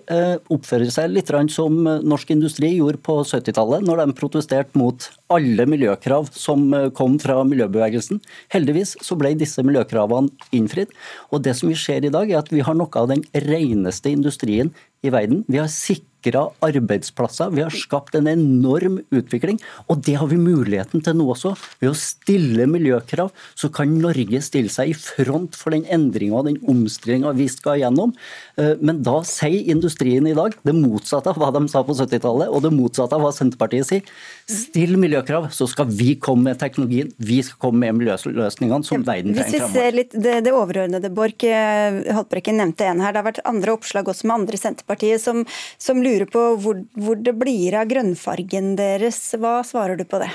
oppfører 0.52 0.90
seg 0.92 1.12
litt 1.12 1.32
som 1.54 1.76
norsk 1.82 2.30
industri 2.34 2.74
gjorde 2.76 3.00
på 3.04 3.16
70-tallet, 3.26 3.84
når 3.86 4.02
de 4.02 4.16
protesterte 4.18 4.78
mot 4.78 5.08
alle 5.32 5.66
miljøkrav 5.66 6.28
som 6.36 6.68
kom 6.94 7.16
fra 7.22 7.40
miljøbevegelsen. 7.48 8.20
Heldigvis 8.54 8.94
så 9.02 9.16
ble 9.18 9.34
disse 9.38 9.62
miljøkravene 9.66 10.30
innfridd. 10.54 10.92
Og 11.32 11.42
det 11.44 11.56
som 11.58 11.70
vi 11.70 11.78
ser 11.78 12.06
i 12.06 12.12
dag, 12.12 12.30
er 12.30 12.42
at 12.42 12.52
vi 12.52 12.62
har 12.64 12.76
noe 12.78 13.00
av 13.00 13.10
den 13.10 13.24
reneste 13.46 14.12
industrien 14.12 14.72
i 15.04 15.12
verden. 15.12 15.44
Vi 15.48 15.60
har 15.60 15.70
sikret 15.72 16.13
sikra 16.24 16.48
arbeidsplasser. 16.64 17.50
Vi 17.54 17.62
har 17.62 17.70
skapt 17.70 18.14
en 18.14 18.28
enorm 18.28 19.00
utvikling, 19.12 19.60
og 19.88 20.02
det 20.04 20.16
har 20.16 20.28
vi 20.28 20.36
muligheten 20.36 21.02
til 21.04 21.16
nå 21.16 21.28
også. 21.34 21.54
Ved 21.80 21.90
å 21.90 21.96
stille 21.98 22.66
miljøkrav, 22.66 23.30
så 23.54 23.70
kan 23.72 23.92
Norge 24.00 24.40
stille 24.42 24.70
seg 24.72 24.92
i 24.92 24.96
front 24.96 25.56
for 25.56 25.74
den 25.74 25.84
endringa 25.84 26.38
og 26.38 26.48
den 26.48 26.58
omstillinga 26.70 27.34
vi 27.36 27.48
skal 27.48 27.80
gjennom. 27.82 28.14
Eh, 28.56 28.74
men 28.80 29.02
da 29.04 29.20
sier 29.26 29.70
industrien 29.70 30.26
i 30.26 30.34
dag 30.36 30.54
det 30.64 30.74
motsatte 30.76 31.32
av 31.32 31.40
hva 31.40 31.52
de 31.54 31.66
sa 31.68 31.84
på 31.84 31.96
70-tallet, 31.96 32.48
og 32.48 32.64
det 32.64 32.72
motsatte 32.74 33.16
av 33.16 33.24
hva 33.24 33.32
Senterpartiet 33.34 33.88
sier. 33.88 34.14
Still 34.50 34.96
miljøkrav, 35.00 35.50
så 35.54 35.68
skal 35.70 35.90
vi 35.92 36.14
komme 36.20 36.50
med 36.50 36.60
teknologien, 36.60 37.12
vi 37.18 37.40
skal 37.44 37.60
komme 37.66 37.84
med 37.84 38.00
miljøløsningene 38.00 38.84
som 38.86 39.04
verden 39.04 39.34
trenger 39.34 39.50
Hvis 39.50 39.60
vi 39.60 39.72
ser 39.72 39.96
litt 39.96 40.12
det, 40.14 40.40
det 40.46 40.52
overordnede, 40.54 41.10
Borch. 41.14 41.44
Eh, 41.44 42.00
Haltbrekken 42.14 42.58
nevnte 42.60 42.86
en 42.88 43.02
her. 43.02 43.14
Det 43.14 43.20
har 43.20 43.28
vært 43.28 43.44
andre 43.48 43.74
oppslag 43.74 44.08
også 44.10 44.28
med 44.28 44.36
andre 44.38 44.58
i 44.58 44.60
Senterpartiet 44.60 45.22
som, 45.22 45.42
som 45.80 46.00
lurer 46.04 46.13
på 46.30 46.42
hvor, 46.62 46.82
hvor 46.94 47.20
det 47.20 47.34
blir 47.40 47.76
av 47.80 47.88
grønnfargen 47.90 48.74
deres. 48.78 49.18
Hva 49.40 49.58
svarer 49.66 49.98
du 50.00 50.04
på 50.08 50.20
det? 50.22 50.30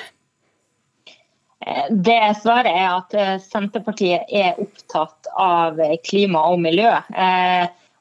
Eh, 1.65 1.89
det 1.89 2.21
svaret 2.41 2.71
er 2.71 2.89
at 2.91 3.15
eh, 3.17 3.35
Senterpartiet 3.43 4.29
er 4.29 4.59
opptatt 4.61 5.31
av 5.39 5.79
klima 6.07 6.45
og 6.51 6.59
miljø. 6.65 6.91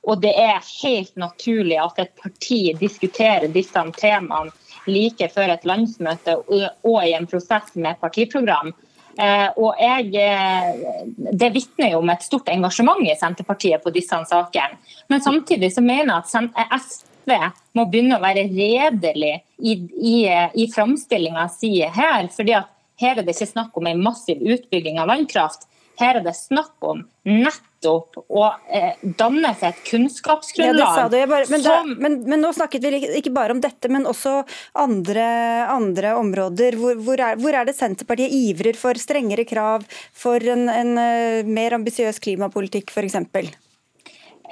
Og 0.08 0.22
det 0.22 0.32
er 0.40 0.64
helt 0.64 1.16
naturlig 1.20 1.76
at 1.82 1.98
et 2.00 2.14
parti 2.16 2.62
diskuterer 2.80 3.50
disse 3.52 3.82
temaene 3.98 4.54
like 4.88 5.28
før 5.34 5.52
et 5.52 5.66
landsmøte 5.68 6.38
og 6.48 7.00
i 7.02 7.12
en 7.16 7.28
prosess 7.28 7.74
med 7.76 7.98
partiprogram. 8.00 8.72
Eh, 9.18 9.48
og 9.58 9.74
jeg, 9.82 10.14
eh, 10.14 11.06
Det 11.40 11.50
vitner 11.52 11.90
jo 11.90 11.98
om 11.98 12.10
et 12.10 12.22
stort 12.22 12.48
engasjement 12.48 13.02
i 13.02 13.16
Senterpartiet 13.18 13.82
på 13.82 13.90
disse 13.90 14.14
sakene. 14.30 14.78
Men 15.08 15.20
samtidig 15.20 15.72
så 15.74 15.82
mener 15.82 16.22
jeg 16.22 16.66
at 16.70 17.04
SV 17.28 17.76
må 17.76 17.86
begynne 17.90 18.18
å 18.18 18.24
være 18.24 18.48
redelig 18.48 19.36
i, 19.58 19.76
i, 20.00 20.16
i 20.54 20.68
framstillinga 20.72 21.48
si 21.52 21.78
her. 21.82 22.28
fordi 22.34 22.56
at 22.58 22.74
her 22.98 23.18
er 23.18 23.26
det 23.26 23.36
ikke 23.36 23.52
snakk 23.52 23.76
om 23.78 23.86
en 23.86 24.02
massiv 24.02 24.40
utbygging 24.42 24.98
av 24.98 25.10
vannkraft. 25.12 25.68
Her 25.98 26.20
er 26.20 26.22
det 26.22 26.34
snakk 26.38 26.78
om 26.86 27.00
nettopp 27.26 28.20
å 28.30 28.44
eh, 28.70 29.00
danne 29.18 29.50
seg 29.58 29.72
et 29.72 29.80
kunnskapsgrunnlag. 29.88 31.10
Ja, 31.10 31.26
bare, 31.26 31.46
men, 31.50 31.64
som, 31.64 31.90
men, 31.98 32.20
men, 32.22 32.42
nå 32.42 32.52
snakket 32.54 32.86
vi 32.86 33.00
ikke 33.18 33.34
bare 33.34 33.56
om 33.56 33.62
dette, 33.62 33.90
men 33.90 34.06
også 34.06 34.36
andre, 34.78 35.26
andre 35.74 36.14
områder. 36.20 36.78
Hvor, 36.78 36.98
hvor, 37.02 37.18
er, 37.18 37.38
hvor, 37.42 37.54
er, 37.54 37.66
det 37.66 37.74
Senterpartiet 37.78 38.34
ivrer 38.34 38.78
for 38.78 38.98
strengere 38.98 39.46
krav, 39.46 39.86
for 40.14 40.42
en, 40.54 40.68
en 40.70 40.94
uh, 40.98 41.42
mer 41.46 41.74
ambisiøs 41.80 42.22
klimapolitikk 42.22 42.94
f.eks.? 42.94 43.18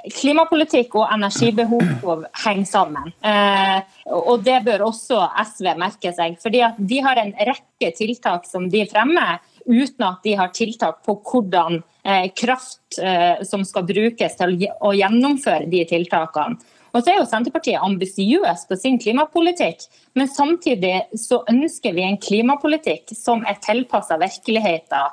Klimapolitikk 0.05 0.95
og 0.99 1.09
energibehov 1.09 2.25
henger 2.43 2.69
sammen. 2.69 3.11
Eh, 3.25 3.81
og 4.13 4.43
Det 4.45 4.59
bør 4.65 4.87
også 4.87 5.19
SV 5.43 5.73
merke 5.77 6.13
seg. 6.13 6.37
fordi 6.41 6.63
De 6.77 6.99
har 7.01 7.17
en 7.17 7.33
rekke 7.33 7.91
tiltak 7.97 8.45
som 8.45 8.69
de 8.69 8.85
fremmer, 8.85 9.39
uten 9.65 10.05
at 10.05 10.23
de 10.23 10.35
har 10.35 10.53
tiltak 10.53 11.03
på 11.03 11.17
hvordan 11.17 11.83
eh, 12.05 12.29
kraft 12.31 12.99
eh, 13.01 13.43
som 13.43 13.65
skal 13.65 13.83
brukes 13.83 14.37
til 14.37 14.67
å 14.81 14.93
gjennomføre 14.93 15.67
de 15.67 15.83
tiltakene. 15.85 16.57
Og 16.93 17.03
så 17.03 17.11
er 17.11 17.19
jo 17.19 17.27
Senterpartiet 17.29 17.83
ambisiøs 17.83 18.63
på 18.69 18.75
sin 18.79 18.97
klimapolitikk, 18.97 19.83
men 20.15 20.29
samtidig 20.31 21.03
så 21.19 21.43
ønsker 21.49 21.93
vi 21.93 22.05
en 22.07 22.17
klimapolitikk 22.17 23.11
som 23.13 23.43
er 23.45 23.59
tilpassa 23.61 24.17
virkeligheten, 24.17 25.11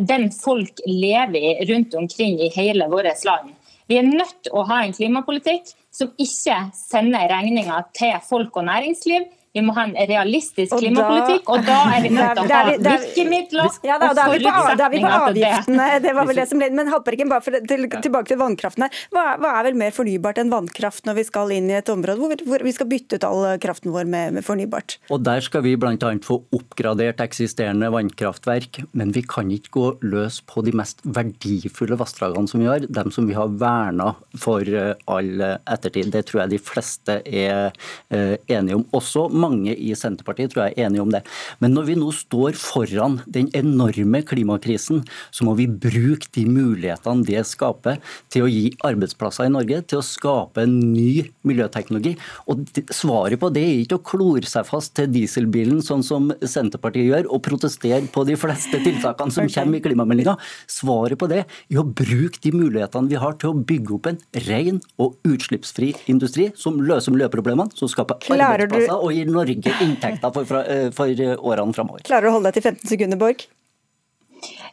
den 0.00 0.30
folk 0.32 0.80
lever 0.86 1.36
i 1.38 1.66
rundt 1.68 1.94
omkring 1.94 2.40
i 2.40 2.48
hele 2.54 2.88
vårt 2.88 3.26
land. 3.26 3.57
Vi 3.88 3.96
er 3.96 4.04
nødt 4.04 4.36
til 4.44 4.56
å 4.56 4.66
ha 4.68 4.82
en 4.84 4.92
klimapolitikk 4.92 5.70
som 5.94 6.12
ikke 6.20 6.58
sender 6.76 7.30
regninga 7.32 7.80
til 7.96 8.18
folk 8.28 8.56
og 8.60 8.66
næringsliv, 8.68 9.24
vi 9.58 9.64
må 9.66 9.74
ha 9.76 9.84
en 9.88 9.94
realistisk 10.08 10.74
klimapolitikk, 10.78 11.50
og 11.50 11.64
da 11.66 11.78
er 11.96 12.04
vi 12.04 12.12
nødt 12.14 12.38
til 12.38 12.44
å 12.44 12.58
ha 12.58 12.62
virkemidler 12.68 13.70
ja, 13.86 13.98
da, 14.00 14.10
da, 14.14 14.26
er 14.28 14.34
vi 14.36 14.44
på, 14.46 14.64
da 14.78 14.86
er 14.86 14.92
vi 14.92 15.02
på 15.02 15.12
avgiftene. 15.18 15.88
Det 16.04 16.14
var 16.16 16.28
vel 16.28 16.40
det 16.40 16.46
som 16.50 16.62
ble, 16.62 16.70
Men 16.78 16.90
Haltbergen, 16.92 17.30
bare 17.32 17.44
for, 17.44 17.58
til, 17.68 17.86
tilbake 17.90 18.30
til 18.30 18.40
vannkraften 18.40 18.86
her. 18.86 19.00
Hva, 19.14 19.24
hva, 19.40 19.54
er 19.58 19.68
vel 19.68 19.78
mer 19.80 19.94
fornybart 19.94 20.40
enn 20.42 20.52
vannkraft 20.52 21.08
når 21.08 21.18
vi 21.20 21.26
skal 21.28 21.54
inn 21.54 21.70
i 21.72 21.78
et 21.78 21.90
område 21.92 22.20
hvor, 22.20 22.44
hvor 22.48 22.64
vi 22.64 22.74
skal 22.74 22.90
bytte 22.90 23.18
ut 23.18 23.26
all 23.26 23.46
kraften 23.62 23.94
vår 23.94 24.08
med, 24.10 24.36
med 24.38 24.46
fornybart? 24.46 24.98
Og 25.14 25.22
Der 25.26 25.42
skal 25.44 25.64
vi 25.66 25.74
bl.a. 25.80 26.12
få 26.24 26.40
oppgradert 26.54 27.22
eksisterende 27.24 27.90
vannkraftverk, 27.94 28.82
men 28.98 29.12
vi 29.16 29.24
kan 29.28 29.50
ikke 29.54 29.74
gå 29.74 29.86
løs 30.06 30.40
på 30.48 30.62
de 30.66 30.74
mest 30.78 31.02
verdifulle 31.04 31.98
vassdragene 31.98 32.50
som 32.50 32.62
vi 32.62 32.70
har, 32.70 32.86
dem 32.86 33.12
som 33.14 33.28
vi 33.28 33.36
har 33.36 33.50
verna 33.58 34.12
for 34.38 34.64
eh, 34.68 34.94
all 35.10 35.42
ettertid. 35.42 36.12
Det 36.14 36.26
tror 36.28 36.44
jeg 36.44 36.54
de 36.54 36.62
fleste 36.62 37.18
er 37.24 37.70
eh, 38.14 38.36
enige 38.50 38.78
om. 38.78 38.86
Også 38.96 39.26
mange 39.32 39.47
i 39.72 39.94
Senterpartiet 39.98 40.52
tror 40.52 40.66
jeg 40.66 40.76
er 40.76 40.88
enige 40.88 41.04
om 41.04 41.12
det. 41.12 41.22
Men 41.62 41.74
når 41.76 41.88
vi 41.88 41.98
nå 41.98 42.10
står 42.14 42.58
foran 42.58 43.20
den 43.26 43.50
enorme 43.56 44.22
klimakrisen, 44.26 45.04
så 45.34 45.46
må 45.46 45.54
vi 45.58 45.68
bruke 45.70 46.30
de 46.34 46.44
mulighetene 46.48 47.26
det 47.28 47.44
skaper 47.48 47.98
til 48.32 48.46
å 48.46 48.50
gi 48.50 48.72
arbeidsplasser 48.86 49.48
i 49.48 49.54
Norge, 49.54 49.80
til 49.88 50.00
å 50.00 50.06
skape 50.06 50.64
en 50.64 50.76
ny 50.92 51.28
miljøteknologi. 51.48 52.16
Og 52.50 52.66
Svaret 52.94 53.40
på 53.40 53.50
det 53.52 53.64
er 53.64 53.82
ikke 53.82 53.98
å 53.98 54.04
klore 54.04 54.48
seg 54.48 54.66
fast 54.68 54.94
til 54.98 55.10
dieselbilen, 55.12 55.80
sånn 55.84 56.04
som 56.06 56.30
Senterpartiet 56.40 57.08
gjør, 57.08 57.28
og 57.32 57.42
protestere 57.46 58.04
på 58.12 58.24
de 58.28 58.36
fleste 58.38 58.80
tiltakene 58.84 59.34
som 59.34 59.48
kommer 59.52 59.78
i 59.78 59.84
klimameldinga. 59.84 60.36
Svaret 60.70 61.18
på 61.20 61.28
det 61.30 61.44
er 61.44 61.80
å 61.80 61.86
bruke 61.86 62.40
de 62.44 62.52
mulighetene 62.54 63.10
vi 63.10 63.20
har 63.20 63.36
til 63.40 63.52
å 63.52 63.58
bygge 63.68 63.94
opp 63.96 64.10
en 64.10 64.20
ren 64.48 64.80
og 65.00 65.16
utslippsfri 65.28 65.92
industri 66.10 66.48
som 66.58 66.78
løser 66.82 67.14
miljøproblemene, 67.14 67.72
som 67.78 67.90
skaper 67.90 68.20
arbeidsplasser 68.34 68.96
og 68.96 69.14
gir 69.14 69.27
Norge 69.34 69.74
inntekter 69.84 70.34
for, 70.34 70.48
for, 70.48 70.74
for 70.96 71.22
årene 71.52 71.76
framover. 71.76 72.04
Klarer 72.08 72.28
du 72.28 72.32
å 72.32 72.36
holde 72.38 72.50
deg 72.50 72.60
til 72.60 72.68
15 72.70 72.92
sekunder, 72.94 73.20
Borg? 73.20 73.46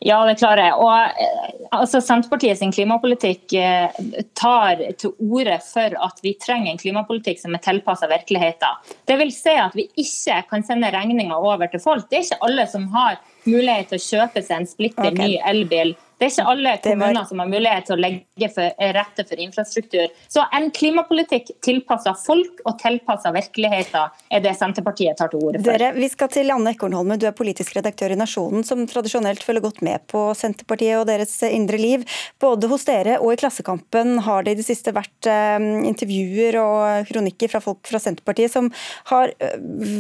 Ja, 0.03 0.19
det 0.27 0.38
klarer 0.39 0.69
jeg. 0.69 0.75
Og, 0.81 1.21
eh, 1.25 1.67
altså, 1.71 2.01
Senterpartiet 2.03 2.60
sin 2.60 2.73
klimapolitikk 2.75 3.53
eh, 3.60 3.99
tar 4.38 4.81
til 4.99 5.13
orde 5.19 5.60
for 5.65 5.95
at 6.08 6.23
vi 6.25 6.36
trenger 6.41 6.73
en 6.73 6.81
klimapolitikk 6.81 7.41
som 7.41 7.55
er 7.55 7.63
tilpasset 7.65 8.12
virkeligheten. 8.12 8.81
Det 9.08 9.19
vil 9.21 9.31
si 9.36 9.55
at 9.60 9.75
vi 9.77 9.88
ikke 10.01 10.41
kan 10.49 10.65
sende 10.67 10.91
regninga 10.93 11.38
over 11.38 11.71
til 11.71 11.84
folk. 11.84 12.10
Det 12.10 12.19
er 12.19 12.27
ikke 12.27 12.43
alle 12.49 12.67
som 12.71 12.89
har 12.95 13.21
mulighet 13.45 13.93
til 13.93 14.01
å 14.01 14.05
kjøpe 14.10 14.43
seg 14.43 14.62
en 14.62 14.69
splitter 14.69 15.12
okay. 15.12 15.21
ny 15.21 15.38
elbil 15.45 15.95
det 16.15 16.29
er 16.29 16.31
ikke 16.31 16.47
alle 16.47 16.73
kommuner 16.79 17.17
var... 17.17 17.27
som 17.27 17.41
har 17.41 17.47
mulighet 17.51 17.88
til 17.89 17.95
å 17.95 17.99
legge 17.99 18.47
for, 18.55 18.71
eh, 18.79 18.91
rette 18.95 19.25
for 19.27 19.41
infrastruktur. 19.43 20.13
Så 20.31 20.45
en 20.55 20.69
klimapolitikk 20.71 21.51
tilpassa 21.65 22.13
folk 22.15 22.62
og 22.63 22.77
tilpassa 22.79 23.34
virkeligheten 23.36 24.15
er 24.31 24.43
det 24.45 24.53
Senterpartiet 24.55 25.19
tar 25.19 25.34
til 25.34 25.43
orde 25.43 25.60
for. 25.60 25.67
Dere, 25.67 25.91
vi 25.97 26.08
skal 26.12 26.31
til 26.31 26.51
Anne 26.55 26.71
Ekornholme, 26.71 27.19
du 27.19 27.27
er 27.27 27.36
politisk 27.36 27.75
redaktør 27.75 28.15
i 28.15 28.19
Nasjonen, 28.19 28.63
som 28.63 28.86
tradisjonelt 28.88 29.43
følger 29.43 29.67
godt 29.67 29.84
med 29.84 29.85
på 30.12 30.28
Senterpartiet 30.38 31.00
og 31.00 31.08
deres 31.10 31.34
indre 31.48 31.80
liv. 31.80 32.06
Både 32.41 32.69
hos 32.71 32.86
dere 32.88 33.19
og 33.21 33.34
i 33.34 33.39
Klassekampen 33.39 34.19
har 34.26 34.45
det 34.45 34.56
i 34.56 34.60
det 34.60 34.67
siste 34.67 34.93
vært 34.95 35.30
uh, 35.30 35.60
intervjuer 35.88 36.60
og 36.62 37.12
kronikker 37.12 37.52
fra 37.52 37.62
folk 37.63 37.82
fra 37.88 38.02
Senterpartiet 38.02 38.54
som 38.54 38.71
har 39.12 39.34
uh, 39.38 39.56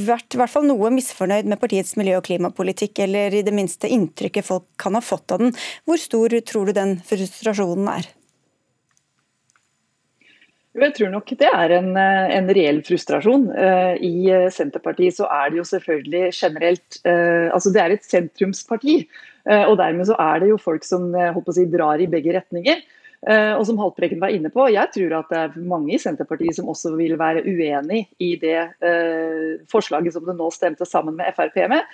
vært 0.09 0.35
i 0.35 0.41
hvert 0.41 0.53
fall 0.53 0.67
noe 0.67 0.93
misfornøyd 0.95 1.49
med 1.49 1.61
partiets 1.61 1.95
miljø- 1.99 2.19
og 2.19 2.27
klimapolitikk, 2.27 3.05
eller 3.05 3.33
i 3.35 3.45
det 3.45 3.55
minste 3.55 3.91
inntrykket 3.91 4.47
folk 4.47 4.67
kan 4.81 4.97
ha 4.97 5.03
fått 5.03 5.35
av 5.35 5.43
den. 5.43 5.55
Hvor 5.85 6.01
stor 6.01 6.39
tror 6.45 6.69
du 6.69 6.77
den 6.77 6.99
frustrasjonen 7.05 7.91
er? 7.99 8.13
Jeg 10.75 10.95
tror 10.97 11.11
nok 11.13 11.29
det 11.39 11.47
er 11.47 11.73
en, 11.77 11.93
en 11.95 12.49
reell 12.57 12.81
frustrasjon. 12.83 13.47
Eh, 13.55 13.93
I 14.03 14.13
eh, 14.33 14.49
Senterpartiet 14.51 15.15
så 15.15 15.29
er 15.31 15.53
det 15.53 15.61
jo 15.61 15.69
selvfølgelig 15.69 16.33
generelt 16.35 16.99
eh, 17.07 17.47
Altså 17.47 17.71
det 17.71 17.81
er 17.81 17.95
et 17.95 18.03
sentrumsparti. 18.05 18.99
Og 19.45 19.75
dermed 19.77 20.07
så 20.09 20.15
er 20.17 20.39
det 20.41 20.47
jo 20.49 20.55
folk 20.57 20.81
som 20.81 21.11
si, 21.53 21.67
drar 21.69 22.01
i 22.01 22.07
begge 22.09 22.31
retninger. 22.33 22.79
Og 23.29 23.61
som 23.69 23.77
Haltbrekken 23.77 24.17
var 24.17 24.33
inne 24.33 24.49
på, 24.49 24.63
jeg 24.73 24.89
tror 24.95 25.13
at 25.19 25.29
det 25.29 25.37
er 25.37 25.67
mange 25.69 25.93
i 25.93 25.99
Senterpartiet 26.01 26.57
som 26.57 26.71
også 26.73 26.95
vil 26.97 27.13
være 27.21 27.43
uenig 27.45 28.07
i 28.17 28.31
det 28.41 28.63
forslaget 29.69 30.17
som 30.17 30.25
det 30.25 30.33
nå 30.39 30.49
stemte 30.49 30.89
sammen 30.89 31.13
med 31.19 31.29
Frp 31.37 31.61
med. 31.69 31.85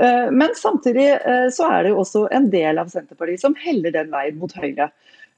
Eh, 0.00 0.30
men 0.30 0.54
samtidig 0.54 1.08
eh, 1.12 1.48
så 1.52 1.70
er 1.72 1.84
det 1.84 1.94
jo 1.94 2.00
også 2.02 2.26
en 2.36 2.50
del 2.52 2.80
av 2.80 2.90
Senterpartiet 2.92 3.40
som 3.40 3.56
heller 3.58 3.94
den 3.94 4.10
veien 4.12 4.36
mot 4.40 4.52
Høyre. 4.52 4.90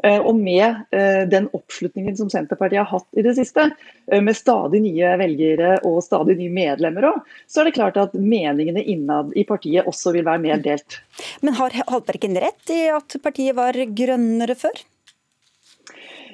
Eh, 0.05 0.21
og 0.21 0.37
med 0.39 0.85
den 1.31 1.49
oppslutningen 1.57 2.15
som 2.19 2.29
Senterpartiet 2.31 2.85
har 2.85 2.91
hatt 2.93 3.19
i 3.19 3.25
det 3.27 3.35
siste, 3.39 3.65
med 4.09 4.37
stadig 4.37 4.81
nye 4.85 5.15
velgere 5.19 5.73
og 5.89 5.99
stadig 6.07 6.37
nye 6.39 6.53
medlemmer 6.55 7.09
òg, 7.11 7.33
så 7.51 7.61
er 7.61 7.69
det 7.69 7.75
klart 7.77 7.99
at 8.01 8.15
meningene 8.15 8.85
innad 8.85 9.35
i 9.37 9.45
partiet 9.49 9.89
også 9.91 10.15
vil 10.15 10.27
være 10.29 10.45
mer 10.45 10.63
delt. 10.63 11.01
Men 11.43 11.59
har 11.59 11.75
Haltbergen 11.91 12.39
rett 12.41 12.73
i 12.73 12.87
at 12.95 13.19
partiet 13.25 13.59
var 13.59 13.75
grønnere 13.75 14.57
før? 14.59 14.79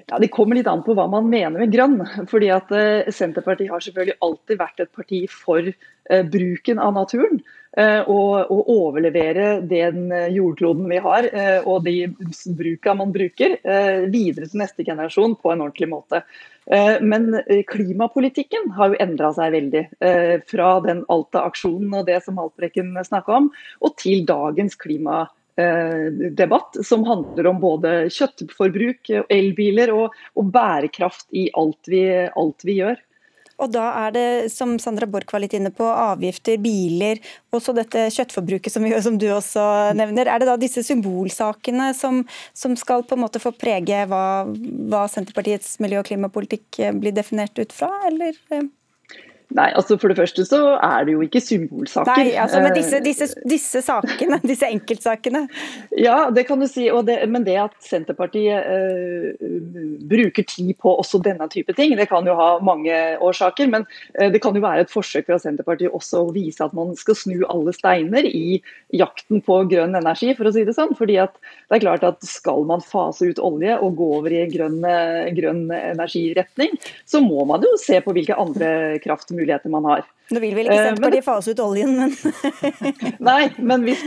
Ja, 0.05 0.20
Det 0.20 0.29
kommer 0.29 0.61
litt 0.61 0.68
an 0.68 0.85
på 0.85 0.92
hva 0.94 1.09
man 1.09 1.31
mener 1.33 1.64
med 1.64 1.72
grønn. 1.72 1.98
fordi 2.31 2.53
at 2.53 2.70
Senterpartiet 3.09 3.72
har 3.72 3.81
selvfølgelig 3.81 4.20
alltid 4.20 4.61
vært 4.61 4.85
et 4.85 4.92
parti 4.92 5.24
for 5.33 5.72
bruken 6.29 6.79
av 6.85 6.92
naturen. 7.00 7.40
Og, 7.74 8.52
og, 8.54 8.68
overlevere 8.70 9.56
den 9.66 10.04
jordkloden 10.30 10.87
vi 10.87 11.00
har 11.02 11.26
og 11.66 11.80
de 11.82 12.06
bruka 12.54 12.94
man 12.94 13.10
bruker, 13.10 13.56
videre 14.12 14.46
til 14.46 14.60
neste 14.62 14.87
generasjon 14.87 15.35
på 15.42 15.50
en 15.50 15.64
ordentlig 15.64 15.88
måte. 15.90 16.20
Men 17.02 17.40
klimapolitikken 17.66 18.70
har 18.79 18.92
jo 18.92 19.00
endra 19.02 19.33
seg 19.35 19.56
veldig. 19.56 19.83
Fra 20.52 20.68
den 20.87 21.02
Alta-aksjonen 21.10 21.98
og 21.98 22.06
det 22.06 22.20
som 22.22 22.38
Haltbrekken 22.38 22.94
snakka 23.10 23.40
om, 23.40 23.50
og 23.83 23.98
til 23.98 24.22
dagens 24.29 24.79
klimapolitikk 24.79 25.40
Eh, 25.56 26.12
debatt 26.31 26.77
som 26.87 27.04
handler 27.06 27.46
om 27.46 27.60
både 27.62 27.90
kjøttforbruk, 28.10 29.10
elbiler 29.31 29.92
og, 29.94 30.16
og 30.35 30.48
bærekraft 30.50 31.29
i 31.31 31.46
alt 31.54 31.90
vi, 31.90 32.02
alt 32.10 32.66
vi, 32.66 32.81
gjør. 32.81 32.98
Og 33.63 33.71
da 33.75 33.85
er 34.05 34.15
det, 34.15 34.27
som 34.55 34.77
Sandra 34.83 35.07
Borch 35.11 35.31
var 35.35 35.44
litt 35.44 35.55
inne 35.57 35.71
på, 35.75 35.87
avgifter, 35.87 36.59
biler, 36.63 37.21
også 37.55 37.75
dette 37.77 38.09
kjøttforbruket 38.15 38.75
som, 38.75 38.87
vi, 38.87 38.94
som, 39.07 39.19
du 39.21 39.29
også 39.31 39.65
nevner. 39.98 40.31
Er 40.31 40.42
det 40.42 40.50
da 40.50 40.57
disse 40.61 40.85
symbolsakene 40.87 41.92
som, 41.96 42.23
som 42.57 42.79
skal 42.79 43.07
på 43.07 43.19
en 43.19 43.25
måte 43.27 43.42
få 43.42 43.55
prege 43.57 44.05
hva, 44.11 44.25
hva 44.90 45.05
Senterpartiets 45.11 45.77
miljø- 45.85 46.02
og 46.02 46.09
klimapolitikk 46.11 46.83
blir 46.98 47.15
definert 47.15 47.59
ut 47.61 47.75
fra, 47.75 47.92
eller? 48.11 48.38
Nei, 49.52 49.68
altså 49.76 49.96
For 50.00 50.10
det 50.10 50.16
første 50.18 50.44
så 50.48 50.58
er 50.82 51.04
det 51.06 51.14
jo 51.14 51.22
ikke 51.24 51.42
symbolsaker. 51.42 52.16
Nei, 52.16 52.34
altså 52.40 52.62
Men 52.64 52.74
disse, 52.74 52.98
disse, 53.04 53.28
disse 53.46 53.82
sakene, 53.84 54.40
disse 54.50 54.66
enkeltsakene? 54.66 55.44
Ja, 56.00 56.30
det 56.34 56.46
kan 56.48 56.62
du 56.62 56.66
si. 56.70 56.88
Det, 57.06 57.18
men 57.30 57.44
det 57.46 57.56
at 57.60 57.76
Senterpartiet 57.84 58.66
uh, 58.66 59.44
bruker 60.10 60.46
tid 60.48 60.72
på 60.82 60.94
også 60.96 61.20
denne 61.22 61.46
type 61.52 61.74
ting, 61.76 61.94
det 61.98 62.08
kan 62.10 62.26
jo 62.26 62.34
ha 62.38 62.48
mange 62.64 62.96
årsaker. 63.22 63.70
Men 63.70 63.86
uh, 64.18 64.28
det 64.32 64.40
kan 64.42 64.56
jo 64.56 64.64
være 64.64 64.86
et 64.86 64.92
forsøk 64.92 65.28
fra 65.28 65.38
Senterpartiet 65.42 65.94
også 65.94 66.24
å 66.24 66.34
vise 66.34 66.64
at 66.64 66.74
man 66.76 66.94
skal 66.98 67.18
snu 67.18 67.44
alle 67.46 67.74
steiner 67.76 68.26
i 68.26 68.58
jakten 68.96 69.44
på 69.44 69.60
grønn 69.70 69.94
energi, 69.98 70.32
for 70.34 70.50
å 70.50 70.54
si 70.54 70.64
det 70.66 70.74
sånn. 70.74 70.96
fordi 70.98 71.20
at 71.22 71.36
det 71.68 71.78
er 71.78 71.84
klart 71.84 72.06
at 72.06 72.26
skal 72.26 72.64
man 72.66 72.82
fase 72.82 73.30
ut 73.30 73.42
olje 73.42 73.76
og 73.78 73.98
gå 73.98 74.10
over 74.18 74.34
i 74.34 74.44
grønn, 74.50 74.82
grønn 75.36 75.64
energiretning, 75.74 76.74
så 77.06 77.22
må 77.22 77.44
man 77.48 77.62
jo 77.62 77.74
se 77.80 78.00
på 78.02 78.14
hvilke 78.16 78.36
andre 78.38 78.98
kraftmuligheter 79.04 79.43
muligheter 79.44 79.70
man 79.70 79.84
har. 79.84 80.04
Nå 80.32 80.40
vil 80.40 80.54
vel 80.56 80.70
ikke 80.70 80.78
eh, 80.80 80.86
Senterpartiet 80.88 81.26
fase 81.26 81.52
ut 81.52 81.60
oljen, 81.60 81.98
men 81.98 82.14
Nei, 83.28 83.50
men 83.60 83.84
hvis, 83.84 84.00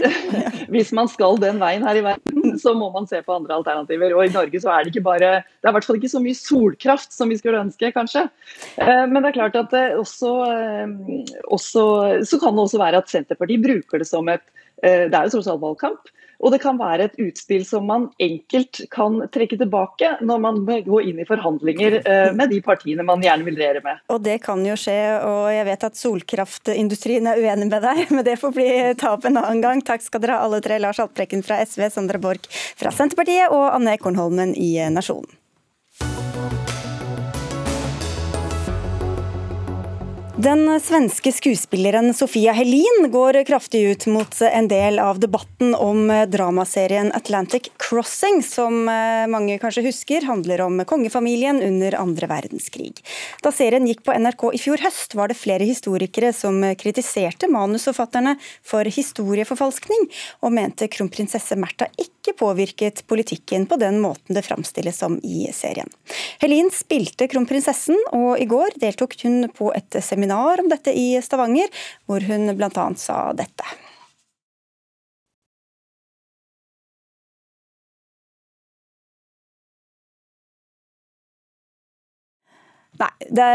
hvis, 0.74 0.90
man 0.98 1.10
skal 1.12 1.38
den 1.42 1.62
veien 1.62 1.86
her 1.86 2.00
i 2.00 2.04
verden, 2.06 2.56
så 2.58 2.74
må 2.78 2.90
man 2.96 3.06
se 3.10 3.22
på 3.22 3.36
andre 3.36 3.60
alternativer. 3.60 4.16
Og 4.18 4.26
i 4.26 4.34
Norge 4.34 4.62
så 4.64 4.74
er 4.74 4.84
det 4.84 4.96
ikke 4.96 5.06
bare 5.06 5.32
Det 5.46 5.70
er 5.70 5.72
i 5.72 5.76
hvert 5.78 5.86
fall 5.86 6.00
ikke 6.00 6.14
så 6.16 6.24
mye 6.24 6.40
solkraft 6.40 7.14
som 7.14 7.30
vi 7.30 7.38
skulle 7.38 7.62
ønske, 7.62 7.94
kanskje. 7.94 8.26
Eh, 8.82 9.06
men 9.06 9.22
det 9.22 9.30
er 9.30 9.38
klart 9.38 9.60
at 9.62 9.78
også, 10.02 10.34
eh, 10.50 11.36
også 11.54 11.86
Så 12.26 12.42
kan 12.42 12.58
det 12.58 12.66
også 12.66 12.82
være 12.82 13.04
at 13.04 13.14
Senterpartiet 13.14 13.62
bruker 13.64 14.02
det 14.02 14.10
som 14.10 14.34
et 14.34 14.46
Det 14.84 15.10
er 15.10 15.26
jo 15.26 15.38
tross 15.38 15.50
alt 15.50 15.64
valgkamp. 15.64 16.12
Og 16.38 16.54
det 16.54 16.60
kan 16.62 16.78
være 16.78 17.08
et 17.08 17.18
utspill 17.22 17.64
som 17.66 17.88
man 17.90 18.08
enkelt 18.22 18.84
kan 18.94 19.20
trekke 19.34 19.58
tilbake 19.58 20.12
når 20.22 20.42
man 20.44 20.60
går 20.68 21.10
inn 21.10 21.22
i 21.22 21.26
forhandlinger 21.28 21.98
eh, 22.04 22.30
med 22.38 22.54
de 22.54 22.60
partiene 22.66 23.06
man 23.06 23.24
gjerne 23.26 23.48
vil 23.48 23.58
regjere 23.58 23.82
med. 23.86 24.04
Og 24.14 24.22
det 24.26 24.38
kan 24.46 24.62
jo 24.66 24.78
skje, 24.78 25.00
og 25.26 25.50
jeg 25.54 25.66
vet 25.72 25.88
at 25.90 26.00
solkraftindustrien 26.00 27.32
er 27.32 27.42
uenig 27.42 27.72
med 27.72 27.82
deg, 27.82 28.06
men 28.14 28.26
det 28.28 28.38
får 28.42 28.54
bli 28.54 28.70
ta 29.02 29.16
opp 29.18 29.26
en 29.30 29.42
annen 29.42 29.64
gang. 29.66 29.82
Takk 29.86 30.06
skal 30.06 30.24
dere 30.24 30.38
ha 30.38 30.46
alle 30.46 30.62
tre. 30.62 30.78
Lars 30.82 31.02
Haltbrekken 31.02 31.42
fra 31.46 31.60
SV, 31.66 31.88
Sandra 31.94 32.22
Borch 32.22 32.46
fra 32.78 32.94
Senterpartiet 32.94 33.50
og 33.50 33.72
Anne 33.72 33.98
Kornholmen 34.02 34.54
i 34.54 34.76
Nasjonen. 34.94 35.34
Den 40.38 40.80
svenske 40.80 41.32
skuespilleren 41.32 42.14
Sofia 42.14 42.52
Helin 42.54 43.08
går 43.10 43.40
kraftig 43.44 43.80
ut 43.90 44.04
mot 44.06 44.42
en 44.42 44.68
del 44.70 45.00
av 45.02 45.18
debatten 45.20 45.74
om 45.76 46.12
dramaserien 46.30 47.10
Atlantic 47.18 47.72
Crossing, 47.82 48.44
som 48.46 48.86
eh, 48.86 49.26
mange 49.34 49.56
kanskje 49.58 49.82
husker 49.88 50.28
handler 50.30 50.62
om 50.62 50.84
kongefamilien 50.86 51.58
under 51.66 51.98
andre 51.98 52.30
verdenskrig. 52.30 53.02
Da 53.42 53.50
serien 53.50 53.88
gikk 53.90 54.04
på 54.06 54.14
NRK 54.14 54.44
i 54.54 54.62
fjor 54.62 54.84
høst, 54.86 55.16
var 55.18 55.34
det 55.34 55.40
flere 55.42 55.66
historikere 55.66 56.30
som 56.38 56.62
kritiserte 56.78 57.50
manusforfatterne 57.50 58.36
for 58.62 58.86
historieforfalskning, 58.86 60.06
og 60.46 60.54
mente 60.54 60.86
kronprinsesse 60.86 61.58
Märtha 61.58 61.90
ikke 61.98 62.38
påvirket 62.38 63.08
politikken 63.10 63.66
på 63.66 63.82
den 63.82 63.98
måten 64.06 64.38
det 64.38 64.46
framstilles 64.46 65.02
som 65.02 65.18
i 65.26 65.50
serien. 65.50 65.90
Helin 66.46 66.70
spilte 66.70 67.26
kronprinsessen, 67.32 67.98
og 68.14 68.38
i 68.38 68.46
går 68.46 68.78
deltok 68.78 69.18
hun 69.26 69.50
på 69.58 69.74
et 69.74 69.98
seminar 70.06 70.27
seminar 70.28 70.60
om 70.60 70.70
dette 70.70 70.92
i 70.92 71.22
Stavanger, 71.22 71.70
hvor 72.06 72.22
hun 72.22 72.56
bl.a. 72.58 72.94
sa 72.96 73.34
dette. 73.34 73.64
Nei, 82.98 83.10
det 83.30 83.48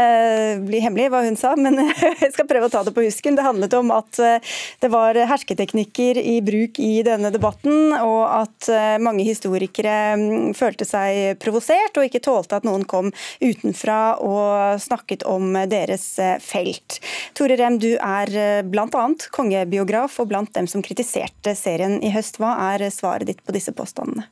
blir 0.63 0.83
hemmelig 0.85 1.09
hva 1.11 1.19
hun 1.25 1.35
sa, 1.39 1.51
men 1.59 1.75
jeg 2.23 2.31
skal 2.31 2.47
prøve 2.47 2.69
å 2.69 2.71
ta 2.71 2.83
det 2.87 2.93
på 2.95 3.03
husken. 3.03 3.35
Det 3.35 3.43
handlet 3.43 3.73
om 3.75 3.91
at 3.91 4.19
eh, 4.23 4.53
det 4.83 4.89
var 4.93 5.17
hersketeknikker 5.17 6.19
i 6.21 6.37
bruk 6.45 6.79
i 6.79 7.01
denne 7.03 7.31
debatten, 7.33 7.91
og 7.97 8.21
at 8.23 8.69
eh, 8.71 8.95
mange 9.03 9.25
historikere 9.27 10.15
mm, 10.19 10.53
følte 10.55 10.87
seg 10.87 11.41
provosert 11.43 11.99
og 11.99 12.07
ikke 12.07 12.23
tålte 12.23 12.61
at 12.61 12.67
noen 12.67 12.87
kom 12.87 13.11
utenfra 13.43 14.15
og 14.23 14.79
snakket 14.83 15.27
om 15.27 15.57
deres 15.71 16.07
eh, 16.23 16.37
felt. 16.43 17.01
Tore 17.35 17.59
Rem, 17.59 17.81
du 17.83 17.91
er 17.97 18.63
bl.a. 18.63 19.05
kongebiograf 19.35 20.21
og 20.23 20.31
blant 20.31 20.55
dem 20.55 20.69
som 20.71 20.85
kritiserte 20.85 21.57
serien 21.59 21.99
i 21.99 22.13
høst. 22.15 22.39
Hva 22.39 22.55
er 22.71 22.87
svaret 22.95 23.27
ditt 23.27 23.43
på 23.43 23.55
disse 23.55 23.75
påstandene? 23.75 24.29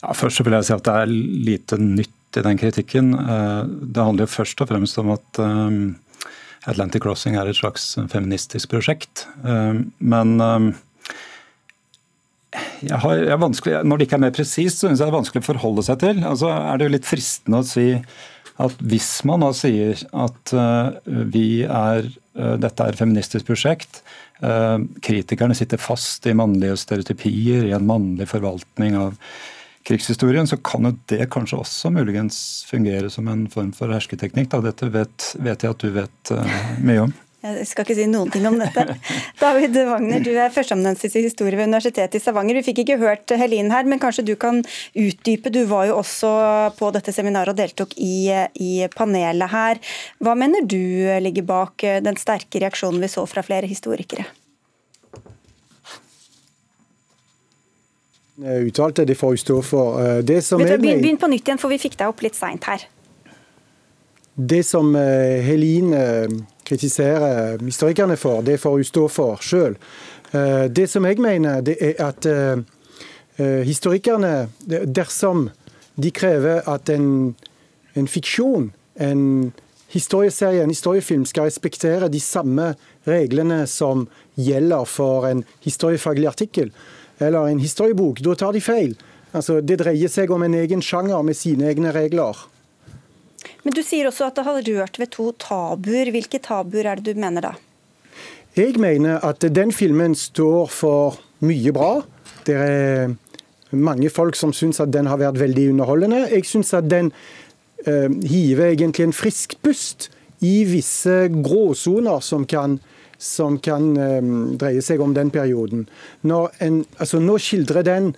Ja, 0.00 0.14
først 0.16 0.40
vil 0.44 0.56
jeg 0.56 0.64
si 0.68 0.72
at 0.72 0.86
det 0.86 0.96
er 0.96 1.10
lite 1.10 1.76
nytt 1.80 2.19
i 2.36 2.44
den 2.44 2.58
kritikken. 2.60 3.14
Eh, 3.14 3.64
det 3.66 4.04
handler 4.04 4.26
jo 4.26 4.34
først 4.34 4.62
og 4.62 4.70
fremst 4.70 5.00
om 5.02 5.12
at 5.14 5.40
eh, 5.42 5.80
Atlantic 6.70 7.02
Crossing 7.04 7.38
er 7.40 7.50
et 7.50 7.58
slags 7.58 7.92
feministisk 8.12 8.70
prosjekt. 8.72 9.26
Eh, 9.44 9.82
men 9.98 10.36
jeg 12.82 12.98
har, 13.04 13.20
jeg 13.22 13.82
når 13.86 14.00
det 14.00 14.06
ikke 14.06 14.18
er 14.18 14.24
mer 14.26 14.34
presist, 14.34 14.82
syns 14.82 14.98
jeg 14.98 15.04
det 15.04 15.10
er 15.10 15.18
vanskelig 15.18 15.44
å 15.44 15.50
forholde 15.52 15.86
seg 15.86 16.00
til. 16.02 16.22
Altså 16.26 16.52
er 16.54 16.78
det 16.78 16.88
jo 16.88 16.94
litt 16.96 17.08
fristende 17.08 17.62
å 17.62 17.66
si 17.66 17.92
at 18.60 18.82
hvis 18.84 19.12
man 19.24 19.40
da 19.40 19.54
sier 19.56 20.02
at 20.12 20.50
vi 21.32 21.62
er, 21.64 22.10
dette 22.60 22.84
er 22.84 22.92
et 22.92 22.98
feministisk 22.98 23.46
prosjekt, 23.48 24.02
kritikerne 25.00 25.56
sitter 25.56 25.80
fast 25.80 26.28
i 26.28 26.34
mannlige 26.36 26.76
stereotypier, 26.82 27.70
i 27.70 27.72
en 27.72 27.88
mannlig 27.88 28.28
forvaltning 28.28 28.98
av 29.00 29.16
krigshistorien, 29.86 30.46
så 30.46 30.58
kan 30.60 30.88
jo 30.88 30.94
det 31.10 31.30
kanskje 31.32 31.60
også 31.60 31.90
muligens 31.94 32.66
fungere 32.68 33.10
som 33.12 33.28
en 33.32 33.46
form 33.50 33.72
for 33.76 33.92
hersketeknikk. 33.94 34.50
Da. 34.52 34.62
Dette 34.64 34.90
vet, 34.92 35.32
vet, 35.40 35.64
jeg 35.64 35.74
at 35.74 35.82
du 35.82 35.90
vet 35.94 36.32
uh, 36.36 36.62
mye 36.84 37.08
om. 37.08 37.18
Jeg 37.40 37.64
skal 37.70 37.86
ikke 37.86 37.96
si 37.96 38.04
noen 38.04 38.28
ting 38.28 38.44
om 38.44 38.58
dette. 38.60 38.82
David 39.40 39.78
Wagner, 39.88 40.20
du 40.20 40.34
er 40.34 40.52
førsteamanuensis 40.52 41.14
i 41.16 41.22
historie 41.24 41.56
ved 41.56 41.70
Universitetet 41.70 42.18
i 42.18 42.20
Stavanger. 42.20 42.58
Du 42.58 42.66
fikk 42.66 42.82
ikke 42.82 42.98
hørt 43.00 43.32
Helin 43.40 43.72
her, 43.72 43.88
men 43.88 44.02
kanskje 44.02 44.26
du 44.28 44.34
kan 44.40 44.60
utdype. 44.92 45.52
Du 45.54 45.62
var 45.70 45.86
jo 45.88 45.96
også 46.02 46.34
på 46.76 46.90
dette 46.92 47.14
seminaret 47.16 47.54
og 47.54 47.62
deltok 47.62 47.96
i, 47.96 48.28
i 48.60 48.84
panelet 48.92 49.54
her. 49.54 49.80
Hva 50.20 50.36
mener 50.36 50.68
du 50.68 51.08
ligger 51.24 51.48
bak 51.48 51.88
den 52.04 52.20
sterke 52.20 52.60
reaksjonen 52.60 53.00
vi 53.00 53.08
så 53.08 53.24
fra 53.30 53.46
flere 53.46 53.70
historikere? 53.70 54.28
Uttalte, 58.40 59.04
det 59.04 59.14
får 59.14 59.34
jo 59.34 59.42
stå 59.44 59.58
for. 59.62 60.00
Eh, 60.00 60.18
det 60.24 60.40
som 60.46 60.60
du, 60.60 60.66
begynn, 60.66 61.02
begynn 61.02 61.20
på 61.20 61.30
nytt 61.30 61.48
igjen, 61.48 61.60
for 61.60 61.72
vi 61.72 61.80
fikk 61.82 61.98
deg 62.00 62.12
opp 62.12 62.22
litt 62.24 62.38
seint 62.38 62.64
her. 62.70 62.86
Det 64.34 64.62
som 64.64 64.94
Helene 64.96 65.44
Helin 65.44 66.44
kritiserer 66.64 67.58
historikerne 67.60 68.16
for, 68.16 68.44
det 68.46 68.60
får 68.62 68.78
hun 68.78 68.86
stå 68.88 69.06
for 69.12 69.42
sjøl. 69.44 69.74
Det 70.30 70.86
som 70.88 71.04
jeg 71.04 71.18
mener, 71.20 71.60
det 71.66 71.74
er 71.82 71.98
at 72.06 72.28
historikerne, 73.66 74.48
dersom 74.86 75.48
de 76.00 76.12
krever 76.14 76.62
at 76.70 76.88
en, 76.94 77.34
en 77.98 78.08
fiksjon, 78.08 78.70
en 78.96 79.52
historieserie, 79.90 80.62
en 80.62 80.72
historiefilm, 80.72 81.26
skal 81.26 81.50
respektere 81.50 82.08
de 82.08 82.20
samme 82.22 82.74
reglene 83.08 83.64
som 83.66 84.06
gjelder 84.38 84.86
for 84.88 85.26
en 85.28 85.44
historiefaglig 85.64 86.30
artikkel, 86.30 86.70
eller 87.20 87.50
en 87.50 87.60
historiebok, 87.62 88.22
da 88.24 88.34
tar 88.34 88.56
de 88.56 88.62
feil. 88.64 88.96
Altså, 89.36 89.60
det 89.62 89.78
dreier 89.82 90.10
seg 90.10 90.32
om 90.34 90.42
en 90.42 90.56
egen 90.58 90.82
sjanger 90.82 91.22
med 91.26 91.38
sine 91.38 91.68
egne 91.70 91.92
regler. 91.94 92.38
Men 93.64 93.76
Du 93.76 93.82
sier 93.84 94.08
også 94.08 94.30
at 94.30 94.38
det 94.38 94.46
har 94.46 94.62
rørt 94.66 94.98
ved 94.98 95.12
to 95.14 95.30
tabuer. 95.38 96.10
Hvilke 96.10 96.40
tabuer 96.42 96.88
er 96.88 97.00
det 97.00 97.14
du 97.14 97.20
mener 97.20 97.50
da? 97.50 97.52
Jeg 98.56 98.80
mener 98.82 99.20
at 99.24 99.44
den 99.54 99.70
filmen 99.72 100.16
står 100.18 100.70
for 100.74 101.20
mye 101.46 101.72
bra. 101.72 102.00
Det 102.46 102.56
er 102.56 103.12
mange 103.70 104.10
folk 104.10 104.34
som 104.34 104.52
syns 104.56 104.80
at 104.82 104.90
den 104.92 105.06
har 105.06 105.20
vært 105.20 105.38
veldig 105.38 105.68
underholdende. 105.74 106.24
Jeg 106.32 106.48
syns 106.48 106.72
at 106.74 106.88
den 106.90 107.12
eh, 107.86 108.08
hiver 108.26 108.72
egentlig 108.72 109.06
en 109.06 109.14
frisk 109.14 109.54
pust 109.62 110.10
i 110.40 110.64
visse 110.64 111.28
gråsoner 111.44 112.24
som 112.24 112.46
kan 112.48 112.80
som 113.20 113.58
kan 113.60 113.92
dreie 114.58 114.82
seg 114.84 115.02
om 115.04 115.12
den 115.16 115.30
perioden. 115.32 115.86
En, 116.24 116.82
altså 116.98 117.20
nå 117.20 117.36
skildrer 117.42 117.84
den 117.86 118.14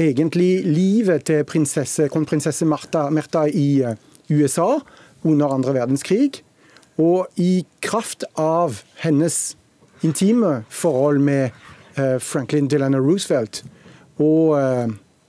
egentlig 0.00 0.64
livet 0.64 1.26
til 1.28 1.44
prinsesse, 1.48 2.08
kronprinsesse 2.12 2.66
Martha, 2.68 3.46
i 3.48 3.84
USA 4.32 4.78
under 5.26 5.52
andre 5.52 5.76
verdenskrig. 5.76 6.42
Og 6.96 7.28
i 7.36 7.66
kraft 7.84 8.24
av 8.40 8.80
hennes 9.02 9.56
intime 10.04 10.62
forhold 10.72 11.20
med 11.20 11.52
Franklin 12.20 12.68
Delano 12.68 13.00
Roosevelt 13.00 13.62
og 14.20 14.56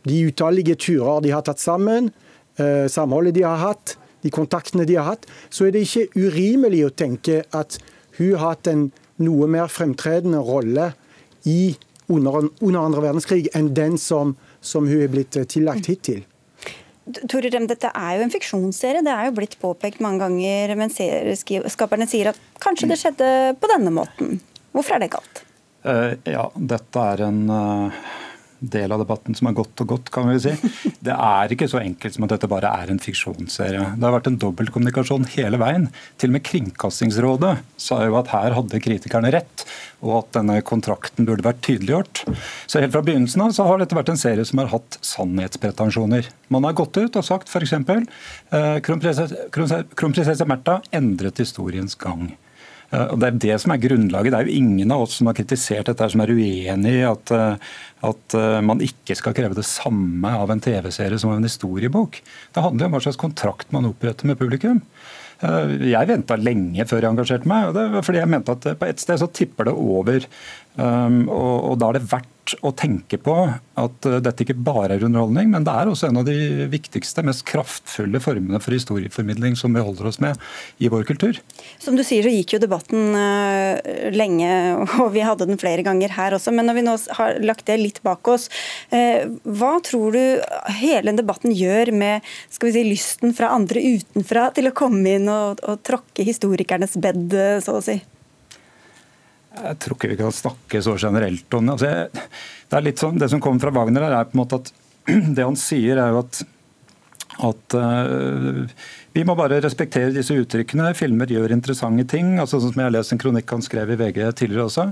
de 0.07 0.17
utallige 0.28 0.75
turer 0.80 1.23
de 1.23 1.32
har 1.36 1.43
tatt 1.47 1.59
sammen, 1.59 2.11
samholdet 2.91 3.36
de 3.36 3.43
har 3.43 3.59
hatt, 3.61 3.97
de 4.23 4.32
kontaktene 4.34 4.88
de 4.88 4.97
har 4.97 5.11
hatt, 5.11 5.28
så 5.49 5.67
er 5.67 5.75
det 5.75 5.86
ikke 5.86 6.07
urimelig 6.15 6.86
å 6.88 6.93
tenke 6.95 7.43
at 7.55 7.78
hun 8.17 8.34
har 8.34 8.55
hatt 8.55 8.69
en 8.71 8.88
noe 9.24 9.49
mer 9.51 9.72
fremtredende 9.72 10.41
rolle 10.45 10.91
i, 11.47 11.76
under, 12.11 12.49
under 12.59 12.82
andre 12.82 13.03
verdenskrig 13.07 13.47
enn 13.57 13.74
den 13.78 13.97
som, 14.01 14.36
som 14.61 14.88
hun 14.89 15.05
er 15.05 15.13
blitt 15.13 15.38
tillagt 15.51 15.89
hittil. 15.91 16.24
Tore 17.32 17.47
Rem, 17.53 17.70
dette 17.70 17.88
er 17.95 18.18
jo 18.18 18.26
en 18.26 18.34
fiksjonsserie. 18.34 19.01
Det 19.05 19.13
er 19.13 19.30
jo 19.30 19.36
blitt 19.38 19.55
påpekt 19.61 20.01
mange 20.03 20.26
ganger, 20.26 20.76
men 20.76 20.91
skaperne 20.91 22.07
sier 22.09 22.34
at 22.34 22.39
kanskje 22.63 22.89
det 22.91 22.99
skjedde 22.99 23.30
på 23.61 23.70
denne 23.72 23.93
måten. 23.95 24.41
Hvorfor 24.76 24.97
er 24.97 25.05
det 25.05 25.13
galt? 25.15 25.43
Uh, 25.88 26.18
ja, 26.28 26.49
dette 26.59 27.09
er 27.13 27.30
en 27.30 27.43
uh 27.47 27.99
del 28.60 28.91
av 28.91 29.01
debatten 29.03 29.36
som 29.38 29.49
har 29.49 29.55
gått 29.58 29.84
og 29.84 29.91
gått, 29.93 30.12
kan 30.14 30.30
vi 30.32 30.39
si. 30.41 30.53
Det 31.08 31.14
er 31.14 31.53
ikke 31.53 31.70
så 31.72 31.82
enkelt 31.82 32.16
som 32.16 32.26
at 32.26 32.34
dette 32.34 32.49
bare 32.51 32.72
er 32.82 32.91
en 32.91 33.01
fiksjonsserie. 33.01 33.84
Det 33.95 34.05
har 34.05 34.16
vært 34.16 34.30
en 34.32 34.39
dobbeltkommunikasjon 34.41 35.28
hele 35.36 35.60
veien. 35.62 35.89
Til 36.20 36.32
og 36.32 36.38
med 36.38 36.45
Kringkastingsrådet 36.47 37.53
sa 37.80 37.99
jo 38.05 38.18
at 38.20 38.32
her 38.34 38.55
hadde 38.58 38.82
kritikerne 38.84 39.32
rett, 39.36 39.66
og 40.03 40.18
at 40.22 40.34
denne 40.39 40.58
kontrakten 40.66 41.28
burde 41.28 41.45
vært 41.45 41.62
tydeliggjort. 41.66 42.24
Så 42.70 42.82
helt 42.84 42.95
fra 42.95 43.03
begynnelsen 43.05 43.45
av 43.45 43.53
så 43.55 43.68
har 43.68 43.82
dette 43.82 43.97
vært 43.97 44.12
en 44.14 44.20
serie 44.20 44.45
som 44.47 44.62
har 44.62 44.72
hatt 44.74 44.99
sannhetspretensjoner. 45.05 46.32
Man 46.53 46.68
har 46.68 46.78
gått 46.78 46.99
ut 46.99 47.20
og 47.20 47.28
sagt 47.28 47.51
f.eks. 47.51 47.74
Eh, 47.78 48.78
kronprinsesse, 48.86 49.47
kronprinsesse 49.53 50.49
Märtha 50.49 50.82
endret 50.95 51.41
historiens 51.43 51.97
gang. 51.99 52.30
Eh, 52.92 53.08
og 53.12 53.20
Det 53.20 53.28
er 53.28 53.40
det 53.44 53.58
som 53.62 53.74
er 53.74 53.82
grunnlaget. 53.84 54.32
Det 54.32 54.40
er 54.40 54.48
jo 54.48 54.60
ingen 54.62 54.94
av 54.96 55.04
oss 55.06 55.18
som 55.20 55.30
har 55.30 55.38
kritisert 55.38 55.90
dette 55.90 56.10
som 56.14 56.24
er 56.24 56.32
uenig 56.32 56.94
i 57.02 57.04
at, 57.08 57.34
eh, 57.36 57.68
at 58.08 58.38
eh, 58.38 58.60
man 58.64 58.84
ikke 58.84 59.18
skal 59.20 59.36
kreve 59.38 59.58
det 59.58 59.68
samme 59.68 60.32
av 60.32 60.52
en 60.54 60.64
TV-serie 60.64 61.20
som 61.20 61.34
av 61.34 61.42
en 61.42 61.50
historiebok. 61.50 62.22
Det 62.54 62.64
handler 62.64 62.88
om 62.88 62.98
hva 62.98 63.04
slags 63.04 63.20
kontrakt 63.20 63.74
man 63.76 63.90
oppretter 63.90 64.30
med 64.30 64.40
publikum. 64.40 64.82
Jeg 65.38 66.10
venta 66.10 66.34
lenge 66.34 66.82
før 66.90 67.04
jeg 67.04 67.14
engasjerte 67.14 67.46
meg. 67.46 67.68
og 67.68 67.76
det 67.76 67.84
var 67.94 68.02
fordi 68.02 68.18
jeg 68.24 68.30
mente 68.32 68.56
at 68.56 68.64
På 68.80 68.88
et 68.88 68.98
sted 68.98 69.20
så 69.22 69.28
tipper 69.30 69.68
det 69.70 69.74
over. 69.78 70.26
Og, 70.82 71.58
og 71.70 71.76
da 71.78 71.92
er 71.92 72.00
det 72.00 72.10
å 72.66 72.72
tenke 72.76 73.20
på 73.22 73.36
at 73.78 74.08
uh, 74.08 74.18
dette 74.24 74.45
ikke 74.45 74.56
bare 74.56 74.95
er 74.95 75.06
underholdning, 75.06 75.52
men 75.54 75.66
det 75.68 75.74
er 75.74 75.89
også 75.89 76.10
en 76.10 76.22
av 76.22 76.28
de 76.28 76.68
viktigste, 76.72 77.24
mest 77.28 77.45
kraftfulle 77.50 78.22
formene 78.24 78.62
for 78.64 78.76
historieformidling 78.76 79.58
som 79.60 79.76
vi 79.76 79.84
holder 79.84 80.10
oss 80.10 80.20
med 80.24 80.39
i 80.84 80.89
vår 80.91 81.06
kultur. 81.10 81.39
Som 81.84 82.00
du 82.00 82.04
sier 82.08 82.26
så 82.26 82.34
gikk 82.34 82.56
jo 82.56 82.62
debatten 82.64 83.16
uh, 83.18 83.78
lenge, 84.16 84.52
og 85.04 85.12
vi 85.16 85.26
hadde 85.26 85.50
den 85.50 85.62
flere 85.62 85.86
ganger 85.88 86.16
her 86.18 86.38
også. 86.38 86.54
Men 86.56 86.70
når 86.70 86.80
vi 86.80 86.86
nå 86.88 86.98
har 87.20 87.39
lagt 87.43 87.68
det 87.70 87.80
litt 87.82 88.02
bak 88.08 88.28
oss, 88.32 88.50
uh, 88.93 89.28
hva 89.43 89.78
tror 89.86 90.18
du 90.18 90.24
hele 90.80 91.16
debatten 91.18 91.56
gjør 91.56 91.93
med 91.95 92.26
skal 92.54 92.70
vi 92.70 92.78
si, 92.78 92.86
lysten 92.88 93.36
fra 93.38 93.54
andre 93.56 93.84
utenfra 93.84 94.50
til 94.56 94.70
å 94.70 94.76
komme 94.78 95.18
inn 95.18 95.32
og, 95.32 95.64
og 95.68 95.82
tråkke 95.88 96.26
historikernes 96.28 96.98
bed, 97.02 97.36
så 97.64 97.80
å 97.80 97.84
si? 97.84 98.00
Jeg 99.58 99.80
tror 99.82 99.97
ikke 99.97 100.12
vi 100.12 100.20
kan 100.20 100.36
snakke 100.36 100.82
så 100.86 100.95
generelt 100.99 101.58
om. 101.58 101.72
Altså, 101.74 101.93
det 102.12 102.78
er 102.78 102.86
litt 102.86 103.01
sånn, 103.01 103.18
det 103.22 103.30
som 103.32 103.41
kommer 103.43 103.64
fra 103.64 103.74
Wagner, 103.76 104.05
er 104.08 104.30
på 104.30 104.38
en 104.38 104.43
måte 104.43 104.62
at 104.62 104.72
det 105.38 105.45
han 105.45 105.58
sier, 105.60 105.99
er 106.01 106.14
jo 106.14 106.22
at, 106.22 106.41
at 107.49 107.78
uh, 107.80 108.64
vi 109.18 109.24
må 109.26 109.34
bare 109.38 109.57
respektere 109.63 110.13
disse 110.13 110.36
uttrykkene. 110.38 110.91
Filmer 110.97 111.32
gjør 111.32 111.53
interessante 111.55 112.05
ting. 112.11 112.36
altså 112.38 112.59
sånn 112.61 112.74
som 112.74 112.82
Jeg 112.84 112.86
har 112.86 112.93
lest 112.93 113.13
en 113.15 113.22
kronikk 113.22 113.49
han 113.49 113.63
skrev 113.65 113.89
i 113.89 113.97
VG 113.97 114.20
tidligere 114.38 114.68
også. 114.68 114.86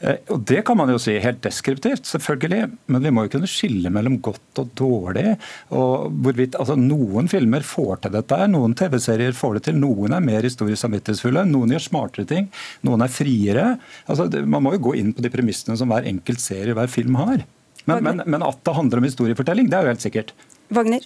Uh, 0.00 0.16
og 0.32 0.44
Det 0.48 0.62
kan 0.64 0.78
man 0.80 0.92
jo 0.92 1.00
si 1.02 1.18
helt 1.20 1.42
deskriptivt, 1.44 2.08
selvfølgelig. 2.08 2.70
Men 2.88 3.04
vi 3.04 3.12
må 3.12 3.26
jo 3.26 3.34
kunne 3.34 3.50
skille 3.50 3.92
mellom 3.92 4.16
godt 4.24 4.62
og 4.62 4.70
dårlig. 4.80 5.36
og 5.70 6.08
hvorvidt, 6.24 6.56
altså 6.56 6.78
Noen 6.80 7.28
filmer 7.28 7.66
får 7.66 8.06
til 8.06 8.16
dette, 8.16 8.40
noen 8.48 8.74
TV-serier 8.78 9.36
får 9.36 9.58
det 9.58 9.64
til. 9.68 9.78
Noen 9.82 10.16
er 10.16 10.24
mer 10.24 10.48
historisk 10.48 10.80
samvittighetsfulle, 10.80 11.44
noen 11.50 11.76
gjør 11.76 11.84
smartere 11.90 12.28
ting, 12.32 12.48
noen 12.86 13.04
er 13.04 13.12
friere. 13.12 13.66
altså 14.06 14.30
Man 14.46 14.64
må 14.64 14.72
jo 14.76 14.84
gå 14.88 14.96
inn 15.02 15.12
på 15.12 15.24
de 15.24 15.32
premissene 15.32 15.76
som 15.76 15.92
hver 15.92 16.08
enkelt 16.08 16.40
serie, 16.40 16.76
hver 16.76 16.88
film 16.88 17.20
har. 17.20 17.44
Men, 17.84 18.02
men, 18.02 18.24
men 18.24 18.42
at 18.42 18.64
det 18.64 18.74
handler 18.74 19.02
om 19.02 19.06
historiefortelling, 19.06 19.68
det 19.70 19.78
er 19.78 19.84
jo 19.84 19.94
helt 19.94 20.08
sikkert. 20.08 20.34
Wagner? 20.74 21.04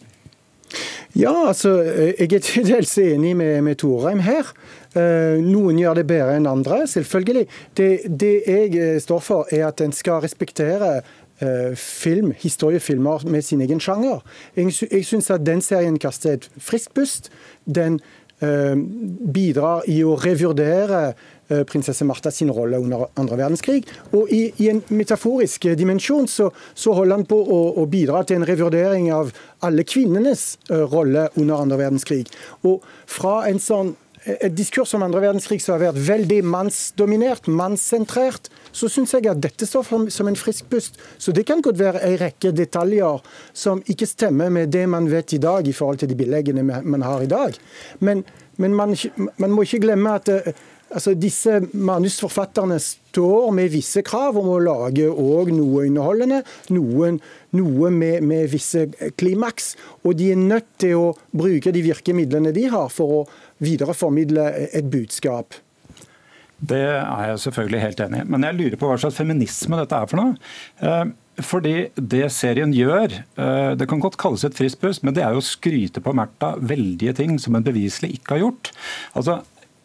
Ja, 1.16 1.48
altså, 1.48 1.82
jeg 1.82 2.32
er 2.32 2.38
til 2.38 2.66
dels 2.66 2.98
enig 2.98 3.36
med, 3.36 3.62
med 3.62 3.80
Torheim 3.82 4.20
her. 4.22 4.52
Eh, 4.94 5.40
noen 5.42 5.78
gjør 5.78 5.98
det 5.98 6.06
bedre 6.06 6.36
enn 6.38 6.46
andre, 6.46 6.84
selvfølgelig. 6.86 7.46
Det, 7.76 7.88
det 8.06 8.34
jeg 8.46 8.76
eh, 8.78 9.00
står 9.02 9.24
for, 9.26 9.50
er 9.50 9.66
at 9.68 9.82
en 9.82 9.94
skal 9.94 10.22
respektere 10.22 11.00
eh, 11.42 11.74
film, 11.74 12.30
historiefilmer 12.38 13.26
med 13.26 13.42
sin 13.42 13.60
egen 13.60 13.82
sjanger. 13.82 14.22
Jeg, 14.56 14.70
jeg 14.86 15.04
syns 15.06 15.32
at 15.34 15.46
den 15.46 15.62
serien 15.66 15.98
kaster 15.98 16.38
et 16.38 16.50
friskt 16.58 16.94
pust. 16.94 17.30
Den 17.66 17.98
eh, 18.38 18.78
bidrar 19.34 19.82
i 19.90 20.02
å 20.06 20.14
revurdere 20.14 21.04
Eh, 21.08 21.14
prinsesse 21.68 22.06
Martha 22.06 22.30
sin 22.34 22.52
rolle 22.54 22.78
under 22.78 23.08
andre 23.20 23.38
verdenskrig. 23.40 23.84
Og 24.16 24.30
i, 24.32 24.42
i 24.62 24.70
en 24.72 24.82
metaforisk 24.94 25.70
dimensjon 25.78 26.28
så, 26.30 26.50
så, 26.74 26.94
holder 26.96 27.20
han 27.20 27.26
på 27.30 27.38
å, 27.40 27.60
å, 27.82 27.86
bidra 27.90 28.22
til 28.24 28.40
en 28.40 28.48
revurdering 28.48 29.10
av 29.14 29.32
alle 29.66 29.84
kvinnenes 29.88 30.54
uh, 30.70 30.84
rolle 30.90 31.28
under 31.34 31.60
andre 31.60 31.82
verdenskrig. 31.84 32.24
Og 32.66 32.84
fra 33.10 33.42
en 33.50 33.60
sånn 33.62 33.94
et 34.20 34.52
diskurs 34.52 34.92
om 34.94 35.04
andre 35.04 35.22
verdenskrig 35.22 35.62
som 35.64 35.74
har 35.74 35.86
vært 35.86 36.00
veldig 36.04 36.40
mannsdominert, 36.44 37.46
mannssentrert, 37.48 38.50
så 38.72 38.88
syns 38.92 39.14
jeg 39.16 39.30
at 39.30 39.40
dette 39.40 39.66
står 39.66 39.86
for, 39.86 40.10
som 40.12 40.28
en 40.28 40.36
frisk 40.36 40.68
pust. 40.70 40.98
Så 41.18 41.32
det 41.32 41.46
kan 41.48 41.62
godt 41.64 41.80
være 41.80 42.02
en 42.04 42.18
rekke 42.20 42.52
detaljer 42.52 43.22
som 43.56 43.80
ikke 43.88 44.08
stemmer 44.08 44.52
med 44.52 44.74
det 44.74 44.84
man 44.92 45.08
vet 45.10 45.32
i 45.32 45.40
dag 45.40 45.66
i 45.66 45.74
forhold 45.76 46.02
til 46.02 46.12
de 46.12 46.18
billeggene 46.20 46.64
man 46.64 47.06
har 47.06 47.24
i 47.24 47.30
dag. 47.30 47.56
Men, 48.04 48.22
men 48.60 48.76
man, 48.76 48.92
man, 49.16 49.54
må 49.54 49.64
ikke 49.64 49.86
glemme 49.86 50.18
at 50.20 50.28
Altså, 50.90 51.14
disse 51.14 51.60
manusforfatterne 51.70 52.80
står 52.82 53.52
med 53.54 53.70
visse 53.70 54.02
krav 54.06 54.38
om 54.40 54.48
å 54.50 54.58
lage 54.62 55.06
noe 55.06 55.84
underholdende, 55.86 56.40
noen, 56.74 57.20
noe 57.54 57.90
med, 57.94 58.26
med, 58.26 58.48
visse 58.50 58.88
klimaks. 59.20 59.76
Og 60.02 60.18
de 60.18 60.32
er 60.34 60.40
nødt 60.40 60.68
til 60.82 60.98
å 60.98 61.08
bruke 61.30 61.70
de 61.74 61.84
virkemidlene 61.86 62.54
de 62.56 62.66
har 62.72 62.90
for 62.90 63.20
å 63.20 63.24
videreformidle 63.62 64.50
et 64.70 64.90
budskap. 64.90 65.54
Det 66.60 66.82
er 66.82 67.30
jeg 67.30 67.40
selvfølgelig 67.46 67.84
helt 67.86 68.02
enig 68.04 68.20
i. 68.20 68.28
Men 68.34 68.44
jeg 68.48 68.58
lurer 68.58 68.80
på 68.80 68.90
hva 68.90 68.98
slags 69.00 69.16
feminisme 69.16 69.78
dette 69.80 69.96
er 69.96 70.10
for 70.10 70.20
noe. 70.20 70.34
Eh, 70.84 71.04
fordi 71.40 71.76
det 71.96 72.26
serien 72.34 72.74
gjør, 72.74 73.14
eh, 73.14 73.70
det 73.78 73.88
kan 73.88 74.02
godt 74.02 74.18
kalles 74.20 74.44
et 74.44 74.58
friskt 74.58 74.82
pust, 74.82 75.04
men 75.06 75.14
det 75.16 75.24
er 75.24 75.32
jo 75.32 75.40
å 75.40 75.46
skryte 75.46 76.02
på 76.04 76.12
Märtha 76.16 76.56
veldige 76.58 77.14
ting 77.16 77.38
som 77.40 77.56
hun 77.56 77.64
beviselig 77.64 78.18
ikke 78.18 78.36
har 78.36 78.44
gjort. 78.44 78.72
Altså, 79.14 79.40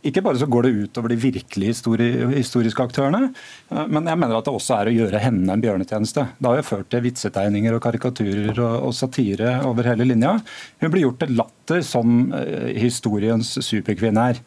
ikke 0.05 0.21
bare 0.25 0.39
så 0.39 0.47
går 0.49 0.67
det 0.67 0.73
ut 0.75 0.99
over 1.01 1.11
de 1.11 1.17
virkelig 1.19 1.71
historiske 1.73 2.85
aktørene, 2.85 3.31
eh, 3.71 3.85
men 3.89 4.09
jeg 4.09 4.21
mener 4.21 4.37
at 4.37 4.47
det 4.47 4.53
også 4.53 4.77
er 4.79 4.91
å 4.91 4.95
gjøre 4.95 5.21
henne 5.23 5.55
en 5.55 5.63
bjørnetjeneste. 5.63 6.27
Det 6.37 6.51
har 6.51 6.59
jo 6.59 6.67
ført 6.67 6.91
til 6.93 7.05
vitsetegninger 7.07 7.77
og 7.77 7.83
karikaturer 7.85 8.61
og, 8.65 8.91
satire 8.95 9.57
over 9.67 9.89
hele 9.89 10.07
linja. 10.07 10.37
Hun 10.81 10.93
blir 10.93 11.07
gjort 11.07 11.23
til 11.23 11.35
latter 11.35 11.81
som 11.83 12.29
uh, 12.31 12.69
historiens 12.77 13.49
superkvinne 13.65 14.27
er. 14.31 14.39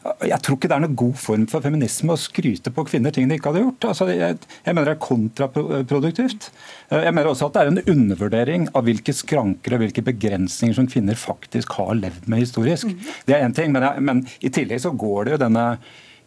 Jeg 0.00 0.40
tror 0.40 0.56
ikke 0.56 0.68
det 0.70 0.76
er 0.78 0.82
noen 0.86 0.96
god 0.96 1.16
form 1.20 1.42
for 1.50 1.60
feminisme 1.64 2.14
å 2.14 2.20
skryte 2.20 2.72
på 2.72 2.86
kvinner 2.88 3.12
ting 3.12 3.28
de 3.28 3.36
ikke 3.36 3.50
hadde 3.50 3.64
gjort. 3.66 3.86
Altså, 3.90 4.06
jeg, 4.08 4.38
jeg, 4.64 4.72
mener 4.72 4.88
det 4.88 4.94
er 4.94 5.02
kontraproduktivt. 5.04 6.48
Eh, 6.88 7.02
jeg 7.04 7.12
mener 7.16 7.28
også 7.28 7.50
at 7.50 7.58
det 7.58 7.64
er 7.64 7.72
en 7.74 7.92
undervurdering 7.96 8.68
av 8.72 8.86
hvilke 8.88 9.12
skranker 9.16 9.76
og 9.76 9.84
hvilke 9.84 10.04
begrensninger 10.06 10.78
som 10.78 10.88
kvinner 10.88 11.20
faktisk 11.20 11.76
har 11.76 11.92
levd 11.98 12.30
med 12.32 12.46
historisk. 12.46 12.88
Mm. 12.88 13.10
Det 13.28 13.36
er 13.36 13.44
én 13.44 13.56
ting, 13.56 13.76
men, 13.76 13.84
jeg, 13.84 14.06
men 14.08 14.24
i 14.40 14.52
tillegg 14.56 14.80
så 14.86 14.94
går 15.04 15.28
det 15.28 15.36
jo 15.36 15.42
denne 15.44 15.66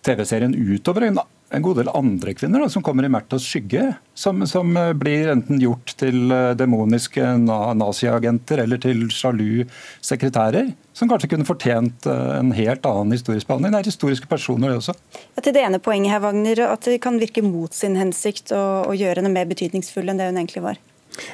TV-serien 0.06 0.54
utover 0.54 1.08
en, 1.08 1.18
en, 1.50 1.66
god 1.66 1.82
del 1.82 1.92
andre 1.98 2.38
kvinner 2.38 2.62
da, 2.62 2.70
som 2.70 2.86
kommer 2.86 3.08
i 3.08 3.12
Märthas 3.16 3.50
skygge. 3.50 3.90
Som, 4.14 4.46
som, 4.54 4.70
eh, 4.78 4.94
blir 4.94 5.34
enten 5.34 5.58
gjort 5.64 5.98
til 5.98 6.30
eh, 6.30 6.54
demoniske 6.62 7.34
naziagenter 7.42 8.68
eller 8.68 8.86
til 8.86 9.08
sjalu 9.10 9.64
sekretærer. 9.98 10.76
Som 10.94 11.10
kanskje 11.10 11.32
kunne 11.32 11.48
fortjent 11.48 12.06
eh, 12.06 12.34
en 12.38 12.54
helt 12.54 12.86
annen 12.86 13.16
historisk 13.16 13.50
behandling. 13.50 13.74
Det 13.74 13.82
er 13.82 13.92
historiske 13.92 14.30
personer, 14.30 14.70
det 14.70 14.82
også. 14.84 14.94
Ja, 15.34 15.42
til 15.42 15.56
det 15.56 15.66
ene 15.66 15.82
poenget 15.82 16.14
her, 16.14 16.22
Wagner, 16.22 16.66
At 16.70 16.86
det 16.86 17.02
kan 17.02 17.18
virke 17.22 17.42
mot 17.46 17.74
sin 17.74 17.98
hensikt 17.98 18.54
å, 18.54 18.64
å 18.86 18.98
gjøre 18.98 19.22
henne 19.22 19.34
mer 19.34 19.50
betydningsfull 19.50 20.14
enn 20.14 20.22
det 20.22 20.30
hun 20.30 20.38
egentlig 20.38 20.66
var. 20.66 20.82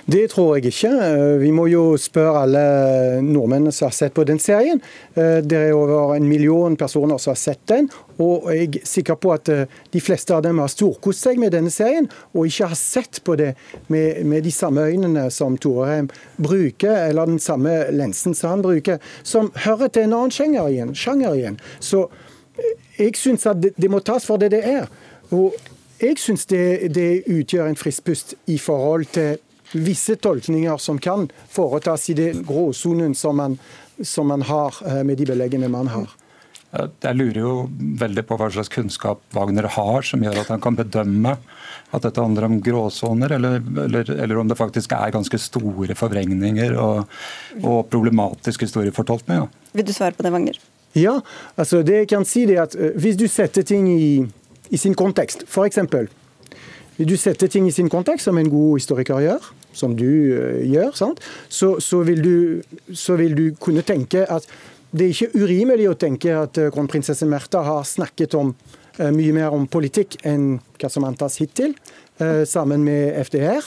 Det 0.05 0.27
tror 0.31 0.57
jeg 0.57 0.71
ikke. 0.73 0.89
Eh, 0.89 1.37
vi 1.39 1.51
må 1.55 1.67
jo 1.71 1.83
spørre 1.99 2.43
alle 2.43 2.63
nordmennene 3.23 3.71
som 3.75 3.87
har 3.87 3.95
sett 3.95 4.15
på 4.15 4.25
den 4.27 4.39
serien. 4.41 4.81
Eh, 5.15 5.39
det 5.45 5.57
er 5.69 5.77
over 5.77 6.15
en 6.15 6.27
million 6.27 6.75
personer 6.77 7.17
som 7.17 7.31
har 7.31 7.39
sett 7.39 7.61
den. 7.69 7.89
Og 8.19 8.49
jeg 8.51 8.67
er 8.81 8.89
sikker 8.89 9.19
på 9.21 9.31
at 9.35 9.49
eh, 9.53 9.65
de 9.93 10.01
fleste 10.03 10.35
av 10.35 10.43
dem 10.43 10.59
har 10.59 10.71
storkost 10.71 11.23
seg 11.23 11.39
med 11.39 11.53
denne 11.55 11.71
serien, 11.71 12.09
og 12.33 12.49
ikke 12.49 12.71
har 12.73 12.79
sett 12.79 13.21
på 13.23 13.37
det 13.39 13.53
med, 13.87 14.25
med 14.25 14.43
de 14.43 14.51
samme 14.51 14.83
øynene 14.89 15.29
som 15.31 15.57
Torheim 15.57 16.09
bruker, 16.37 17.07
eller 17.07 17.29
den 17.29 17.39
samme 17.39 17.85
lensen 17.95 18.35
som 18.35 18.57
han 18.57 18.65
bruker, 18.65 18.99
som 19.23 19.51
hører 19.63 19.93
til 19.93 20.09
en 20.09 20.17
annen 20.17 20.35
sjanger 20.35 20.71
igjen. 20.73 20.95
Sjanger 20.97 21.37
igjen. 21.37 21.59
Så 21.79 22.07
jeg 22.99 23.15
syns 23.15 23.47
at 23.47 23.61
det, 23.63 23.77
det 23.79 23.91
må 23.91 24.03
tas 24.03 24.25
for 24.27 24.41
det 24.41 24.51
det 24.51 24.65
er. 24.67 24.89
Og 25.31 25.55
jeg 25.99 26.17
syns 26.19 26.47
det, 26.49 26.89
det 26.95 27.25
utgjør 27.27 27.69
en 27.69 27.79
frisk 27.79 28.07
pust 28.07 28.35
i 28.47 28.57
forhold 28.59 29.07
til 29.15 29.37
visse 29.73 30.15
tolkninger 30.15 30.77
som 30.77 30.99
kan 30.99 31.27
foretas 31.49 32.09
i 32.09 32.17
det 32.17 32.31
gråsonen 32.47 33.15
som 33.15 33.37
man, 33.37 33.59
som 34.01 34.27
man 34.27 34.41
har 34.41 34.75
eh, 34.85 35.03
med 35.03 35.17
de 35.17 35.29
beleggene 35.29 35.69
man 35.69 35.91
har. 35.93 36.09
Jeg 36.69 37.17
lurer 37.17 37.39
jo 37.41 37.53
veldig 37.97 38.23
på 38.29 38.35
hva 38.37 38.47
slags 38.53 38.69
kunnskap 38.69 39.23
Wagner 39.33 39.65
har, 39.73 40.05
som 40.05 40.21
gjør 40.21 40.43
at 40.43 40.51
han 40.53 40.61
kan 40.61 40.75
bedømme 40.77 41.31
at 41.89 42.03
dette 42.05 42.21
handler 42.21 42.45
om 42.45 42.59
gråsoner, 42.61 43.31
eller, 43.39 43.63
eller, 43.85 44.11
eller 44.13 44.37
om 44.37 44.51
det 44.51 44.57
faktisk 44.59 44.93
er 44.93 45.15
ganske 45.15 45.39
store 45.41 45.97
forvrengninger 45.97 46.75
og, 46.77 47.07
og 47.63 47.79
problematisk 47.89 48.67
historiefortolkning. 48.67 49.47
Vil 49.73 49.87
du 49.87 49.95
svare 49.95 50.13
på 50.13 50.25
det, 50.25 50.33
Wagner? 50.35 50.59
Ja, 50.97 51.19
altså 51.57 51.81
det 51.85 52.03
jeg 52.03 52.09
kan 52.13 52.25
si 52.25 52.45
er 52.49 52.63
at 52.63 52.75
eh, 52.77 52.95
Hvis 52.97 53.17
du 53.17 53.27
setter 53.29 53.65
ting 53.65 53.89
i, 53.89 54.25
i 54.69 54.77
sin 54.77 54.93
kontekst, 54.97 55.45
f.eks. 55.49 55.81
Hvis 56.97 57.09
du 57.09 57.17
setter 57.17 57.47
ting 57.47 57.67
i 57.67 57.73
sin 57.73 57.89
kontekst, 57.89 58.29
som 58.29 58.37
en 58.37 58.49
god 58.49 58.77
historiker 58.77 59.21
gjør, 59.25 59.51
som 59.79 59.95
du 59.97 60.09
eh, 60.35 60.65
gjør, 60.69 60.91
så, 60.95 61.71
så, 61.79 62.01
vil 62.07 62.21
du, 62.25 62.35
så, 62.93 63.17
vil 63.19 63.37
du, 63.37 63.45
kunne 63.59 63.85
tenke 63.87 64.25
at 64.27 64.47
det 64.89 65.05
er 65.05 65.13
ikke 65.13 65.43
urimelig 65.45 65.89
å 65.91 65.97
tenke 65.99 66.33
at 66.35 66.59
eh, 66.59 66.71
kronprinsesse 66.73 67.27
Märtha 67.29 67.63
har 67.65 67.87
snakket 67.87 68.35
om 68.39 68.53
eh, 68.97 69.11
mye 69.15 69.35
mer 69.35 69.55
om 69.55 69.67
politikk 69.69 70.19
enn 70.27 70.57
hva 70.79 70.91
som 70.91 71.07
antas 71.07 71.41
hittil, 71.41 71.75
sammen 72.19 72.81
med 72.83 73.13
FDR 73.21 73.63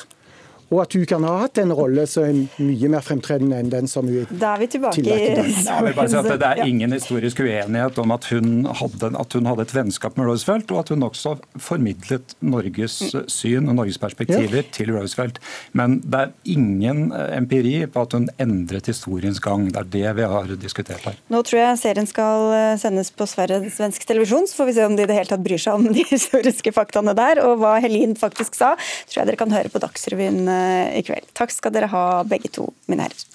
og 0.72 0.80
at 0.84 0.96
hun 0.96 1.04
kan 1.08 1.24
ha 1.26 1.34
hatt 1.42 1.60
en 1.60 1.72
rolle 1.76 2.04
som 2.08 2.24
er 2.24 2.62
mye 2.62 2.90
mer 2.92 3.04
fremtredende 3.04 3.58
enn 3.60 3.70
den 3.72 3.88
som 3.90 4.08
hun 4.08 4.28
Da 4.30 4.54
er 4.54 4.62
vi 4.62 4.68
tilbake 4.72 5.02
i 5.02 5.44
si 5.52 6.22
Det 6.32 6.48
er 6.48 6.62
ingen 6.64 6.94
historisk 6.96 7.42
uenighet 7.44 7.98
om 8.00 8.14
at 8.14 8.28
hun, 8.32 8.64
hadde, 8.80 9.12
at 9.20 9.36
hun 9.36 9.50
hadde 9.50 9.66
et 9.66 9.74
vennskap 9.74 10.16
med 10.16 10.30
Roosevelt, 10.30 10.70
og 10.72 10.82
at 10.82 10.92
hun 10.94 11.04
også 11.06 11.34
formidlet 11.60 12.36
Norges 12.40 12.98
syn 13.30 13.68
og 13.68 13.76
Norges 13.80 14.00
perspektiver 14.00 14.62
ja. 14.62 14.68
til 14.72 14.92
Roosevelt. 14.96 15.40
Men 15.76 15.98
det 16.04 16.20
er 16.20 16.32
ingen 16.54 17.04
eh, 17.12 17.36
empiri 17.36 17.74
på 17.92 18.06
at 18.06 18.16
hun 18.16 18.28
endret 18.42 18.88
historiens 18.90 19.40
gang. 19.42 19.68
Det 19.72 19.82
er 19.82 19.90
det 19.96 20.14
vi 20.22 20.28
har 20.34 20.54
diskutert 20.60 21.04
her. 21.08 21.18
Nå 21.32 21.42
tror 21.46 21.60
jeg 21.60 21.80
serien 21.82 22.08
skal 22.08 22.48
eh, 22.56 22.74
sendes 22.80 23.12
på 23.12 23.28
svensk 23.28 24.08
televisjon, 24.08 24.48
så 24.48 24.62
får 24.62 24.70
vi 24.70 24.76
se 24.78 24.88
om 24.88 24.96
de 24.96 25.04
i 25.04 25.10
det 25.10 25.18
hele 25.18 25.30
tatt 25.30 25.44
bryr 25.44 25.60
seg 25.60 25.80
om 25.80 25.92
de 25.92 26.06
historiske 26.14 26.74
faktaene 26.74 27.16
der. 27.18 27.42
Og 27.44 27.60
hva 27.60 27.76
Helin 27.84 28.16
faktisk 28.18 28.56
sa, 28.58 28.74
tror 29.10 29.22
jeg 29.22 29.32
dere 29.32 29.42
kan 29.44 29.54
høre 29.54 29.72
på 29.72 29.82
Dagsrevyen 29.82 30.42
Eh, 30.52 30.61
i 30.96 31.04
kveld. 31.06 31.28
Takk 31.36 31.54
skal 31.54 31.74
dere 31.74 31.90
ha 31.92 32.06
begge 32.28 32.52
to, 32.52 32.70
mine 32.90 33.06
herrer. 33.06 33.28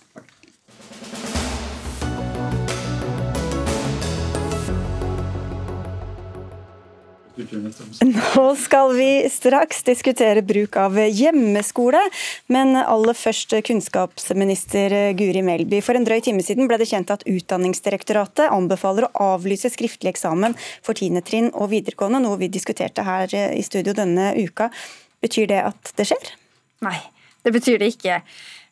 Nå 7.37 8.43
skal 8.57 8.95
vi 8.97 9.29
straks 9.29 9.83
diskutere 9.85 10.41
bruk 10.41 10.77
av 10.81 10.95
hjemmeskole, 10.97 11.99
men 12.49 12.73
aller 12.79 13.17
først 13.17 13.53
kunnskapsminister 13.67 14.95
Guri 15.17 15.43
Melby. 15.45 15.83
For 15.85 15.97
en 15.97 16.07
drøy 16.07 16.17
time 16.25 16.41
siden 16.45 16.69
ble 16.69 16.79
det 16.81 16.89
kjent 16.89 17.13
at 17.13 17.25
Utdanningsdirektoratet 17.29 18.49
anbefaler 18.49 19.05
å 19.05 19.33
avlyse 19.35 19.69
skriftlig 19.73 20.15
eksamen 20.15 20.57
for 20.81 20.97
10. 20.97 21.21
trinn 21.27 21.51
og 21.53 21.69
videregående, 21.75 22.23
noe 22.25 22.39
vi 22.41 22.49
diskuterte 22.49 23.05
her 23.05 23.29
i 23.29 23.61
studio 23.65 23.93
denne 23.97 24.31
uka. 24.41 24.71
Betyr 25.21 25.51
det 25.53 25.61
at 25.69 25.93
det 25.97 26.09
skjer? 26.09 26.33
Nei, 26.85 26.97
det 27.47 27.55
betyr 27.55 27.79
det 27.79 27.93
ikke. 27.95 28.21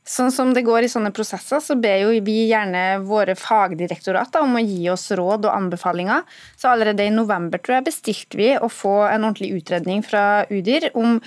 Sånn 0.06 0.30
som 0.30 0.52
det 0.54 0.62
går 0.68 0.86
i 0.86 0.90
sånne 0.92 1.10
prosesser, 1.16 1.58
så 1.64 1.74
ber 1.82 2.04
jo 2.04 2.12
vi 2.28 2.44
gjerne 2.52 3.00
våre 3.08 3.34
fagdirektorater 3.40 4.44
om 4.46 4.60
å 4.60 4.62
gi 4.62 4.84
oss 4.94 5.08
råd 5.18 5.48
og 5.48 5.56
anbefalinger. 5.56 6.22
Så 6.62 6.70
allerede 6.70 7.08
i 7.08 7.14
november 7.14 7.58
tror 7.58 7.80
jeg 7.80 7.88
bestilte 7.88 8.38
vi 8.38 8.52
å 8.54 8.70
få 8.70 9.00
en 9.08 9.26
ordentlig 9.26 9.56
utredning 9.58 10.06
fra 10.06 10.46
UDIR 10.52 10.92
om 10.94 11.18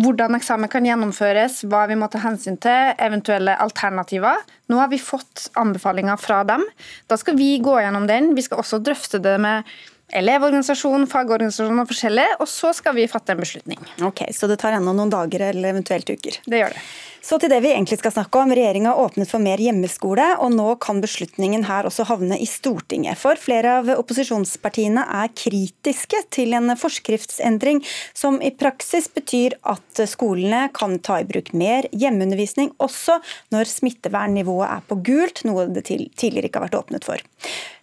hvordan 0.00 0.36
eksamen 0.38 0.70
kan 0.70 0.86
gjennomføres, 0.86 1.64
hva 1.66 1.82
vi 1.90 1.96
må 1.98 2.06
ta 2.08 2.20
hensyn 2.22 2.54
til, 2.62 2.94
eventuelle 3.02 3.56
alternativer. 3.58 4.38
Nå 4.70 4.78
har 4.78 4.92
vi 4.92 5.02
fått 5.02 5.48
anbefalinger 5.58 6.20
fra 6.20 6.44
dem. 6.46 6.62
Da 7.10 7.18
skal 7.18 7.34
vi 7.40 7.56
gå 7.58 7.80
gjennom 7.82 8.06
den. 8.06 8.36
Vi 8.38 8.46
skal 8.46 8.62
også 8.62 8.78
drøfte 8.78 9.18
det 9.24 9.34
med 9.42 9.66
elevorganisasjon, 10.16 11.06
fagorganisasjon 11.10 11.82
og 11.82 11.90
forskjellig, 11.90 12.26
og 12.40 12.48
så 12.50 12.72
skal 12.76 12.96
vi 12.96 13.06
fatte 13.10 13.34
en 13.34 13.42
beslutning. 13.42 13.78
Ok, 14.06 14.24
Så 14.34 14.48
det 14.50 14.60
tar 14.62 14.76
ennå 14.78 14.94
noen 14.96 15.12
dager 15.12 15.50
eller 15.50 15.74
eventuelt 15.74 16.10
uker? 16.10 16.42
Det 16.46 16.62
gjør 16.62 16.74
det. 16.74 16.82
Så 17.20 17.36
til 17.36 17.50
det 17.52 17.58
vi 17.60 17.68
egentlig 17.74 17.98
skal 18.00 18.14
snakke 18.14 18.40
om. 18.40 18.52
Regjeringa 18.56 18.94
åpnet 18.96 19.28
for 19.28 19.42
mer 19.44 19.60
hjemmeskole, 19.60 20.24
og 20.40 20.54
nå 20.54 20.68
kan 20.80 21.02
beslutningen 21.02 21.66
her 21.68 21.84
også 21.88 22.06
havne 22.08 22.38
i 22.40 22.46
Stortinget. 22.48 23.20
For 23.20 23.36
flere 23.40 23.74
av 23.80 23.90
opposisjonspartiene 23.92 25.04
er 25.20 25.34
kritiske 25.36 26.22
til 26.32 26.56
en 26.56 26.72
forskriftsendring 26.80 27.82
som 28.16 28.40
i 28.40 28.52
praksis 28.56 29.10
betyr 29.12 29.58
at 29.68 30.04
skolene 30.08 30.66
kan 30.76 30.96
ta 31.04 31.20
i 31.20 31.28
bruk 31.28 31.52
mer 31.52 31.90
hjemmeundervisning 31.92 32.72
også 32.80 33.18
når 33.52 33.68
smittevernnivået 33.68 34.70
er 34.70 34.88
på 34.88 34.98
gult, 35.10 35.44
noe 35.44 35.68
det 35.68 35.84
tidligere 35.90 36.48
ikke 36.48 36.62
har 36.62 36.70
vært 36.70 36.80
åpnet 36.80 37.06
for. 37.06 37.28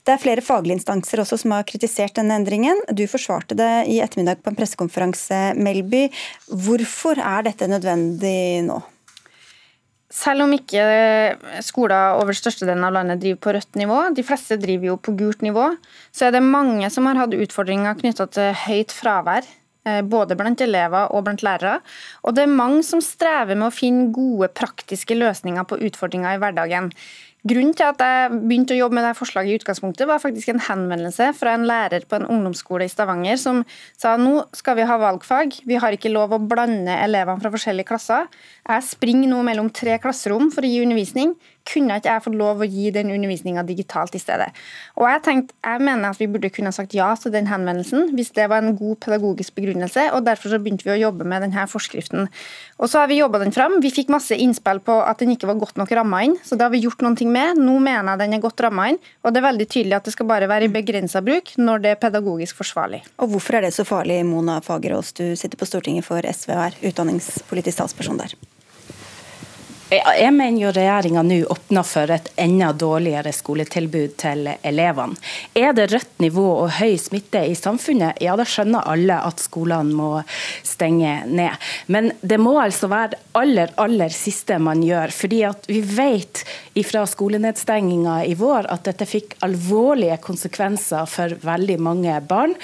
Det 0.07 0.13
er 0.13 0.21
flere 0.23 0.39
faglige 0.39 0.77
instanser 0.77 1.19
også 1.19 1.35
som 1.41 1.51
har 1.51 1.65
kritisert 1.67 2.15
denne 2.15 2.37
endringen. 2.39 2.79
Du 2.95 3.03
forsvarte 3.11 3.57
det 3.59 3.71
i 3.91 3.97
ettermiddag 3.99 4.39
på 4.39 4.53
en 4.53 4.55
pressekonferanse, 4.55 5.39
Melby. 5.59 6.05
Hvorfor 6.47 7.19
er 7.19 7.43
dette 7.49 7.67
nødvendig 7.67 8.63
nå? 8.69 8.79
Selv 10.07 10.45
om 10.45 10.55
ikke 10.55 10.85
skoler 11.67 12.21
over 12.21 12.31
størstedelen 12.39 12.87
av 12.87 12.95
landet 12.95 13.19
driver 13.19 13.41
på 13.43 13.57
rødt 13.57 13.75
nivå, 13.75 13.99
de 14.15 14.23
fleste 14.23 14.55
driver 14.63 14.93
jo 14.93 14.95
på 14.95 15.17
gult 15.19 15.43
nivå, 15.43 15.73
så 16.15 16.29
er 16.29 16.37
det 16.37 16.45
mange 16.45 16.87
som 16.93 17.11
har 17.11 17.19
hatt 17.25 17.35
utfordringer 17.35 17.99
knytta 17.99 18.31
til 18.31 18.55
høyt 18.63 18.95
fravær. 18.95 19.43
Eh, 19.87 20.01
både 20.03 20.35
blant 20.35 20.61
elever 20.63 21.13
og 21.15 21.23
blant 21.27 21.43
lærere. 21.45 21.79
Og 22.27 22.35
det 22.35 22.43
er 22.43 22.55
mange 22.59 22.83
som 22.83 23.03
strever 23.03 23.55
med 23.55 23.69
å 23.69 23.75
finne 23.75 24.09
gode 24.15 24.49
praktiske 24.57 25.15
løsninger 25.15 25.67
på 25.67 25.79
utfordringer 25.87 26.35
i 26.35 26.41
hverdagen. 26.41 26.89
Grunnen 27.45 27.75
til 27.77 27.85
at 27.85 27.99
jeg 28.01 28.38
begynte 28.49 28.73
å 28.73 28.79
jobbe 28.79 28.97
med 28.97 29.05
det 29.05 29.17
forslaget, 29.19 29.53
i 29.53 29.59
utgangspunktet 29.61 30.09
var 30.09 30.21
faktisk 30.23 30.49
en 30.49 30.63
henvendelse 30.65 31.29
fra 31.38 31.53
en 31.53 31.67
lærer 31.69 32.07
på 32.09 32.17
en 32.17 32.25
ungdomsskole 32.33 32.88
i 32.88 32.91
Stavanger 32.91 33.38
som 33.38 33.61
sa 33.93 34.15
nå 34.17 34.41
skal 34.57 34.79
vi 34.79 34.88
ha 34.89 34.97
valgfag, 34.99 35.59
vi 35.69 35.77
har 35.77 35.93
ikke 35.93 36.11
lov 36.11 36.33
å 36.33 36.41
blande 36.41 36.95
elevene 37.05 37.39
fra 37.43 37.53
forskjellige 37.53 37.91
klasser. 37.91 38.25
Jeg 38.65 38.88
springer 38.89 39.29
nå 39.29 39.43
mellom 39.45 39.69
tre 39.69 39.99
klasserom 40.01 40.49
for 40.51 40.65
å 40.65 40.71
gi 40.71 40.81
undervisning 40.83 41.35
kunne 41.68 41.99
ikke 41.99 42.13
jeg 42.13 42.24
fått 42.26 42.38
lov 42.39 42.63
å 42.63 42.68
gi 42.68 42.89
den 42.95 43.11
undervisninga 43.13 43.63
digitalt 43.68 44.15
i 44.15 44.22
stedet. 44.22 44.49
Og 44.95 45.07
Jeg 45.07 45.24
tenkte, 45.26 45.55
jeg 45.63 45.84
mener 45.84 46.09
at 46.09 46.20
vi 46.22 46.28
burde 46.32 46.51
kunne 46.53 46.74
sagt 46.76 46.95
ja 46.95 47.09
til 47.20 47.34
den 47.34 47.47
henvendelsen 47.49 48.11
hvis 48.15 48.34
det 48.36 48.47
var 48.51 48.63
en 48.63 48.78
god 48.78 48.99
pedagogisk 49.03 49.55
begrunnelse, 49.57 50.09
og 50.13 50.26
derfor 50.28 50.53
så 50.53 50.59
begynte 50.61 50.88
vi 50.88 50.93
å 50.95 50.99
jobbe 51.07 51.28
med 51.28 51.45
denne 51.45 51.68
forskriften. 51.70 52.28
Og 52.78 52.91
så 52.91 53.01
har 53.01 53.11
vi 53.11 53.20
jobba 53.20 53.41
den 53.43 53.55
fram. 53.55 53.80
Vi 53.84 53.91
fikk 53.93 54.11
masse 54.13 54.36
innspill 54.36 54.82
på 54.86 54.97
at 55.03 55.24
den 55.24 55.34
ikke 55.36 55.49
var 55.49 55.59
godt 55.61 55.80
nok 55.80 55.93
ramma 55.97 56.24
inn, 56.28 56.38
så 56.43 56.57
det 56.57 56.68
har 56.68 56.74
vi 56.74 56.84
gjort 56.86 57.03
noe 57.05 57.32
med. 57.32 57.61
Nå 57.61 57.78
mener 57.80 58.13
jeg 58.13 58.24
den 58.24 58.38
er 58.38 58.43
godt 58.43 58.61
ramma 58.65 58.89
inn, 58.91 58.99
og 59.24 59.34
det 59.34 59.41
er 59.41 59.47
veldig 59.49 59.70
tydelig 59.70 59.97
at 59.99 60.07
det 60.07 60.15
skal 60.15 60.30
bare 60.30 60.49
være 60.49 60.70
i 60.70 60.74
begrensa 60.74 61.24
bruk 61.26 61.55
når 61.57 61.84
det 61.84 61.93
er 61.93 62.03
pedagogisk 62.03 62.59
forsvarlig. 62.61 63.03
Og 63.18 63.34
Hvorfor 63.34 63.59
er 63.59 63.68
det 63.68 63.74
så 63.76 63.86
farlig, 63.88 64.24
Mona 64.26 64.59
Fagerås, 64.65 65.13
du 65.18 65.26
sitter 65.38 65.59
på 65.59 65.68
Stortinget 65.70 66.07
for 66.07 66.26
SV 66.26 66.53
og 66.55 66.63
er 66.68 66.80
utdanningspolitisk 66.91 67.84
talsperson 67.84 68.22
der? 68.22 68.38
Jeg 69.88 70.33
mener 70.35 70.59
jo 70.59 70.71
regjeringa 70.75 71.21
nå 71.23 71.35
åpner 71.47 71.85
for 71.88 72.11
et 72.11 72.25
enda 72.43 72.73
dårligere 72.75 73.31
skoletilbud 73.31 74.17
til 74.19 74.49
elevene. 74.51 75.15
Er 75.55 75.71
det 75.77 75.85
rødt 75.93 76.19
nivå 76.19 76.43
og 76.65 76.73
høy 76.81 76.97
smitte 76.99 77.45
i 77.47 77.55
samfunnet, 77.55 78.19
ja 78.19 78.35
da 78.35 78.43
skjønner 78.43 78.83
alle 78.83 79.21
at 79.29 79.39
skolene 79.39 79.95
må 79.95 80.09
stenge 80.67 81.13
ned. 81.31 81.55
Men 81.88 82.11
det 82.19 82.35
må 82.35 82.57
altså 82.59 82.91
være 82.91 83.21
aller, 83.39 83.71
aller 83.79 84.11
siste 84.11 84.59
man 84.59 84.83
gjør. 84.83 85.15
fordi 85.15 85.43
at 85.47 85.71
vi 85.71 85.79
vet 85.79 86.43
fra 86.88 87.05
skolenedstenginga 87.07 88.25
i 88.27 88.35
vår 88.35 88.67
at 88.69 88.83
dette 88.91 89.07
fikk 89.07 89.38
alvorlige 89.47 90.19
konsekvenser 90.19 91.07
for 91.07 91.31
veldig 91.47 91.79
mange 91.79 92.19
barn. 92.27 92.59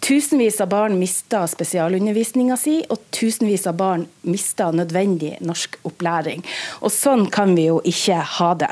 Tusenvis 0.00 0.60
av 0.64 0.70
barn 0.72 0.96
mista 0.98 1.42
spesialundervisninga 1.50 2.56
si, 2.56 2.78
og 2.88 3.02
tusenvis 3.14 3.66
av 3.68 3.76
barn 3.80 4.06
mista 4.26 4.70
nødvendig 4.72 5.34
norsk 5.44 5.76
opplæring. 5.88 6.44
Og 6.80 6.94
Sånn 6.94 7.26
kan 7.32 7.52
vi 7.58 7.68
jo 7.68 7.80
ikke 7.84 8.22
ha 8.38 8.54
det. 8.62 8.70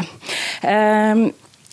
Um, 0.64 1.28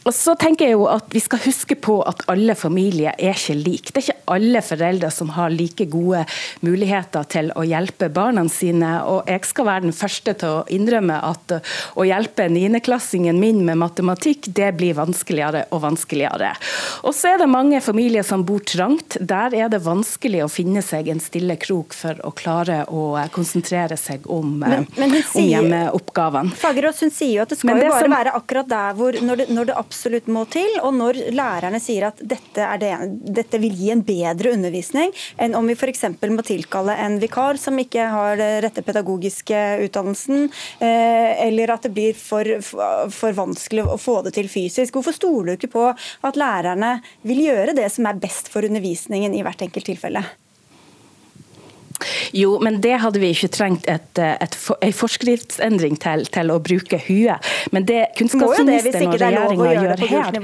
og 0.06 0.14
så 0.14 0.36
tenker 0.38 0.70
jeg 0.70 0.78
jo 0.78 0.86
at 0.92 1.10
Vi 1.16 1.22
skal 1.24 1.42
huske 1.46 1.78
på 1.82 1.98
at 2.06 2.22
alle 2.32 2.56
familier 2.58 3.16
er 3.18 3.34
ikke 3.34 3.56
like. 3.58 3.92
Det 3.92 4.02
er 4.02 4.06
ikke 4.06 4.34
alle 4.36 4.62
foreldre 4.66 5.10
som 5.14 5.32
har 5.36 5.54
like 5.54 5.88
gode 5.90 6.24
muligheter 6.66 7.26
til 7.30 7.52
å 7.58 7.64
hjelpe 7.66 8.10
barna 8.14 8.44
sine. 8.52 8.92
Og 9.10 9.30
jeg 9.30 9.46
skal 9.50 9.68
være 9.70 9.86
den 9.88 9.96
første 9.96 10.36
til 10.42 10.60
å 10.60 10.64
innrømme 10.74 11.18
at 11.26 11.56
å 11.96 12.06
hjelpe 12.06 12.48
niendeklassingen 12.52 13.40
min 13.40 13.64
med 13.66 13.80
matematikk, 13.82 14.50
det 14.58 14.72
blir 14.78 14.98
vanskeligere 14.98 15.66
og 15.74 15.84
vanskeligere. 15.86 16.52
Og 17.06 17.16
så 17.16 17.34
er 17.34 17.42
det 17.42 17.50
mange 17.50 17.82
familier 17.86 18.26
som 18.28 18.46
bor 18.46 18.62
trangt. 18.66 19.18
Der 19.22 19.56
er 19.58 19.72
det 19.74 19.82
vanskelig 19.86 20.44
å 20.46 20.52
finne 20.52 20.84
seg 20.86 21.10
en 21.14 21.24
stille 21.24 21.58
krok 21.62 21.96
for 21.98 22.20
å 22.26 22.34
klare 22.36 22.84
å 22.92 23.08
konsentrere 23.34 23.98
seg 24.00 24.28
om, 24.32 24.58
men, 24.62 24.88
men 25.00 25.16
sier, 25.22 25.32
om 25.40 25.50
hjemmeoppgavene. 25.54 26.56
Fagerås 26.60 27.02
hun 27.06 27.14
sier 27.14 27.40
jo 27.40 27.46
at 27.46 27.54
det 27.54 27.62
skal 27.62 27.80
det 27.80 27.88
jo 27.88 27.96
bare 27.96 28.06
som... 28.06 28.18
være 28.18 28.36
akkurat 28.42 28.70
der 28.70 29.00
hvor 29.00 29.22
når 29.26 29.42
det, 29.42 29.50
når 29.56 29.72
det, 29.72 29.78
absolutt 29.80 29.95
må 30.32 30.46
til, 30.52 30.78
og 30.82 30.94
når 30.96 31.20
lærerne 31.36 31.80
sier 31.82 32.08
at 32.10 32.20
dette, 32.22 32.68
det, 32.82 32.92
dette 33.38 33.60
vil 33.62 33.74
gi 33.76 33.92
en 33.94 34.04
bedre 34.06 34.54
undervisning 34.56 35.14
enn 35.42 35.56
om 35.58 35.68
vi 35.68 35.76
f.eks. 35.76 36.06
må 36.30 36.46
tilkalle 36.46 36.96
en 37.06 37.20
vikar 37.22 37.60
som 37.62 37.78
ikke 37.80 38.08
har 38.12 38.38
den 38.40 38.62
rette 38.66 38.84
pedagogiske 38.86 39.62
utdannelsen, 39.86 40.48
eh, 40.80 41.46
eller 41.48 41.76
at 41.76 41.88
det 41.88 41.94
blir 41.96 42.16
for, 42.18 42.48
for 42.62 43.38
vanskelig 43.38 43.86
å 43.86 44.00
få 44.02 44.22
det 44.26 44.36
til 44.38 44.50
fysisk. 44.52 44.96
Hvorfor 44.96 45.16
stoler 45.16 45.54
du 45.54 45.60
ikke 45.60 45.74
på 45.76 45.90
at 45.92 46.40
lærerne 46.40 46.98
vil 47.28 47.46
gjøre 47.48 47.78
det 47.78 47.90
som 47.94 48.08
er 48.10 48.20
best 48.22 48.52
for 48.54 48.66
undervisningen 48.66 49.36
i 49.36 49.46
hvert 49.46 49.66
enkelt 49.66 49.94
tilfelle? 49.94 50.26
Jo, 52.36 52.58
men 52.64 52.80
det 52.84 52.98
hadde 53.04 53.22
vi 53.22 53.32
ikke 53.36 53.50
trengt 53.54 53.88
et, 53.92 54.20
et, 54.20 54.58
en 54.82 54.96
forskriftsendring 54.96 56.00
til, 56.02 56.26
til 56.34 56.52
å 56.54 56.60
bruke 56.64 57.00
huet. 57.08 57.54
Men 57.76 57.88
det 57.88 58.06
kunnskapsministeren 58.20 59.14
og 59.14 59.22
regjeringa 59.22 59.76
gjør 59.80 60.06
her 60.10 60.40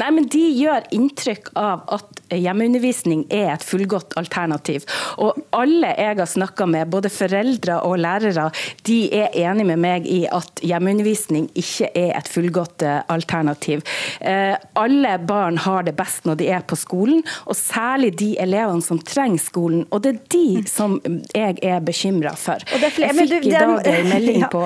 Nei, 0.00 0.10
men 0.14 0.28
De 0.30 0.42
gjør 0.54 0.86
inntrykk 0.94 1.50
av 1.58 1.84
at 1.96 2.20
hjemmeundervisning 2.30 3.24
er 3.32 3.54
et 3.54 3.64
fullgodt 3.66 4.14
alternativ. 4.20 4.86
Og 5.22 5.38
Alle 5.56 5.92
jeg 5.96 6.18
har 6.20 6.28
snakka 6.30 6.66
med, 6.70 6.90
både 6.92 7.10
foreldre 7.12 7.80
og 7.86 7.98
lærere, 8.02 8.48
de 8.86 8.98
er 9.16 9.34
enig 9.42 9.66
med 9.66 9.80
meg 9.82 10.06
i 10.10 10.22
at 10.30 10.62
hjemmeundervisning 10.64 11.48
ikke 11.58 11.90
er 11.98 12.14
et 12.18 12.30
fullgodt 12.30 12.84
eh, 12.86 13.00
alternativ. 13.12 13.84
Eh, 14.20 14.54
alle 14.78 15.16
barn 15.26 15.58
har 15.66 15.86
det 15.86 15.96
best 15.98 16.28
når 16.28 16.40
de 16.40 16.50
er 16.54 16.64
på 16.66 16.78
skolen, 16.78 17.24
og 17.46 17.58
særlig 17.58 18.14
de 18.20 18.32
elevene 18.42 18.84
som 18.84 19.00
trenger 19.02 19.42
skolen. 19.42 19.86
Og 19.90 20.02
Det 20.02 20.14
er 20.14 20.24
de 20.32 20.68
som 20.70 20.98
jeg 21.34 21.58
er 21.62 21.80
bekymra 21.84 22.34
for. 22.38 22.62
Jeg 22.70 22.92
fikk 22.94 23.46
i 23.46 23.54
dag 23.54 23.86
en 23.86 24.10
melding 24.10 24.46
på 24.54 24.64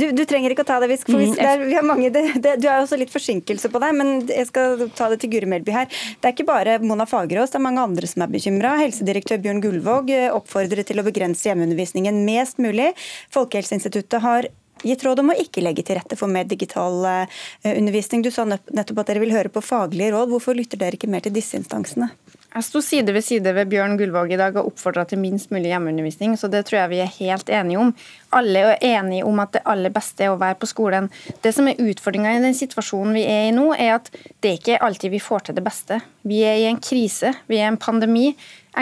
du, 0.00 0.06
du, 0.16 0.22
trenger 0.28 0.54
ikke 0.54 0.64
å 0.64 0.68
ta 0.68 0.78
det. 0.82 0.88
Visk. 0.92 1.08
for 1.10 1.20
vi, 1.20 1.28
mm, 1.32 1.40
er, 1.44 1.64
vi 1.66 1.76
har 1.76 1.84
mange, 1.86 2.10
det, 2.14 2.22
det, 2.42 2.56
du 2.62 2.68
har 2.70 2.80
også 2.82 2.98
litt 3.00 3.12
forsinkelse 3.12 3.70
på 3.72 3.82
deg, 3.82 3.96
men 3.98 4.12
jeg 4.30 4.48
skal 4.50 4.86
ta 4.96 5.08
det 5.12 5.20
til 5.22 5.32
Guri 5.34 5.48
Melby 5.50 5.74
her. 5.74 5.88
Det 5.90 6.28
er 6.28 6.36
ikke 6.36 6.48
bare 6.50 6.78
Mona 6.84 7.06
Fagerås, 7.08 7.52
det 7.54 7.60
er 7.60 7.66
mange 7.66 7.82
andre 7.82 8.10
som 8.10 8.26
er 8.26 8.32
bekymra. 8.32 8.76
Helsedirektør 8.82 9.40
Bjørn 9.42 9.62
Gullvåg 9.64 10.14
eh, 10.14 10.28
oppfordrer 10.34 10.84
til 10.86 11.00
å 11.00 11.06
begrense 11.06 11.48
hjemmeundervisningen 11.48 12.24
mest 12.26 12.60
mulig. 12.62 12.92
Folkehelseinstituttet 13.34 14.20
har 14.24 14.50
gitt 14.86 15.04
råd 15.04 15.22
om 15.22 15.32
å 15.32 15.38
ikke 15.40 15.62
legge 15.64 15.84
til 15.86 15.98
rette 15.98 16.18
for 16.18 16.30
mer 16.32 16.48
digital 16.48 17.04
eh, 17.08 17.40
undervisning. 17.74 18.24
Du 18.24 18.30
sa 18.34 18.46
nettopp 18.48 19.02
at 19.02 19.12
dere 19.12 19.24
vil 19.24 19.34
høre 19.34 19.52
på 19.52 19.64
faglige 19.64 20.14
råd. 20.14 20.32
Hvorfor 20.32 20.56
lytter 20.58 20.80
dere 20.80 20.98
ikke 20.98 21.10
mer 21.10 21.24
til 21.24 21.34
disse 21.36 21.58
instansene? 21.60 22.10
Jeg 22.50 22.66
sto 22.66 22.80
side 22.82 23.12
ved 23.14 23.22
side 23.22 23.50
ved 23.54 23.68
Bjørn 23.70 23.92
Gullvåg 23.94 24.32
i 24.34 24.38
dag 24.40 24.56
og 24.58 24.72
oppfordra 24.72 25.04
til 25.06 25.20
minst 25.22 25.52
mulig 25.54 25.70
hjemmeundervisning, 25.70 26.32
så 26.34 26.48
det 26.50 26.64
tror 26.66 26.80
jeg 26.80 26.90
vi 26.90 26.98
er 27.04 27.12
helt 27.20 27.52
enige 27.54 27.78
om. 27.78 27.92
Alle 28.34 28.64
er 28.72 28.82
enige 28.88 29.26
om 29.28 29.38
at 29.38 29.52
det 29.54 29.62
aller 29.70 29.92
beste 29.94 30.26
er 30.26 30.32
å 30.32 30.40
være 30.40 30.58
på 30.58 30.66
skolen. 30.66 31.06
Det 31.44 31.52
som 31.54 31.70
er 31.70 31.78
utfordringa 31.78 32.32
i 32.34 32.40
den 32.42 32.56
situasjonen 32.58 33.14
vi 33.14 33.22
er 33.22 33.44
i 33.46 33.54
nå, 33.54 33.68
er 33.78 34.00
at 34.00 34.10
det 34.42 34.50
er 34.50 34.58
ikke 34.58 34.80
alltid 34.82 35.14
vi 35.14 35.22
får 35.22 35.46
til 35.46 35.60
det 35.60 35.64
beste. 35.68 36.00
Vi 36.26 36.42
er 36.42 36.58
i 36.58 36.66
en 36.72 36.82
krise, 36.82 37.30
vi 37.46 37.60
er 37.60 37.68
i 37.68 37.70
en 37.70 37.78
pandemi. 37.78 38.32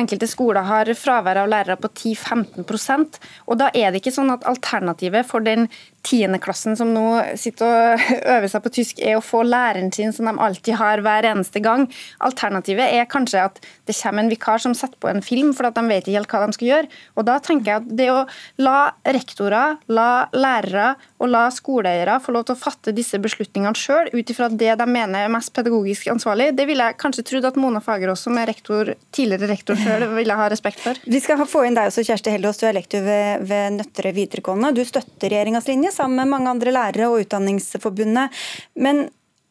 Enkelte 0.00 0.30
skoler 0.32 0.64
har 0.64 0.88
fravær 0.96 1.42
av 1.42 1.52
lærere 1.52 1.76
på 1.80 1.92
10-15% 1.92 3.20
og 3.48 3.60
Da 3.60 3.68
er 3.72 3.92
det 3.92 4.00
ikke 4.02 4.16
sånn 4.16 4.32
at 4.32 4.48
alternativet 4.48 5.28
for 5.28 5.44
den 5.44 5.68
tiendeklassen 6.08 6.76
som 6.78 6.92
nå 6.94 7.06
sitter 7.38 7.68
og 7.68 8.06
øver 8.34 8.50
seg 8.50 8.64
på 8.64 8.72
tysk, 8.78 9.02
er 9.04 9.18
å 9.18 9.24
få 9.24 9.42
læreren 9.46 9.92
sin 9.94 10.14
som 10.16 10.28
de 10.28 10.34
alltid 10.44 10.78
har 10.80 11.02
hver 11.04 11.28
eneste 11.28 11.62
gang. 11.64 11.86
Alternativet 12.24 12.94
er 12.96 13.08
kanskje 13.10 13.44
at 13.50 13.60
det 13.88 13.96
kommer 13.98 14.24
en 14.24 14.32
vikar 14.32 14.62
som 14.62 14.76
setter 14.76 14.98
på 15.00 15.10
en 15.10 15.24
film, 15.24 15.52
for 15.56 15.68
at 15.68 15.76
de 15.76 15.84
vet 15.88 16.06
ikke 16.06 16.18
helt 16.18 16.32
hva 16.32 16.44
de 16.46 16.56
skal 16.56 16.70
gjøre. 16.72 16.92
Og 17.16 17.28
Da 17.28 17.38
tenker 17.44 17.70
jeg 17.70 17.82
at 17.82 17.90
det 17.98 18.08
å 18.12 18.22
la 18.62 18.78
rektorer, 19.04 19.76
la 19.92 20.10
lærere 20.32 20.94
og 21.18 21.28
la 21.32 21.46
skoleeiere 21.52 22.18
få 22.22 22.32
lov 22.34 22.46
til 22.48 22.56
å 22.56 22.60
fatte 22.60 22.94
disse 22.96 23.18
beslutningene 23.20 23.76
sjøl, 23.76 24.10
ut 24.14 24.32
ifra 24.32 24.48
det 24.48 24.74
de 24.78 24.86
mener 24.88 25.26
er 25.26 25.32
mest 25.32 25.52
pedagogisk 25.56 26.08
ansvarlig, 26.12 26.50
det 26.56 26.68
ville 26.68 26.86
jeg 26.88 26.98
kanskje 27.00 27.26
trodd 27.28 27.48
at 27.50 27.58
Mona 27.60 27.82
Fagerås, 27.84 28.22
som 28.24 28.38
er 28.40 28.48
rektor, 28.48 28.94
tidligere 29.14 29.50
rektor 29.50 29.78
sjøl, 29.78 30.06
ville 30.18 30.38
ha 30.38 30.48
respekt 30.50 30.80
for. 30.84 30.98
Vi 31.04 31.20
skal 31.22 31.44
få 31.48 31.66
inn 31.68 31.76
deg 31.76 31.90
også, 31.90 32.06
Kjersti 32.06 32.32
Hellås, 32.32 32.60
du 32.60 32.68
er 32.68 32.76
lektor 32.78 33.04
ved, 33.04 33.44
ved 33.48 33.78
Nøtterøy 33.78 34.14
videregående. 34.16 34.72
Du 34.76 34.84
støtter 34.88 35.32
regjeringas 35.34 35.68
linje 35.68 35.92
sammen 35.98 36.22
med 36.22 36.32
mange 36.32 36.54
andre 36.54 36.74
lærere 36.74 37.10
og 37.10 37.26
Utdanningsforbundet. 37.26 38.40
Men 38.78 39.08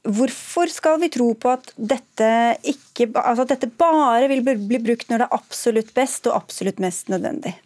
hvorfor 0.08 0.72
skal 0.72 1.00
vi 1.04 1.12
tro 1.14 1.30
på 1.36 1.54
at 1.54 1.72
dette, 1.76 2.32
ikke, 2.64 3.12
altså 3.20 3.45
at 3.45 3.56
dette 3.56 3.72
bare 3.80 4.28
vil 4.32 4.43
bli 4.45 4.82
brukt 4.84 5.10
når 5.12 5.24
det 5.24 5.30
er 5.30 5.39
absolutt 5.39 5.93
best 5.98 6.30
og 6.32 6.39
absolutt 6.39 6.80
mest 6.84 7.12
nødvendig? 7.14 7.58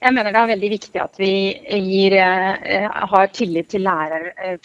Jeg 0.00 0.16
mener 0.16 0.32
det 0.32 0.40
er 0.40 0.52
veldig 0.54 0.68
viktig 0.72 1.00
at 1.02 1.18
vi 1.20 1.32
gir, 1.84 2.14
eh, 2.16 2.86
har 3.12 3.26
tillit 3.36 3.68
til 3.68 3.84
lærer, 3.84 4.30
eh, 4.32 4.56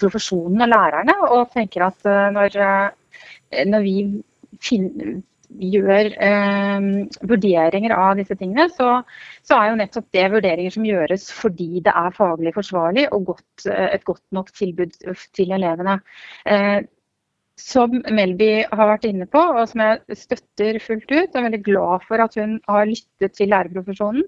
profesjonen 0.00 0.64
og 0.66 0.72
lærerne. 0.72 1.14
Og 1.28 1.52
tenker 1.54 1.84
at 1.86 2.08
eh, 2.10 2.30
når, 2.34 2.58
når 3.70 3.84
vi 3.86 3.94
finner, 4.58 5.20
gjør 5.58 6.12
eh, 6.26 6.86
vurderinger 7.26 7.94
av 7.96 8.20
disse 8.20 8.36
tingene, 8.38 8.68
så, 8.74 9.00
så, 9.42 9.56
er 9.56 9.70
jo 9.70 9.80
nettopp 9.80 10.06
det 10.14 10.28
vurderinger 10.36 10.76
som 10.76 10.86
gjøres 10.86 11.26
fordi 11.34 11.82
det 11.86 11.94
er 11.96 12.16
faglig 12.16 12.54
forsvarlig 12.56 13.08
og 13.16 13.32
godt, 13.32 13.66
et 13.66 14.06
godt 14.06 14.24
nok 14.36 14.54
tilbud 14.56 14.96
til 15.36 15.54
elevene. 15.58 15.98
Eh, 16.46 16.80
som 17.60 17.92
Melby 18.08 18.64
har 18.70 18.88
vært 18.94 19.06
inne 19.08 19.26
på, 19.30 19.40
og 19.40 19.68
som 19.68 19.82
jeg 19.84 20.18
støtter 20.18 20.80
fullt 20.82 21.10
ut, 21.10 21.28
og 21.28 21.38
er 21.38 21.46
veldig 21.48 21.62
glad 21.66 22.06
for 22.08 22.24
at 22.24 22.36
hun 22.40 22.56
har 22.68 22.88
lyttet 22.88 23.36
til 23.36 23.52
lærerprofesjonen, 23.52 24.24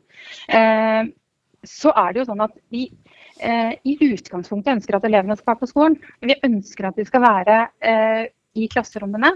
eh, 0.53 1.09
så 1.62 1.93
er 1.95 2.12
det 2.12 2.23
jo 2.23 2.29
sånn 2.29 2.43
at 2.43 2.55
vi 2.75 2.89
eh, 3.41 3.75
i 3.87 3.95
utgangspunktet 4.11 4.77
ønsker 4.77 4.99
at 4.99 5.05
elevene 5.07 5.37
skal 5.39 5.53
være 5.53 5.62
på 5.62 5.70
skolen. 5.70 5.99
Vi 6.20 6.37
ønsker 6.43 6.89
at 6.89 6.99
de 6.99 7.07
skal 7.07 7.23
være 7.23 7.59
eh, 7.87 8.25
i 8.59 8.69
klasserommene, 8.73 9.33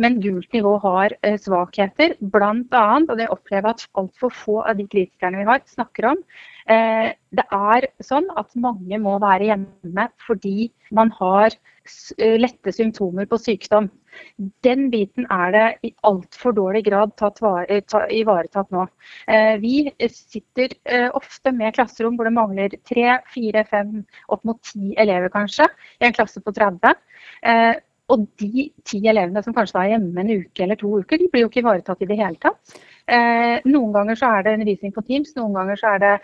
men 0.00 0.18
gult 0.22 0.52
nivå 0.52 0.74
har 0.82 1.14
eh, 1.22 1.38
svakheter. 1.40 2.16
Bl.a. 2.20 2.84
og 3.00 3.14
det 3.18 3.30
opplever 3.32 3.70
jeg 3.70 3.76
at 3.78 3.86
altfor 4.02 4.34
få 4.34 4.58
av 4.64 4.78
de 4.78 4.88
kritikerne 4.90 5.40
vi 5.40 5.48
har, 5.48 5.64
snakker 5.68 6.12
om. 6.12 6.20
Eh, 6.68 7.14
det 7.32 7.46
er 7.54 7.88
sånn 8.04 8.28
at 8.40 8.52
mange 8.60 9.00
må 9.00 9.16
være 9.22 9.50
hjemme 9.50 10.08
fordi 10.26 10.68
man 10.96 11.12
har 11.16 11.48
eh, 11.48 12.36
lette 12.40 12.74
symptomer 12.76 13.28
på 13.30 13.40
sykdom. 13.40 13.88
Den 14.66 14.88
biten 14.92 15.28
er 15.32 15.52
det 15.54 15.64
i 15.86 15.92
altfor 16.08 16.52
dårlig 16.56 16.82
grad 16.88 17.12
tatt 17.20 17.40
vare, 17.44 17.80
ta, 17.86 18.00
ivaretatt 18.10 18.72
nå. 18.74 18.86
Vi 19.62 19.92
sitter 20.10 20.72
ofte 21.14 21.52
med 21.54 21.76
klasserom 21.76 22.16
hvor 22.18 22.26
det 22.26 22.32
mangler 22.34 22.74
tre, 22.88 23.20
fire, 23.30 23.62
fem, 23.68 24.00
opp 24.32 24.48
mot 24.48 24.58
ti 24.64 24.96
elever 24.98 25.30
kanskje, 25.30 25.68
i 26.00 26.08
en 26.08 26.16
klasse 26.16 26.42
på 26.42 26.56
30. 26.56 26.96
Og 28.08 28.24
de 28.40 28.68
ti 28.88 29.00
elevene 29.10 29.42
som 29.44 29.54
kanskje 29.56 29.82
er 29.82 29.92
hjemme 29.92 30.22
en 30.22 30.32
uke 30.40 30.64
eller 30.64 30.78
to 30.80 30.90
uker, 31.02 31.20
de 31.20 31.28
blir 31.28 31.44
jo 31.44 31.50
ikke 31.50 31.60
ivaretatt 31.60 32.04
i 32.04 32.08
det 32.08 32.18
hele 32.20 32.40
tatt. 32.40 32.76
Eh, 33.04 33.56
noen 33.68 33.92
ganger 33.92 34.18
så 34.20 34.32
er 34.32 34.46
det 34.46 34.56
undervisning 34.58 34.94
på 34.96 35.04
Teams, 35.04 35.34
noen 35.36 35.56
ganger 35.56 35.80
så 35.80 35.94
er 35.94 36.04
det 36.04 36.14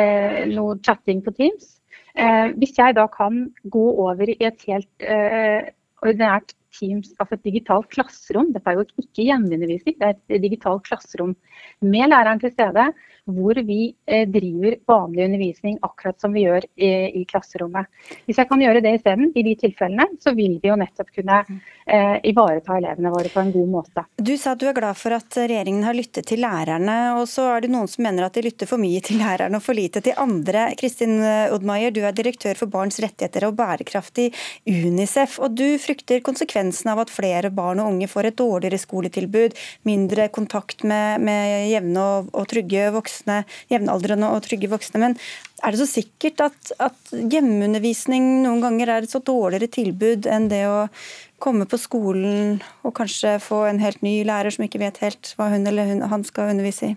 eh, 0.00 0.40
noe 0.54 0.78
chatting 0.84 1.20
på 1.24 1.34
Teams. 1.36 1.78
Eh, 2.16 2.52
hvis 2.56 2.76
jeg 2.78 2.96
da 2.96 3.06
kan 3.12 3.48
gå 3.68 3.86
over 4.06 4.30
i 4.30 4.38
et 4.46 4.68
helt 4.68 5.04
eh, 5.04 5.72
ordinært 6.04 6.56
Teams, 6.74 7.12
altså 7.22 7.36
et 7.36 7.46
digitalt 7.46 7.88
klasserom, 7.92 8.50
dette 8.54 8.70
er 8.70 8.80
jo 8.80 8.86
ikke 9.02 9.26
hjemmeundervisning, 9.28 9.98
det 10.00 10.08
er 10.08 10.16
et 10.16 10.42
digitalt 10.42 10.84
klasserom 10.88 11.36
med 11.84 12.10
læreren 12.10 12.40
til 12.42 12.52
stede, 12.54 12.88
hvor 13.24 13.56
vi 13.64 13.94
eh, 14.06 14.28
driver 14.28 14.76
vanlig 14.86 15.24
undervisning 15.24 15.78
akkurat 15.82 16.20
som 16.20 16.32
vi 16.32 16.44
gjør 16.44 16.64
i, 16.76 16.90
i 17.20 17.24
klasserommet. 17.28 17.88
Hvis 18.28 18.40
jeg 18.40 18.48
kan 18.50 18.60
gjøre 18.60 18.82
det 18.84 18.98
isteden, 18.98 19.30
i 19.34 19.44
de 19.46 19.54
tilfellene, 19.62 20.06
så 20.20 20.34
vil 20.36 20.58
vi 20.60 20.68
jo 20.68 20.76
nettopp 20.76 21.08
kunne 21.14 21.38
eh, 21.48 22.18
ivareta 22.28 22.76
elevene 22.76 23.12
våre 23.14 23.30
på 23.32 23.40
en 23.40 23.52
god 23.54 23.70
måte. 23.72 24.04
Du 24.20 24.34
sa 24.40 24.52
at 24.52 24.60
du 24.60 24.66
er 24.68 24.76
glad 24.76 24.98
for 25.00 25.16
at 25.16 25.38
regjeringen 25.40 25.86
har 25.88 25.96
lyttet 25.96 26.28
til 26.28 26.42
lærerne, 26.44 26.98
og 27.16 27.24
så 27.30 27.46
er 27.54 27.64
det 27.64 27.72
noen 27.72 27.88
som 27.90 28.04
mener 28.04 28.26
at 28.26 28.36
de 28.36 28.44
lytter 28.44 28.68
for 28.68 28.82
mye 28.82 29.00
til 29.04 29.18
lærerne 29.22 29.60
og 29.60 29.64
for 29.64 29.78
lite 29.78 30.04
til 30.04 30.20
andre. 30.20 30.66
Kristin 30.80 31.16
Odmaier, 31.54 31.94
du 31.94 32.02
er 32.04 32.16
direktør 32.16 32.60
for 32.60 32.72
barns 32.72 33.00
rettigheter 33.00 33.48
og 33.48 33.56
bærekraft 33.56 34.20
i 34.20 34.28
Unicef, 34.68 35.38
og 35.40 35.56
du 35.56 35.78
frykter 35.80 36.20
konsekvensen 36.24 36.92
av 36.92 37.04
at 37.06 37.14
flere 37.14 37.48
barn 37.54 37.80
og 37.80 37.94
unge 37.94 38.10
får 38.10 38.30
et 38.30 38.38
dårligere 38.38 38.82
skoletilbud, 38.84 39.56
mindre 39.88 40.28
kontakt 40.34 40.84
med, 40.84 41.24
med 41.24 41.70
jevne 41.72 42.04
og, 42.04 42.32
og 42.36 42.48
trygge 42.52 42.92
voksne 42.92 43.13
voksne, 43.14 43.44
jevnaldrende 43.70 44.30
og 44.32 44.42
trygge 44.44 44.70
voksne. 44.70 45.00
Men 45.00 45.16
er 45.62 45.72
det 45.72 45.80
så 45.80 45.86
sikkert 46.00 46.40
at, 46.40 46.72
at 46.78 47.14
hjemmeundervisning 47.14 48.42
noen 48.44 48.60
ganger 48.62 48.88
er 48.88 49.04
et 49.04 49.10
så 49.10 49.22
dårligere 49.22 49.70
tilbud 49.70 50.26
enn 50.26 50.48
det 50.48 50.66
å 50.66 50.88
komme 51.38 51.66
på 51.66 51.78
skolen 51.78 52.60
og 52.84 52.94
kanskje 52.96 53.38
få 53.42 53.66
en 53.68 53.80
helt 53.82 54.02
ny 54.02 54.22
lærer 54.24 54.50
som 54.50 54.64
ikke 54.64 54.80
vet 54.80 55.00
helt 55.02 55.34
hva 55.36 55.50
hun 55.52 55.66
eller 55.66 55.90
hun, 55.90 56.02
han 56.08 56.24
skal 56.24 56.54
undervise 56.54 56.92
i? 56.92 56.96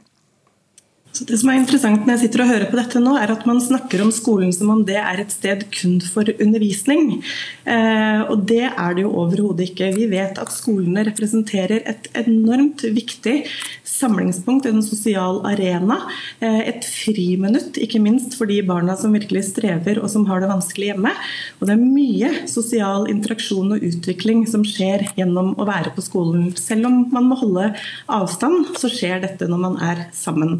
Så 1.17 1.25
det 1.25 1.39
som 1.41 1.49
er 1.49 1.57
interessant 1.57 2.03
når 2.05 2.13
jeg 2.13 2.27
sitter 2.27 2.43
og 2.43 2.49
hører 2.51 2.69
på 2.69 2.77
dette 2.77 2.99
nå, 3.01 3.15
er 3.17 3.31
at 3.33 3.45
man 3.49 3.57
snakker 3.63 4.03
om 4.03 4.11
skolen 4.13 4.51
som 4.53 4.69
om 4.69 4.83
det 4.85 4.99
er 5.01 5.23
et 5.23 5.31
sted 5.33 5.63
kun 5.73 5.95
for 6.13 6.29
undervisning. 6.35 7.23
Eh, 7.65 8.21
og 8.29 8.43
det 8.51 8.67
er 8.67 8.93
det 8.93 9.01
jo 9.01 9.15
overhodet 9.23 9.71
ikke. 9.71 9.89
Vi 9.95 10.05
vet 10.11 10.37
at 10.37 10.53
skolene 10.53 11.07
representerer 11.07 11.81
et 11.89 12.05
enormt 12.21 12.85
viktig 12.93 13.39
samlingspunkt, 13.97 14.67
en 14.69 14.83
sosial 14.85 15.41
arena. 15.49 15.97
Eh, 16.37 16.59
et 16.69 16.85
friminutt, 16.85 17.79
ikke 17.81 18.03
minst 18.03 18.37
for 18.37 18.49
de 18.49 18.59
barna 18.67 18.93
som 18.99 19.17
virkelig 19.17 19.47
strever 19.49 19.97
og 20.03 20.11
som 20.13 20.27
har 20.29 20.45
det 20.45 20.51
vanskelig 20.51 20.91
hjemme. 20.91 21.15
Og 21.57 21.65
det 21.65 21.79
er 21.79 21.81
mye 21.97 22.31
sosial 22.51 23.09
interaksjon 23.09 23.73
og 23.73 23.89
utvikling 23.89 24.45
som 24.45 24.61
skjer 24.67 25.07
gjennom 25.17 25.55
å 25.57 25.65
være 25.65 25.95
på 25.97 26.05
skolen. 26.05 26.51
Selv 26.61 26.91
om 26.91 27.01
man 27.09 27.25
må 27.31 27.41
holde 27.41 27.71
avstand, 28.05 28.75
så 28.77 28.93
skjer 28.93 29.25
dette 29.25 29.49
når 29.49 29.65
man 29.65 29.81
er 29.81 30.05
sammen. 30.13 30.59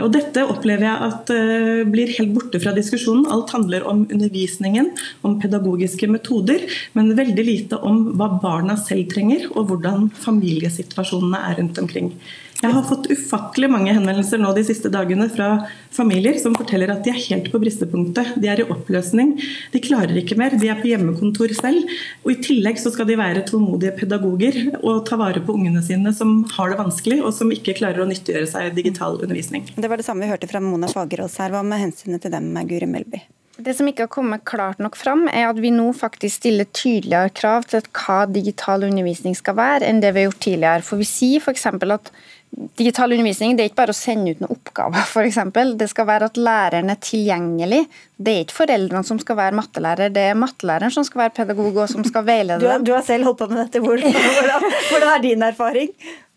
Og 0.00 0.08
Dette 0.14 0.44
opplever 0.48 0.86
jeg 0.86 1.08
at 1.08 1.32
uh, 1.36 1.82
blir 1.92 2.12
helt 2.16 2.32
borte 2.36 2.60
fra 2.62 2.72
diskusjonen. 2.76 3.26
Alt 3.32 3.52
handler 3.52 3.84
om 3.88 4.06
undervisningen, 4.06 4.88
om 5.26 5.36
pedagogiske 5.42 6.08
metoder, 6.08 6.64
men 6.96 7.12
veldig 7.18 7.44
lite 7.44 7.80
om 7.84 8.06
hva 8.16 8.30
barna 8.42 8.78
selv 8.80 9.10
trenger, 9.12 9.50
og 9.52 9.68
hvordan 9.68 10.08
familiesituasjonene 10.22 11.42
er 11.50 11.60
rundt 11.60 11.82
omkring. 11.82 12.14
Jeg 12.62 12.70
har 12.76 12.84
fått 12.86 13.08
ufattelig 13.10 13.66
mange 13.72 13.90
henvendelser 13.90 14.38
nå 14.38 14.52
de 14.54 14.62
siste 14.62 14.86
dagene 14.92 15.24
fra 15.34 15.48
familier 15.90 16.36
som 16.38 16.54
forteller 16.54 16.92
at 16.92 17.00
de 17.02 17.10
er 17.10 17.18
helt 17.18 17.48
på 17.50 17.58
bristepunktet. 17.58 18.36
De 18.38 18.50
er 18.52 18.62
i 18.62 18.66
oppløsning. 18.70 19.32
De 19.72 19.82
klarer 19.82 20.14
ikke 20.20 20.38
mer. 20.38 20.54
De 20.54 20.70
er 20.70 20.78
på 20.78 20.86
hjemmekontor 20.92 21.50
selv. 21.58 21.90
Og 22.22 22.30
I 22.36 22.38
tillegg 22.46 22.78
så 22.78 22.92
skal 22.94 23.10
de 23.10 23.18
være 23.18 23.42
tålmodige 23.50 23.96
pedagoger 23.98 24.60
og 24.78 25.02
ta 25.10 25.18
vare 25.18 25.42
på 25.42 25.56
ungene 25.58 25.82
sine 25.82 26.14
som 26.14 26.44
har 26.54 26.70
det 26.70 26.78
vanskelig, 26.78 27.18
og 27.26 27.34
som 27.34 27.50
ikke 27.50 27.74
klarer 27.80 28.04
å 28.04 28.06
nyttiggjøre 28.06 28.52
seg 28.54 28.78
digital 28.78 29.18
undervisning. 29.18 29.66
Det 29.74 29.90
var 29.90 29.98
det 29.98 30.06
samme 30.06 30.22
vi 30.22 30.30
hørte 30.30 30.50
fra 30.50 30.62
Mona 30.62 30.90
Fagerås 30.92 31.40
her. 31.42 31.50
Hva 31.50 31.64
med 31.66 31.82
hensynet 31.82 32.22
til 32.22 32.30
dem, 32.30 32.54
Guri 32.70 32.86
Melby? 32.86 33.24
Det 33.62 33.74
som 33.76 33.88
ikke 33.90 34.06
har 34.06 34.12
kommet 34.14 34.46
klart 34.48 34.78
nok 34.80 34.94
fram, 34.96 35.26
er 35.28 35.50
at 35.50 35.58
vi 35.60 35.70
nå 35.74 35.90
faktisk 35.94 36.40
stiller 36.40 36.70
tydeligere 36.72 37.34
krav 37.36 37.66
til 37.68 37.82
hva 37.90 38.22
digital 38.30 38.86
undervisning 38.86 39.34
skal 39.36 39.58
være, 39.58 39.90
enn 39.90 40.00
det 40.00 40.14
vi 40.14 40.22
har 40.22 40.30
gjort 40.30 40.46
tidligere. 40.46 40.86
For 40.86 41.02
Vi 41.02 41.08
sier 41.10 41.42
f.eks. 41.42 41.66
at 41.68 42.14
Digital 42.52 43.12
undervisning 43.14 43.54
det 43.56 43.64
er 43.64 43.70
ikke 43.70 43.78
bare 43.80 43.94
å 43.94 43.96
sende 43.96 44.34
ut 44.34 44.40
noen 44.42 44.52
oppgaver, 44.52 45.06
f.eks. 45.08 45.38
Det 45.80 45.86
skal 45.88 46.06
være 46.08 46.28
at 46.28 46.40
læreren 46.40 46.92
er 46.92 46.98
tilgjengelig. 47.00 47.86
Det 48.22 48.34
er 48.34 48.44
ikke 48.44 48.58
foreldrene 48.58 49.08
som 49.08 49.20
skal 49.22 49.38
være 49.38 49.56
mattelærer, 49.56 50.12
det 50.12 50.26
er 50.30 50.36
mattelæreren 50.38 50.92
som 50.92 51.06
skal 51.06 51.24
være 51.24 51.34
pedagog 51.38 51.80
og 51.84 51.88
som 51.90 52.04
skal 52.06 52.26
veilede 52.28 52.60
dem. 52.60 52.84
Du, 52.84 52.92
har 52.92 53.06
selv 53.06 53.30
holdt 53.30 53.40
på 53.40 53.48
med 53.50 53.62
dette. 53.64 53.80
Hvordan, 53.86 54.68
hvordan 54.90 55.08
er 55.14 55.24
din 55.24 55.46
erfaring? 55.46 55.90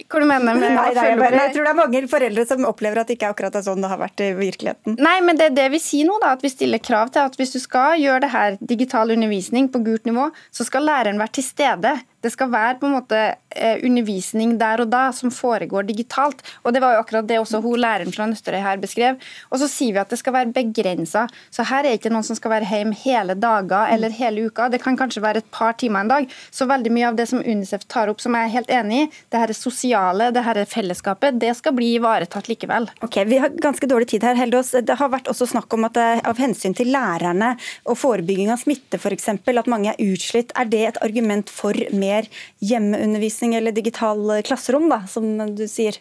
Hva 0.06 0.22
du 0.22 0.26
mener 0.28 0.58
med 0.58 0.60
nei, 0.62 0.72
nei, 0.76 1.04
jeg, 1.08 1.18
bare, 1.20 1.38
jeg 1.40 1.54
tror 1.56 1.66
det 1.66 1.72
er 1.72 1.78
mange 1.78 2.02
foreldre 2.12 2.44
som 2.48 2.66
opplever 2.68 3.00
at 3.00 3.10
det 3.10 3.16
ikke 3.16 3.30
er 3.30 3.36
akkurat 3.36 3.60
sånn 3.64 3.84
det 3.84 3.92
har 3.92 4.00
vært 4.02 4.24
i 4.24 4.32
virkeligheten. 4.38 4.98
Nei, 5.02 5.16
men 5.26 5.40
det 5.40 5.50
er 5.50 5.56
det 5.56 5.68
vi 5.76 5.80
sier 5.82 6.08
nå, 6.08 6.18
da, 6.24 6.34
at 6.36 6.44
vi 6.44 6.52
stiller 6.52 6.84
krav 6.84 7.14
til 7.16 7.24
at 7.24 7.38
hvis 7.40 7.56
du 7.56 7.62
skal 7.64 7.96
gjøre 8.02 8.26
det 8.26 8.32
her, 8.34 8.58
digital 8.60 9.14
undervisning 9.16 9.70
på 9.72 9.84
gult 9.86 10.08
nivå, 10.08 10.28
så 10.52 10.68
skal 10.68 10.88
læreren 10.88 11.22
være 11.22 11.38
til 11.40 11.48
stede. 11.48 11.96
Det 12.26 12.34
skal 12.34 12.50
være 12.54 12.80
på 12.82 12.90
en 12.90 12.96
måte 12.98 13.20
eh, 13.54 13.78
undervisning 13.86 14.56
der 14.60 14.82
og 14.84 14.90
da 14.92 15.08
som 15.16 15.34
foregår 15.34 15.86
digitalt. 15.88 16.42
Og 16.64 16.74
Det 16.74 16.82
var 16.82 16.96
jo 16.96 17.04
akkurat 17.04 17.28
det 17.30 17.40
også 17.40 17.62
hun 17.64 17.80
læreren 17.80 18.14
fra 18.16 18.28
Nøtterøy 18.30 18.62
her 18.66 18.82
beskrev. 18.82 19.20
Og 19.52 19.62
så 19.62 19.70
sier 19.70 19.94
vi 19.94 20.02
at 20.02 20.10
det 20.10 20.20
skal 20.22 20.34
være 20.36 20.54
begrensa. 20.56 21.28
Så 21.54 21.66
her 21.70 21.84
er 21.84 21.94
det 21.94 22.00
ikke 22.02 22.14
noen 22.14 22.26
som 22.26 22.38
skal 22.38 22.56
være 22.56 22.70
hjemme 22.72 22.98
hele 23.06 23.38
dager 23.38 23.94
eller 23.94 24.14
hele 24.16 24.48
uka. 24.50 24.70
Det 24.74 24.82
kan 24.84 24.98
kanskje 24.98 25.24
være 25.24 25.44
et 25.44 25.52
par 25.54 25.78
timer 25.80 26.06
en 26.06 26.12
dag. 26.12 26.30
Så 26.52 26.68
veldig 26.70 26.94
mye 26.94 27.12
av 27.12 27.20
det 27.20 27.28
som 27.32 27.44
Unicef 27.44 27.86
tar 27.92 28.12
opp, 28.12 28.24
som 28.24 28.36
jeg 28.36 28.50
er 28.50 28.56
helt 28.56 28.74
enig 28.74 29.04
i, 29.04 29.08
det 29.32 29.42
her 29.42 29.52
er 29.52 29.58
sosiale, 29.60 30.32
det 30.36 30.44
her 30.46 30.60
er 30.62 30.70
fellesskapet, 30.70 31.40
det 31.42 31.54
skal 31.60 31.76
bli 31.78 31.94
ivaretatt 32.00 32.50
likevel. 32.52 32.90
Ok, 33.06 33.22
Vi 33.26 33.40
har 33.42 33.54
ganske 33.62 33.88
dårlig 33.90 34.10
tid 34.14 34.24
her, 34.24 34.38
Heldås. 34.40 34.74
Det 34.86 34.98
har 35.00 35.12
vært 35.12 35.30
også 35.32 35.48
snakk 35.54 35.74
om 35.74 35.88
at 35.88 35.96
det, 35.98 36.08
av 36.26 36.40
hensyn 36.42 36.76
til 36.78 36.92
lærerne 36.94 37.56
og 37.86 37.98
forebygging 38.00 38.52
av 38.54 38.62
smitte 38.62 39.00
f.eks., 39.00 39.30
at 39.56 39.72
mange 39.72 39.94
er 39.94 40.02
utslitt. 40.04 40.52
Er 40.60 40.68
det 40.70 40.82
et 40.88 41.02
argument 41.04 41.50
for 41.52 41.78
mer 41.96 42.15
mer 42.16 42.30
hjemmeundervisning 42.64 43.58
eller 43.60 43.76
digital 43.76 44.40
klasserom, 44.48 44.90
da, 44.92 45.04
som 45.12 45.30
du 45.56 45.68
sier? 45.72 46.00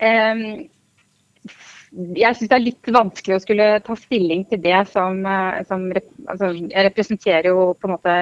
Um, 0.00 0.66
jeg 2.16 2.36
syns 2.36 2.50
det 2.50 2.56
er 2.56 2.64
litt 2.64 2.90
vanskelig 2.92 3.36
å 3.36 3.42
skulle 3.42 3.68
ta 3.84 3.96
stilling 3.96 4.44
til 4.50 4.60
det 4.64 4.80
som, 4.90 5.22
eh, 5.24 5.62
som 5.68 5.86
altså, 6.28 6.52
Jeg 6.52 6.88
representerer 6.90 7.48
jo 7.48 7.72
på 7.74 7.88
en 7.88 7.94
måte 7.96 8.16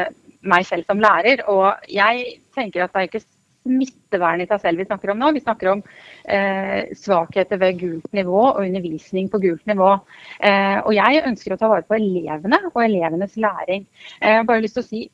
meg 0.45 0.67
selv 0.69 0.85
som 0.87 1.01
lærer, 1.01 1.43
og 1.49 1.81
jeg 1.89 2.39
tenker 2.55 2.85
at 2.85 2.93
det 2.93 3.01
er 3.01 3.09
ikke 3.09 3.25
smittevern 3.65 4.43
i 4.45 4.47
seg 4.47 4.61
selv 4.61 4.83
vi 4.83 4.85
snakker 4.85 5.11
om 5.11 5.19
nå. 5.19 5.33
Vi 5.33 5.41
snakker 5.41 5.71
om 5.73 5.83
eh, 6.29 6.93
svakheter 7.01 7.61
ved 7.63 7.81
gult 7.81 8.11
nivå 8.13 8.41
og 8.51 8.61
undervisning 8.61 9.31
på 9.33 9.41
gult 9.41 9.65
nivå. 9.67 9.95
Eh, 10.45 10.79
og 10.85 10.93
jeg 10.95 11.25
ønsker 11.25 11.55
å 11.55 11.61
ta 11.61 11.73
vare 11.73 11.89
på 11.89 11.97
elevene 11.97 12.61
og 12.75 12.81
elevenes 12.85 13.39
læring. 13.41 13.87
Eh, 14.21 14.29
jeg 14.29 14.43
har 14.43 14.49
bare 14.51 14.65
lyst 14.67 14.77
til 14.79 14.85
å 14.85 14.91
si 14.91 15.03
eh, 15.07 15.13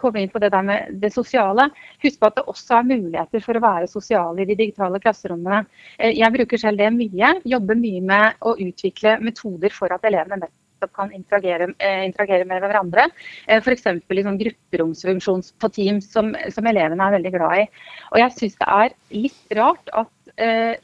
komme 0.00 0.22
inn 0.22 0.30
på 0.32 0.40
det 0.42 0.50
der 0.54 0.64
med 0.64 1.00
det 1.02 1.12
sosiale. 1.14 1.68
Husk 2.02 2.20
på 2.20 2.30
at 2.30 2.38
det 2.38 2.46
også 2.48 2.78
er 2.78 2.88
muligheter 2.90 3.42
for 3.44 3.58
å 3.58 3.64
være 3.64 3.90
sosiale 3.90 4.42
i 4.42 4.48
de 4.48 4.56
digitale 4.58 5.00
klasserommene. 5.02 5.64
Eh, 5.98 6.14
jeg 6.16 6.34
bruker 6.34 6.60
selv 6.60 6.80
det 6.82 6.92
mye. 6.94 7.34
Jobber 7.44 7.78
mye 7.80 8.04
med 8.12 8.46
å 8.46 8.56
utvikle 8.56 9.18
metoder 9.24 9.74
for 9.74 9.92
at 9.94 10.06
elevene 10.08 10.40
nettopp 10.44 10.92
kan 10.96 11.12
interagere, 11.16 11.70
eh, 11.78 12.04
interagere 12.06 12.48
med 12.48 12.62
hverandre. 12.64 13.08
Eh, 13.46 13.60
F.eks. 13.60 13.86
i 13.86 14.26
sånn 14.26 14.40
grupperomsfunksjon 14.42 15.44
på 15.60 15.72
Teams 15.76 16.10
som, 16.12 16.34
som, 16.50 16.66
elevene 16.66 17.08
er 17.08 17.16
veldig 17.18 17.34
glad 17.36 17.64
i. 17.64 17.66
Og 18.12 18.20
jeg 18.22 18.36
syns 18.38 18.60
det 18.60 18.70
er 18.80 18.96
litt 19.16 19.58
rart 19.60 19.92
at 19.92 20.36
eh, 20.36 20.76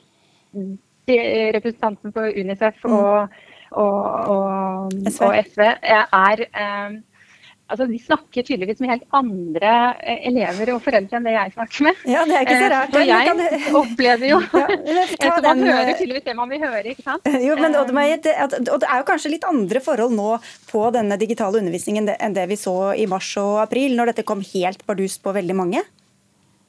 representanten 1.56 2.12
på 2.14 2.28
Unicef 2.38 2.84
mm. 2.84 2.92
og, 2.94 3.40
og, 3.72 3.96
og, 4.32 4.92
og 5.10 5.40
SV 5.42 5.64
er 5.64 6.44
eh, 6.46 7.00
altså, 7.72 7.88
De 7.90 7.98
snakker 8.02 8.46
tydeligvis 8.46 8.82
med 8.82 8.92
helt 8.92 9.06
andre 9.16 9.72
eh, 10.00 10.26
elever 10.30 10.74
og 10.74 10.82
foreldre 10.84 11.18
enn 11.18 11.28
det 11.28 11.34
jeg 11.34 11.54
snakker 11.56 11.86
med. 11.88 12.02
Ja, 12.08 12.24
det 12.28 12.36
er 12.36 12.46
ikke 12.46 12.58
så 12.58 12.66
eh, 12.66 12.74
rart. 12.74 12.98
Og 12.98 13.06
jeg 13.08 13.30
kan... 13.30 13.42
opplever 13.82 14.28
jo 14.28 14.40
ja, 14.52 14.66
så 15.16 15.32
Man 15.46 15.64
hører 15.66 15.92
tydeligvis 15.96 16.26
det 16.26 16.36
man 16.38 16.52
vil 16.52 16.62
høre, 16.62 16.84
ikke 16.92 17.06
sant. 17.06 17.32
Jo, 17.48 17.56
men, 17.58 17.74
og, 17.78 17.90
det, 18.22 18.34
og 18.70 18.78
det 18.82 18.88
er 18.88 19.00
jo 19.00 19.08
kanskje 19.08 19.32
litt 19.32 19.48
andre 19.48 19.82
forhold 19.82 20.14
nå 20.14 20.36
på 20.70 20.84
denne 20.94 21.18
digitale 21.20 21.60
undervisningen 21.62 22.12
enn 22.14 22.36
det 22.36 22.46
vi 22.50 22.60
så 22.60 22.92
i 22.98 23.08
mars 23.10 23.32
og 23.40 23.58
april, 23.64 23.96
når 23.98 24.12
dette 24.12 24.26
kom 24.28 24.44
helt 24.52 24.84
bardust 24.86 25.22
på 25.24 25.34
veldig 25.34 25.58
mange? 25.58 25.82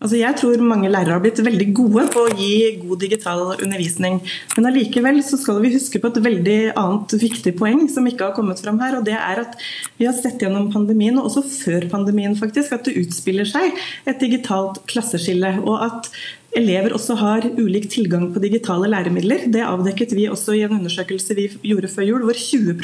Altså 0.03 0.17
jeg 0.19 0.35
tror 0.35 0.63
mange 0.67 0.89
lærere 0.91 1.15
har 1.15 1.23
blitt 1.23 1.39
veldig 1.39 1.69
gode 1.77 2.03
på 2.11 2.25
å 2.25 2.33
gi 2.35 2.73
god 2.81 2.99
digital 3.05 3.43
undervisning. 3.53 4.19
Men 4.57 4.67
allikevel 4.67 5.21
så 5.23 5.39
skal 5.39 5.61
vi 5.63 5.71
huske 5.77 6.01
på 6.03 6.11
et 6.11 6.19
veldig 6.25 6.57
annet 6.75 7.15
viktig 7.21 7.55
poeng 7.59 7.85
som 7.91 8.09
ikke 8.09 8.27
har 8.27 8.35
kommet 8.35 8.59
fram 8.59 8.81
her. 8.83 8.97
og 8.99 9.07
det 9.07 9.15
er 9.15 9.43
at 9.45 9.55
Vi 9.97 10.05
har 10.05 10.15
sett 10.17 10.41
gjennom 10.43 10.71
pandemien, 10.73 11.17
og 11.17 11.29
også 11.29 11.45
før 11.47 11.87
pandemien 11.89 12.35
faktisk, 12.35 12.73
at 12.75 12.83
det 12.83 12.97
utspiller 12.99 13.47
seg 13.47 13.71
et 14.05 14.19
digitalt 14.19 14.83
klasseskille. 14.91 15.55
og 15.63 15.85
at 15.87 16.11
elever 16.53 16.93
også 16.93 17.15
har 17.17 17.45
ulik 17.57 17.89
tilgang 17.89 18.27
på 18.33 18.41
digitale 18.43 18.89
læremidler. 18.91 19.47
Det 19.47 19.63
avdekket 19.65 20.13
vi 20.13 20.29
også 20.29 20.53
i 20.53 20.63
en 20.65 20.77
undersøkelse 20.77 21.35
vi 21.37 21.47
gjorde 21.63 21.89
før 21.89 22.09
jul, 22.11 22.25
hvor 22.27 22.37
20 22.37 22.75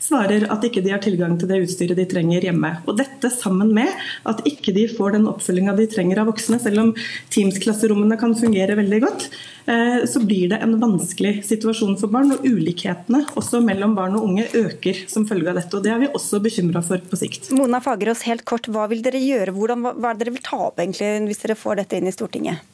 svarer 0.00 0.46
at 0.50 0.64
ikke 0.66 0.82
de 0.84 0.92
har 0.94 1.02
tilgang 1.04 1.36
til 1.38 1.50
det 1.50 1.60
utstyret 1.64 1.98
de 1.98 2.06
trenger 2.08 2.46
hjemme. 2.48 2.72
Og 2.88 2.96
Dette 3.00 3.30
sammen 3.32 3.72
med 3.76 3.90
at 4.28 4.42
ikke 4.48 4.74
de 4.76 4.86
får 4.90 5.16
den 5.16 5.28
oppfølginga 5.30 5.76
de 5.78 5.86
trenger 5.90 6.22
av 6.22 6.30
voksne, 6.30 6.60
selv 6.62 6.82
om 6.82 6.92
Teams-klasserommene 7.32 8.18
kan 8.20 8.34
fungere 8.38 8.78
veldig 8.80 9.00
godt, 9.04 9.28
eh, 9.70 10.00
så 10.10 10.24
blir 10.24 10.50
det 10.52 10.60
en 10.64 10.78
vanskelig 10.80 11.44
situasjon 11.48 11.98
for 12.00 12.12
barn. 12.12 12.32
Og 12.34 12.44
ulikhetene 12.46 13.24
også 13.36 13.62
mellom 13.64 13.94
barn 13.98 14.16
og 14.18 14.26
unge 14.30 14.48
øker 14.56 15.04
som 15.10 15.28
følge 15.28 15.52
av 15.52 15.60
dette. 15.60 15.76
og 15.76 15.84
Det 15.84 15.94
er 15.94 16.02
vi 16.02 16.12
også 16.12 16.42
bekymra 16.42 16.84
for 16.84 16.98
på 16.98 17.20
sikt. 17.20 17.52
Mona 17.56 17.80
Fagerås, 17.84 18.26
helt 18.28 18.44
kort, 18.44 18.68
hva 18.68 18.88
vil 18.90 19.04
dere 19.04 19.20
gjøre? 19.20 19.54
Hvordan, 19.56 19.86
hva 20.00 20.10
er 20.10 20.18
det 20.18 20.26
dere 20.26 20.36
vil 20.36 20.44
ta 20.44 20.60
opp 20.70 20.80
egentlig 20.80 21.30
hvis 21.30 21.44
dere 21.44 21.58
får 21.58 21.82
dette 21.82 22.00
inn 22.00 22.10
i 22.10 22.14
Stortinget? 22.14 22.66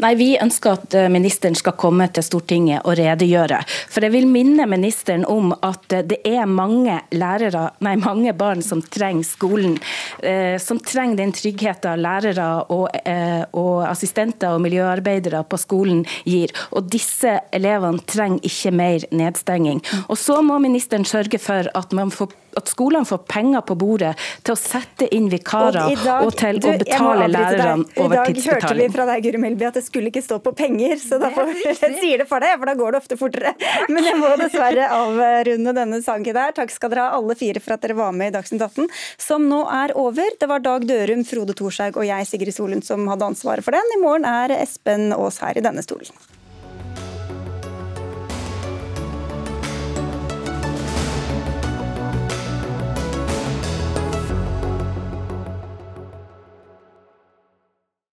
Nei, 0.00 0.14
Vi 0.20 0.30
ønsker 0.40 0.76
at 0.78 0.94
eh, 0.94 1.08
ministeren 1.12 1.56
skal 1.58 1.76
komme 1.78 2.06
til 2.14 2.24
Stortinget 2.24 2.84
og 2.84 2.96
redegjøre. 2.98 3.60
For 3.90 4.04
Jeg 4.04 4.14
vil 4.14 4.28
minne 4.30 4.66
ministeren 4.70 5.24
om 5.28 5.52
at 5.52 5.92
eh, 5.92 6.04
det 6.06 6.20
er 6.26 6.46
mange, 6.46 7.00
lærere, 7.12 7.70
nei, 7.84 7.96
mange 8.00 8.34
barn 8.36 8.62
som 8.64 8.82
trenger 8.82 9.26
skolen. 9.26 9.78
Eh, 10.22 10.56
som 10.62 10.80
trenger 10.80 11.20
den 11.22 11.34
tryggheten 11.36 12.00
lærere 12.00 12.48
og, 12.70 12.88
eh, 13.04 13.42
og, 13.52 13.84
assistenter 13.90 14.54
og 14.54 14.62
miljøarbeidere 14.64 15.42
på 15.44 15.58
skolen 15.60 16.04
gir. 16.24 16.52
Og 16.70 16.90
disse 16.92 17.38
elevene 17.52 18.04
trenger 18.06 18.46
ikke 18.46 18.74
mer 18.74 19.08
nedstenging. 19.10 19.82
Og 20.08 20.16
Så 20.20 20.42
må 20.42 20.58
ministeren 20.58 21.04
sørge 21.04 21.38
for 21.38 21.66
at 21.74 21.92
man 21.92 22.10
får 22.10 22.30
at 22.56 22.70
skolene 22.70 23.06
får 23.08 23.22
penger 23.30 23.64
på 23.66 23.76
bordet 23.78 24.12
til 24.46 24.54
å 24.54 24.58
sette 24.58 25.08
inn 25.14 25.28
vikarer 25.32 25.90
og, 25.90 26.04
dag, 26.04 26.26
og 26.26 26.36
til 26.38 26.60
du, 26.60 26.68
å 26.70 26.74
betale 26.80 27.28
lærerne 27.30 27.86
over 28.00 28.24
tidsbetaling. 28.26 28.30
I 28.30 28.44
dag 28.44 28.54
hørte 28.54 28.74
vi 28.80 28.88
fra 28.94 29.06
deg, 29.10 29.26
Guri 29.26 29.42
Melby 29.42 29.68
at 29.68 29.78
det 29.78 29.84
skulle 29.86 30.10
ikke 30.12 30.24
stå 30.24 30.40
på 30.44 30.54
penger, 30.58 30.96
så 31.02 31.20
da 31.22 31.30
får, 31.34 31.52
jeg 31.68 31.98
sier 32.00 32.24
det 32.24 32.28
for 32.30 32.44
deg, 32.44 32.56
for 32.58 32.70
da 32.70 32.76
går 32.78 32.96
det 32.96 33.02
ofte 33.02 33.20
fortere. 33.20 33.54
Men 33.90 34.08
jeg 34.08 34.18
må 34.20 34.32
dessverre 34.40 34.88
avrunde 34.96 35.76
denne 35.76 36.00
sangen 36.04 36.36
der. 36.36 36.56
Takk 36.56 36.74
skal 36.74 36.92
dere 36.94 37.06
ha 37.08 37.20
alle 37.20 37.36
fire 37.38 37.62
for 37.62 37.76
at 37.76 37.84
dere 37.84 37.98
var 37.98 38.16
med 38.16 38.32
i 38.32 38.36
Dagsnytt 38.38 38.66
18, 38.66 38.90
som 39.20 39.46
nå 39.50 39.62
er 39.70 39.94
over. 39.98 40.36
Det 40.40 40.50
var 40.50 40.64
Dag 40.64 40.86
Dørum, 40.88 41.24
Frode 41.28 41.56
Thorshaug 41.58 42.00
og 42.00 42.08
jeg, 42.08 42.28
Sigrid 42.28 42.56
Solund, 42.56 42.86
som 42.86 43.06
hadde 43.10 43.32
ansvaret 43.32 43.66
for 43.66 43.76
den. 43.76 43.96
I 43.96 44.02
morgen 44.02 44.28
er 44.28 44.54
Espen 44.60 45.10
Aas 45.16 45.40
her 45.44 45.58
i 45.58 45.64
denne 45.64 45.84
stolen. 45.86 46.29